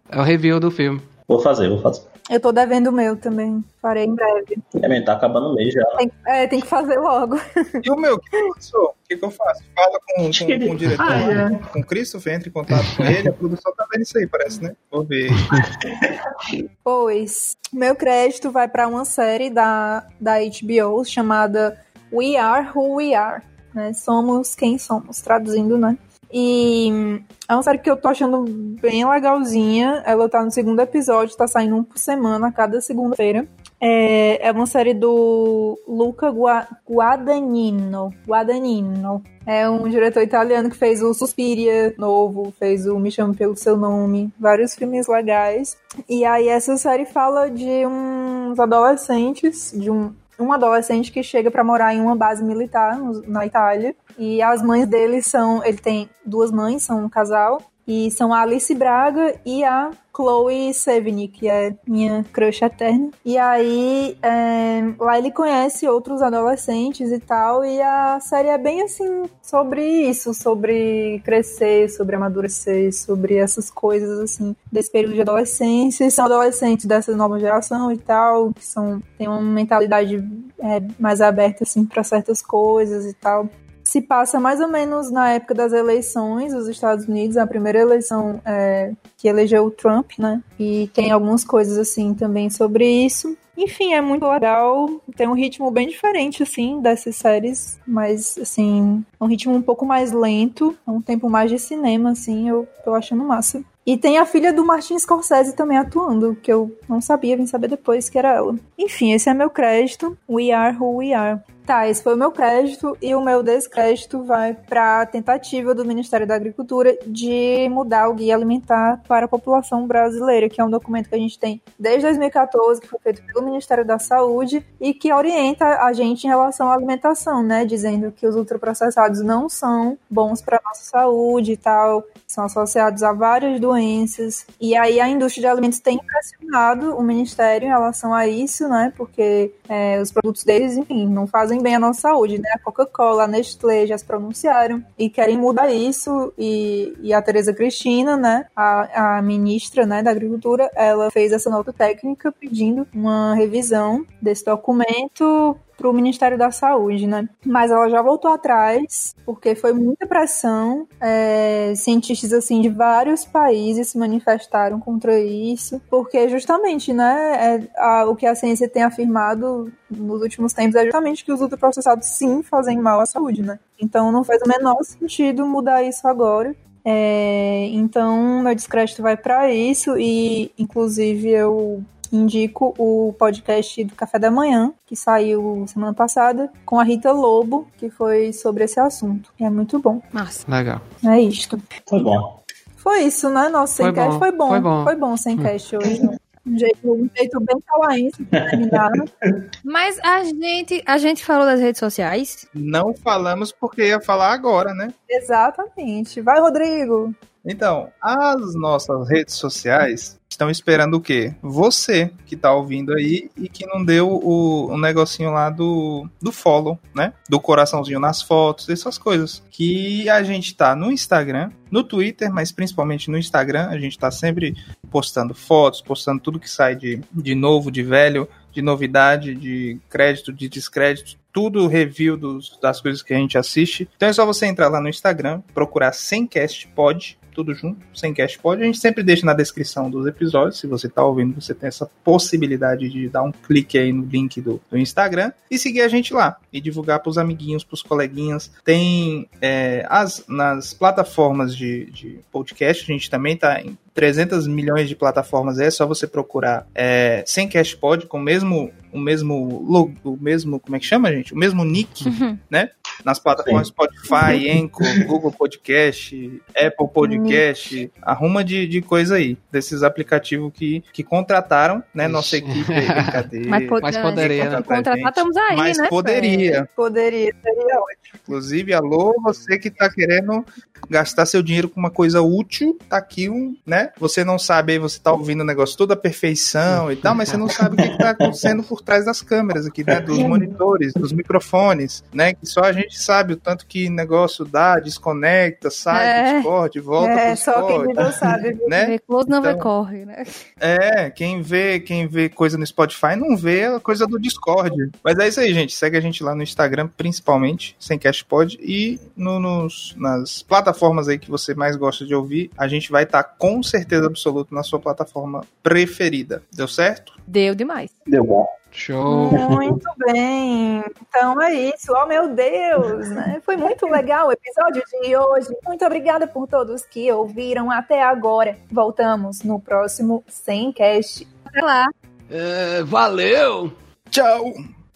É 0.07 0.19
o 0.19 0.23
review 0.23 0.59
do 0.59 0.69
filme. 0.69 1.01
Vou 1.27 1.39
fazer, 1.39 1.67
vou 1.67 1.79
fazer. 1.79 2.03
Eu 2.29 2.39
tô 2.39 2.51
devendo 2.51 2.87
o 2.87 2.91
meu 2.91 3.15
também. 3.15 3.63
Farei 3.79 4.05
em 4.05 4.15
breve. 4.15 4.57
Men, 4.73 5.05
tá 5.05 5.13
acabando 5.13 5.49
o 5.49 5.53
mês 5.55 5.73
já. 5.73 5.85
Tem, 5.97 6.11
é, 6.25 6.47
tem 6.47 6.59
que 6.59 6.67
fazer 6.67 6.97
logo. 6.97 7.35
E 7.83 7.91
o 7.91 7.95
meu, 7.95 8.15
o 8.15 8.19
que 8.19 8.35
aconteceu? 8.35 8.81
O 8.81 8.93
que, 9.07 9.17
que 9.17 9.25
eu 9.25 9.29
faço? 9.29 9.63
Fala 9.75 9.99
com, 10.07 10.23
com, 10.23 10.67
com 10.67 10.73
o 10.73 10.77
diretor, 10.77 11.05
Ah, 11.07 11.19
é. 11.19 11.57
com 11.71 11.79
o 11.79 11.85
Christopher, 11.85 12.33
entra 12.33 12.49
em 12.49 12.51
contato 12.51 12.95
com 12.97 13.03
ele, 13.03 13.29
a 13.29 13.33
produção 13.33 13.71
tá 13.75 13.85
vendo 13.91 14.01
isso 14.01 14.17
aí, 14.17 14.25
parece, 14.25 14.63
né? 14.63 14.75
Vou 14.89 15.03
ver. 15.03 15.29
Pois, 16.83 17.55
meu 17.71 17.95
crédito 17.95 18.51
vai 18.51 18.67
pra 18.67 18.87
uma 18.87 19.05
série 19.05 19.49
da, 19.49 20.07
da 20.19 20.35
HBO 20.39 21.03
chamada 21.05 21.79
We 22.11 22.37
Are 22.37 22.69
Who 22.73 22.95
We 22.95 23.13
Are. 23.13 23.43
Né? 23.73 23.93
Somos 23.93 24.55
quem 24.55 24.77
somos, 24.77 25.21
traduzindo, 25.21 25.77
né? 25.77 25.97
E 26.37 27.21
é 27.47 27.53
uma 27.53 27.63
série 27.63 27.77
que 27.77 27.89
eu 27.89 27.95
tô 27.95 28.09
achando 28.09 28.43
bem 28.81 29.09
legalzinha. 29.09 30.03
Ela 30.05 30.27
tá 30.27 30.43
no 30.43 30.51
segundo 30.51 30.81
episódio, 30.81 31.37
tá 31.37 31.47
saindo 31.47 31.77
um 31.77 31.83
por 31.83 31.97
semana, 31.97 32.51
cada 32.51 32.81
segunda-feira. 32.81 33.47
É, 33.79 34.45
é 34.45 34.51
uma 34.51 34.65
série 34.65 34.93
do 34.93 35.79
Luca 35.87 36.29
Gua- 36.31 36.67
Guadagnino. 36.85 38.13
Guadagnino. 38.27 39.23
É 39.45 39.69
um 39.69 39.87
diretor 39.87 40.23
italiano 40.23 40.69
que 40.69 40.75
fez 40.75 41.01
o 41.01 41.13
Suspiria 41.13 41.95
novo, 41.97 42.53
fez 42.59 42.85
o 42.85 42.99
Me 42.99 43.11
Chame 43.11 43.33
Pelo 43.33 43.55
Seu 43.55 43.77
Nome, 43.77 44.29
vários 44.37 44.75
filmes 44.75 45.07
legais. 45.07 45.77
E 46.09 46.25
aí 46.25 46.49
essa 46.49 46.75
série 46.75 47.05
fala 47.05 47.49
de 47.49 47.85
uns 47.87 48.59
adolescentes, 48.59 49.71
de 49.73 49.89
um 49.89 50.11
um 50.37 50.51
adolescente 50.51 51.13
que 51.13 51.23
chega 51.23 51.49
para 51.49 51.63
morar 51.63 51.95
em 51.95 52.01
uma 52.01 52.13
base 52.13 52.43
militar 52.43 52.99
na 53.25 53.45
Itália. 53.45 53.95
E 54.17 54.41
as 54.41 54.61
mães 54.61 54.87
dele 54.87 55.21
são. 55.21 55.63
Ele 55.63 55.77
tem 55.77 56.09
duas 56.25 56.51
mães, 56.51 56.83
são 56.83 57.05
um 57.05 57.09
casal. 57.09 57.61
E 57.87 58.09
são 58.09 58.33
a 58.33 58.41
Alice 58.41 58.73
Braga 58.73 59.35
e 59.45 59.63
a 59.63 59.91
Chloe 60.15 60.73
Sevigny, 60.73 61.27
que 61.27 61.47
é 61.47 61.75
minha 61.85 62.25
crush 62.33 62.63
eterna. 62.63 63.11
E 63.23 63.37
aí, 63.37 64.17
é, 64.23 64.81
lá 64.97 65.19
ele 65.19 65.29
conhece 65.29 65.87
outros 65.87 66.21
adolescentes 66.23 67.11
e 67.11 67.19
tal, 67.19 67.63
e 67.63 67.79
a 67.79 68.19
série 68.19 68.47
é 68.47 68.57
bem 68.57 68.81
assim, 68.81 69.25
sobre 69.39 69.85
isso, 69.85 70.33
sobre 70.33 71.21
crescer, 71.23 71.89
sobre 71.89 72.15
amadurecer, 72.15 72.91
sobre 72.91 73.35
essas 73.35 73.69
coisas 73.69 74.19
assim, 74.19 74.55
desse 74.71 74.91
período 74.91 75.13
de 75.13 75.21
adolescência. 75.21 76.09
São 76.09 76.25
adolescentes 76.25 76.85
dessa 76.85 77.15
nova 77.15 77.39
geração 77.39 77.91
e 77.91 77.97
tal, 77.97 78.51
que 78.51 78.65
são, 78.65 78.99
têm 79.17 79.27
uma 79.27 79.41
mentalidade 79.41 80.15
é, 80.59 80.81
mais 80.97 81.21
aberta 81.21 81.63
assim 81.63 81.85
para 81.85 82.03
certas 82.03 82.41
coisas 82.41 83.05
e 83.05 83.13
tal 83.13 83.47
se 83.85 84.01
passa 84.01 84.39
mais 84.39 84.59
ou 84.59 84.67
menos 84.67 85.11
na 85.11 85.31
época 85.31 85.53
das 85.53 85.71
eleições 85.71 86.53
dos 86.53 86.67
Estados 86.67 87.07
Unidos, 87.07 87.37
a 87.37 87.45
primeira 87.45 87.79
eleição 87.79 88.41
é, 88.43 88.91
que 89.15 89.27
elegeu 89.27 89.63
o 89.65 89.71
Trump, 89.71 90.13
né? 90.17 90.41
E 90.59 90.89
tem 90.93 91.11
algumas 91.11 91.45
coisas 91.45 91.77
assim 91.77 92.13
também 92.13 92.49
sobre 92.49 92.85
isso. 92.85 93.37
Enfim, 93.57 93.93
é 93.93 94.01
muito 94.01 94.27
legal. 94.27 94.89
Tem 95.15 95.27
um 95.27 95.33
ritmo 95.33 95.71
bem 95.71 95.87
diferente, 95.87 96.43
assim, 96.43 96.81
dessas 96.81 97.15
séries. 97.15 97.79
Mas, 97.87 98.37
assim, 98.37 99.05
um 99.21 99.27
ritmo 99.27 99.55
um 99.55 99.61
pouco 99.61 99.85
mais 99.85 100.11
lento. 100.11 100.77
Um 100.85 101.01
tempo 101.01 101.29
mais 101.29 101.49
de 101.49 101.57
cinema, 101.57 102.11
assim. 102.11 102.49
Eu 102.49 102.67
tô 102.83 102.93
achando 102.93 103.23
massa. 103.23 103.63
E 103.85 103.95
tem 103.95 104.17
a 104.17 104.25
filha 104.25 104.51
do 104.51 104.65
Martin 104.65 104.97
Scorsese 104.97 105.55
também 105.55 105.77
atuando, 105.77 106.35
que 106.41 106.51
eu 106.51 106.75
não 106.89 106.99
sabia, 106.99 107.37
vim 107.37 107.45
saber 107.45 107.67
depois 107.67 108.09
que 108.09 108.17
era 108.17 108.33
ela. 108.33 108.55
Enfim, 108.77 109.13
esse 109.13 109.29
é 109.29 109.33
meu 109.33 109.49
crédito. 109.49 110.17
We 110.27 110.51
are 110.51 110.75
who 110.75 110.97
we 110.97 111.13
are. 111.13 111.41
Tá, 111.65 111.89
esse 111.89 112.03
foi 112.03 112.13
o 112.13 112.17
meu 112.17 112.31
crédito 112.31 112.95
e 113.01 113.15
o 113.15 113.21
meu 113.21 113.41
descrédito 113.41 114.21
vai 114.23 114.53
para 114.53 115.01
a 115.01 115.05
tentativa 115.05 115.73
do 115.73 115.83
Ministério 115.83 116.27
da 116.27 116.35
Agricultura 116.35 116.95
de 117.07 117.67
mudar 117.69 118.07
o 118.07 118.13
guia 118.13 118.35
alimentar 118.35 119.01
para 119.07 119.25
a 119.25 119.27
população 119.27 119.87
brasileira, 119.87 120.47
que 120.47 120.61
é 120.61 120.63
um 120.63 120.69
documento 120.69 121.09
que 121.09 121.15
a 121.15 121.17
gente 121.17 121.39
tem 121.39 121.59
desde 121.79 122.03
2014, 122.03 122.81
que 122.81 122.87
foi 122.87 122.99
feito 122.99 123.23
pelo 123.23 123.43
Ministério 123.43 123.83
da 123.83 123.97
Saúde 123.97 124.63
e 124.79 124.93
que 124.93 125.11
orienta 125.11 125.65
a 125.83 125.91
gente 125.91 126.25
em 126.25 126.27
relação 126.27 126.69
à 126.69 126.75
alimentação, 126.75 127.41
né, 127.41 127.65
dizendo 127.65 128.11
que 128.11 128.27
os 128.27 128.35
ultraprocessados 128.35 129.21
não 129.21 129.49
são 129.49 129.97
bons 130.07 130.43
para 130.43 130.61
nossa 130.63 130.83
saúde 130.83 131.53
e 131.53 131.57
tal, 131.57 132.03
são 132.27 132.45
associados 132.45 133.01
a 133.01 133.11
várias 133.11 133.59
doenças. 133.59 134.45
E 134.61 134.77
aí 134.77 134.99
a 134.99 135.09
indústria 135.09 135.41
de 135.41 135.47
alimentos 135.47 135.79
tem 135.79 135.97
pressionado 135.97 136.95
o 136.95 137.01
Ministério 137.01 137.65
em 137.65 137.69
relação 137.69 138.13
a 138.13 138.27
isso, 138.27 138.67
né, 138.67 138.93
porque 138.95 139.51
é, 139.67 139.99
os 139.99 140.11
produtos 140.11 140.43
deles, 140.43 140.77
enfim, 140.77 141.07
não 141.07 141.25
fazem 141.25 141.54
fazem 141.55 141.61
bem 141.61 141.75
à 141.75 141.79
nossa 141.79 142.01
saúde, 142.01 142.39
né? 142.39 142.49
A 142.53 142.59
Coca-Cola, 142.59 143.23
a 143.23 143.27
Nestlé 143.27 143.85
já 143.87 143.97
se 143.97 144.05
pronunciaram 144.05 144.83
e 144.97 145.09
querem 145.09 145.37
mudar 145.37 145.71
isso. 145.71 146.33
E, 146.37 146.93
e 147.01 147.13
a 147.13 147.21
Tereza 147.21 147.53
Cristina, 147.53 148.17
né, 148.17 148.45
a, 148.55 149.17
a 149.17 149.21
ministra 149.21 149.85
né, 149.85 150.03
da 150.03 150.11
Agricultura, 150.11 150.69
ela 150.75 151.09
fez 151.11 151.31
essa 151.31 151.49
nota 151.49 151.71
técnica 151.71 152.31
pedindo 152.31 152.87
uma 152.93 153.33
revisão 153.35 154.05
desse 154.21 154.45
documento 154.45 155.57
para 155.77 155.89
o 155.89 155.93
Ministério 155.93 156.37
da 156.37 156.51
Saúde, 156.51 157.07
né? 157.07 157.27
Mas 157.45 157.71
ela 157.71 157.89
já 157.89 158.01
voltou 158.01 158.31
atrás, 158.31 159.15
porque 159.25 159.55
foi 159.55 159.73
muita 159.73 160.07
pressão. 160.07 160.87
É, 160.99 161.73
cientistas, 161.75 162.33
assim, 162.33 162.61
de 162.61 162.69
vários 162.69 163.25
países 163.25 163.89
se 163.89 163.97
manifestaram 163.97 164.79
contra 164.79 165.19
isso, 165.19 165.81
porque 165.89 166.29
justamente, 166.29 166.93
né, 166.93 167.57
é, 167.57 167.67
a, 167.77 168.05
o 168.05 168.15
que 168.15 168.25
a 168.25 168.35
ciência 168.35 168.69
tem 168.69 168.83
afirmado 168.83 169.71
nos 169.89 170.21
últimos 170.21 170.53
tempos 170.53 170.75
é 170.75 170.83
justamente 170.83 171.23
que 171.23 171.31
os 171.31 171.41
ultraprocessados, 171.41 172.07
sim, 172.07 172.41
fazem 172.41 172.77
mal 172.77 172.99
à 172.99 173.05
saúde, 173.05 173.41
né? 173.41 173.59
Então 173.79 174.11
não 174.11 174.23
faz 174.23 174.41
o 174.41 174.47
menor 174.47 174.81
sentido 174.83 175.45
mudar 175.45 175.83
isso 175.83 176.07
agora. 176.07 176.55
É, 176.87 177.67
então, 177.71 178.43
meu 178.43 178.53
descrédito 178.53 179.01
vai 179.01 179.17
para 179.17 179.51
isso 179.51 179.97
e, 179.97 180.51
inclusive, 180.55 181.29
eu 181.29 181.83
indico 182.15 182.73
o 182.77 183.13
podcast 183.13 183.83
do 183.83 183.95
Café 183.95 184.17
da 184.19 184.31
Manhã, 184.31 184.73
que 184.85 184.95
saiu 184.95 185.65
semana 185.67 185.93
passada, 185.93 186.51
com 186.65 186.79
a 186.79 186.83
Rita 186.83 187.11
Lobo, 187.11 187.67
que 187.77 187.89
foi 187.89 188.33
sobre 188.33 188.63
esse 188.63 188.79
assunto. 188.79 189.31
E 189.39 189.43
é 189.43 189.49
muito 189.49 189.79
bom. 189.79 190.01
Massa. 190.11 190.49
Legal. 190.49 190.81
É 191.05 191.19
isto. 191.19 191.61
Foi 191.87 192.01
bom. 192.01 192.43
Foi 192.77 193.01
isso, 193.03 193.29
né? 193.29 193.49
Nosso 193.49 193.77
Foi 193.77 193.85
sem 193.85 193.93
cast 193.93 194.11
bom, 194.11 194.19
foi 194.19 194.31
bom. 194.31 194.47
foi 194.49 194.59
bom. 194.59 194.83
Foi 194.83 194.95
bom 194.95 195.17
sem 195.17 195.37
cast 195.37 195.75
hoje. 195.75 196.01
Um 196.45 196.59
jeito, 196.59 196.93
um 196.93 197.09
jeito 197.17 197.39
bem 197.39 197.59
cauaense 197.65 198.23
de 198.23 198.29
terminar. 198.29 198.91
Mas 199.65 199.97
a 200.03 200.23
gente, 200.23 200.83
a 200.85 200.97
gente 200.99 201.25
falou 201.25 201.45
das 201.45 201.59
redes 201.59 201.79
sociais. 201.79 202.47
Não 202.53 202.93
falamos 202.93 203.51
porque 203.51 203.87
ia 203.87 203.99
falar 203.99 204.31
agora, 204.31 204.71
né? 204.75 204.93
Exatamente. 205.09 206.21
Vai, 206.21 206.39
Rodrigo. 206.39 207.15
Então, 207.43 207.89
as 207.99 208.53
nossas 208.55 209.09
redes 209.09 209.33
sociais 209.33 210.19
estão 210.35 210.49
esperando 210.49 210.95
o 210.95 211.01
quê? 211.01 211.33
Você 211.41 212.11
que 212.25 212.35
tá 212.35 212.53
ouvindo 212.53 212.93
aí 212.93 213.29
e 213.37 213.49
que 213.49 213.65
não 213.65 213.83
deu 213.83 214.09
o, 214.09 214.67
o 214.67 214.77
negocinho 214.77 215.31
lá 215.31 215.49
do, 215.49 216.07
do 216.21 216.31
follow, 216.31 216.79
né? 216.93 217.13
Do 217.29 217.39
coraçãozinho 217.39 217.99
nas 217.99 218.21
fotos, 218.21 218.69
essas 218.69 218.97
coisas. 218.97 219.41
Que 219.49 220.09
a 220.09 220.21
gente 220.23 220.55
tá 220.55 220.75
no 220.75 220.91
Instagram, 220.91 221.49
no 221.71 221.83
Twitter, 221.83 222.31
mas 222.31 222.51
principalmente 222.51 223.09
no 223.09 223.17
Instagram. 223.17 223.67
A 223.69 223.79
gente 223.79 223.97
tá 223.97 224.11
sempre 224.11 224.55
postando 224.91 225.33
fotos, 225.33 225.81
postando 225.81 226.21
tudo 226.21 226.39
que 226.39 226.49
sai 226.49 226.75
de, 226.75 227.01
de 227.11 227.33
novo, 227.33 227.71
de 227.71 227.81
velho, 227.81 228.27
de 228.51 228.61
novidade, 228.61 229.33
de 229.33 229.79
crédito, 229.89 230.31
de 230.31 230.47
descrédito, 230.47 231.17
tudo 231.31 231.67
review 231.67 232.15
dos, 232.15 232.57
das 232.61 232.79
coisas 232.79 233.01
que 233.01 233.13
a 233.13 233.17
gente 233.17 233.37
assiste. 233.37 233.89
Então 233.95 234.07
é 234.07 234.13
só 234.13 234.25
você 234.25 234.45
entrar 234.45 234.69
lá 234.69 234.79
no 234.79 234.87
Instagram, 234.87 235.41
procurar 235.53 235.91
Semcast 235.93 236.67
Pod, 236.69 237.17
tudo 237.35 237.53
junto, 237.53 237.85
Semcast 237.93 238.39
Pod. 238.39 238.61
A 238.61 238.65
gente 238.65 238.79
sempre 238.79 239.03
deixa 239.03 239.25
na 239.25 239.33
descrição 239.33 239.91
dos 239.91 240.07
episódios. 240.07 240.57
Se 240.57 240.65
você 240.65 240.87
tá 240.87 241.03
ouvindo, 241.03 241.39
você 241.39 241.53
tem 241.53 241.67
essa 241.67 241.85
possibilidade 242.03 242.89
de 242.89 243.09
dar 243.09 243.23
um 243.23 243.31
clique 243.31 243.77
aí 243.77 243.91
no 243.91 244.05
link 244.05 244.39
do, 244.39 244.61
do 244.71 244.77
Instagram 244.77 245.33
e 245.51 245.59
seguir 245.59 245.81
a 245.81 245.89
gente 245.89 246.13
lá 246.13 246.37
e 246.51 246.61
divulgar 246.61 247.01
pros 247.01 247.17
amiguinhos, 247.17 247.63
pros 247.63 247.83
coleguinhas. 247.83 248.49
Tem 248.63 249.27
é, 249.41 249.85
as 249.89 250.23
nas 250.27 250.73
plataformas 250.73 251.55
de, 251.55 251.91
de 251.91 252.19
podcast, 252.31 252.83
a 252.83 252.93
gente 252.93 253.09
também 253.09 253.35
tá 253.35 253.61
em 253.61 253.77
300 253.95 254.45
milhões 254.45 254.89
de 254.89 254.95
plataformas, 254.95 255.57
é 255.57 255.71
só 255.71 255.87
você 255.87 256.05
procurar 256.05 256.67
é, 256.75 257.23
sem 257.25 257.47
Cash 257.47 257.73
Pod, 257.73 258.05
com 258.07 258.17
o 258.17 258.21
mesmo, 258.21 258.69
o 258.91 258.99
mesmo 258.99 259.65
logo, 259.65 259.95
o 260.03 260.17
mesmo, 260.21 260.59
como 260.59 260.75
é 260.75 260.79
que 260.79 260.85
chama, 260.85 261.09
gente? 261.13 261.33
O 261.33 261.37
mesmo 261.37 261.63
nick, 261.63 262.03
né? 262.51 262.71
Nas 263.05 263.19
plataformas 263.19 263.69
Spotify, 263.69 264.49
Anchor, 264.51 265.05
Google 265.07 265.31
Podcast, 265.31 266.41
Apple 266.49 266.87
Podcast, 266.93 267.89
arruma 268.01 268.43
de, 268.43 268.67
de 268.67 268.81
coisa 268.81 269.15
aí, 269.15 269.37
desses 269.49 269.81
aplicativos 269.81 270.51
que, 270.53 270.83
que 270.91 271.01
contrataram, 271.01 271.81
né? 271.93 272.09
Nossa 272.09 272.35
Ixi. 272.35 272.49
equipe 272.49 272.73
aí, 272.73 272.87
brincadeira. 272.87 273.49
Mas, 273.49 273.67
pode, 273.67 273.81
Mas 273.81 273.97
poderia, 273.97 274.49
né? 274.49 274.61
contratar, 274.61 274.97
estamos 274.97 275.37
aí, 275.37 275.55
Mas 275.55 275.77
né? 275.77 275.87
poderia. 275.87 276.69
Poderia, 276.75 277.33
seria 277.41 277.79
ótimo. 277.79 278.19
Inclusive, 278.23 278.73
alô, 278.73 279.15
você 279.23 279.57
que 279.57 279.69
tá 279.69 279.89
querendo 279.89 280.43
gastar 280.89 281.25
seu 281.25 281.41
dinheiro 281.41 281.69
com 281.69 281.79
uma 281.79 281.89
coisa 281.89 282.21
útil, 282.21 282.77
tá 282.89 282.97
aqui 282.97 283.29
um, 283.29 283.55
né? 283.65 283.84
Você 283.99 284.23
não 284.23 284.37
sabe, 284.39 284.73
aí 284.73 284.79
você 284.79 284.99
tá 284.99 285.11
ouvindo 285.11 285.41
o 285.41 285.45
negócio 285.45 285.77
toda 285.77 285.93
a 285.93 285.97
perfeição 285.97 286.91
e 286.91 286.95
tal, 286.95 287.13
mas 287.15 287.29
você 287.29 287.37
não 287.37 287.47
sabe 287.49 287.75
o 287.75 287.77
que, 287.77 287.89
que 287.89 287.97
tá 287.97 288.11
acontecendo 288.11 288.63
por 288.63 288.81
trás 288.81 289.05
das 289.05 289.21
câmeras 289.21 289.65
aqui, 289.65 289.83
né? 289.83 289.99
Dos 290.01 290.17
monitores, 290.19 290.93
dos 290.93 291.11
microfones, 291.11 292.03
né? 292.13 292.33
Que 292.33 292.45
só 292.45 292.61
a 292.61 292.71
gente 292.71 292.99
sabe 293.01 293.33
o 293.33 293.37
tanto 293.37 293.65
que 293.65 293.89
negócio 293.89 294.45
dá, 294.45 294.79
desconecta, 294.79 295.69
sai 295.69 296.05
É. 296.07 296.31
do 296.31 296.35
Discord, 296.37 296.79
volta 296.79 297.11
É, 297.11 297.27
pro 297.27 297.37
só 297.37 297.53
quem 297.53 297.61
Discord, 297.77 297.87
viveu 297.97 298.11
sabe. 298.13 298.57
né? 298.67 298.85
Vê 298.85 298.99
close 298.99 299.29
não 299.29 299.41
vê 299.41 299.49
Então- 299.51 299.59
corre, 299.61 300.05
né? 300.05 300.23
É, 300.59 301.09
quem 301.09 301.41
vê, 301.41 301.79
quem 301.79 302.07
vê 302.07 302.29
coisa 302.29 302.57
no 302.57 302.65
Spotify 302.65 303.15
não 303.15 303.35
vê 303.37 303.65
a 303.65 303.79
coisa 303.79 304.05
do 304.07 304.19
Discord. 304.19 304.91
Mas 305.03 305.17
é 305.19 305.27
isso 305.27 305.39
aí, 305.39 305.53
gente. 305.53 305.75
Segue 305.75 305.97
a 305.97 306.01
gente 306.01 306.23
lá 306.23 306.33
no 306.35 306.43
Instagram, 306.43 306.87
principalmente, 306.95 307.75
sem 307.79 307.97
Cashpod, 307.97 308.57
e 308.61 308.99
no, 309.15 309.39
nos, 309.39 309.93
nas 309.97 310.41
plataformas 310.43 311.07
aí 311.07 311.17
que 311.17 311.29
você 311.29 311.53
mais 311.53 311.75
gosta 311.75 312.05
de 312.05 312.13
ouvir. 312.15 312.49
A 312.57 312.67
gente 312.67 312.91
vai 312.91 313.03
estar 313.03 313.23
com 313.23 313.61
certeza 313.61 313.74
absoluta 314.05 314.53
na 314.53 314.63
sua 314.63 314.79
plataforma 314.79 315.43
preferida. 315.61 316.43
Deu 316.51 316.67
certo? 316.67 317.13
Deu 317.27 317.55
demais. 317.55 317.91
Deu 318.05 318.23
bom. 318.23 318.47
Show. 318.71 319.31
Muito 319.31 319.87
bem. 319.97 320.83
Então 321.07 321.41
é 321.41 321.53
isso. 321.53 321.93
Oh, 321.95 322.05
meu 322.05 322.35
Deus, 322.35 323.09
né? 323.09 323.41
Foi 323.45 323.55
muito 323.55 323.87
legal 323.87 324.27
o 324.27 324.31
episódio 324.33 324.83
de 325.01 325.15
hoje. 325.15 325.47
Muito 325.65 325.85
obrigada 325.85 326.27
por 326.27 326.45
todos 326.45 326.83
que 326.83 327.09
ouviram 327.09 327.71
até 327.71 328.03
agora. 328.03 328.57
Voltamos 328.69 329.43
no 329.43 329.61
próximo 329.61 330.23
Semcast. 330.27 331.25
Até 331.45 331.61
lá. 331.61 331.87
É, 332.29 332.83
valeu! 332.83 333.71
Tchau! 334.09 334.53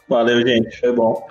Valeu, 0.10 0.46
gente. 0.46 0.78
Foi 0.80 0.92
bom. 0.92 1.26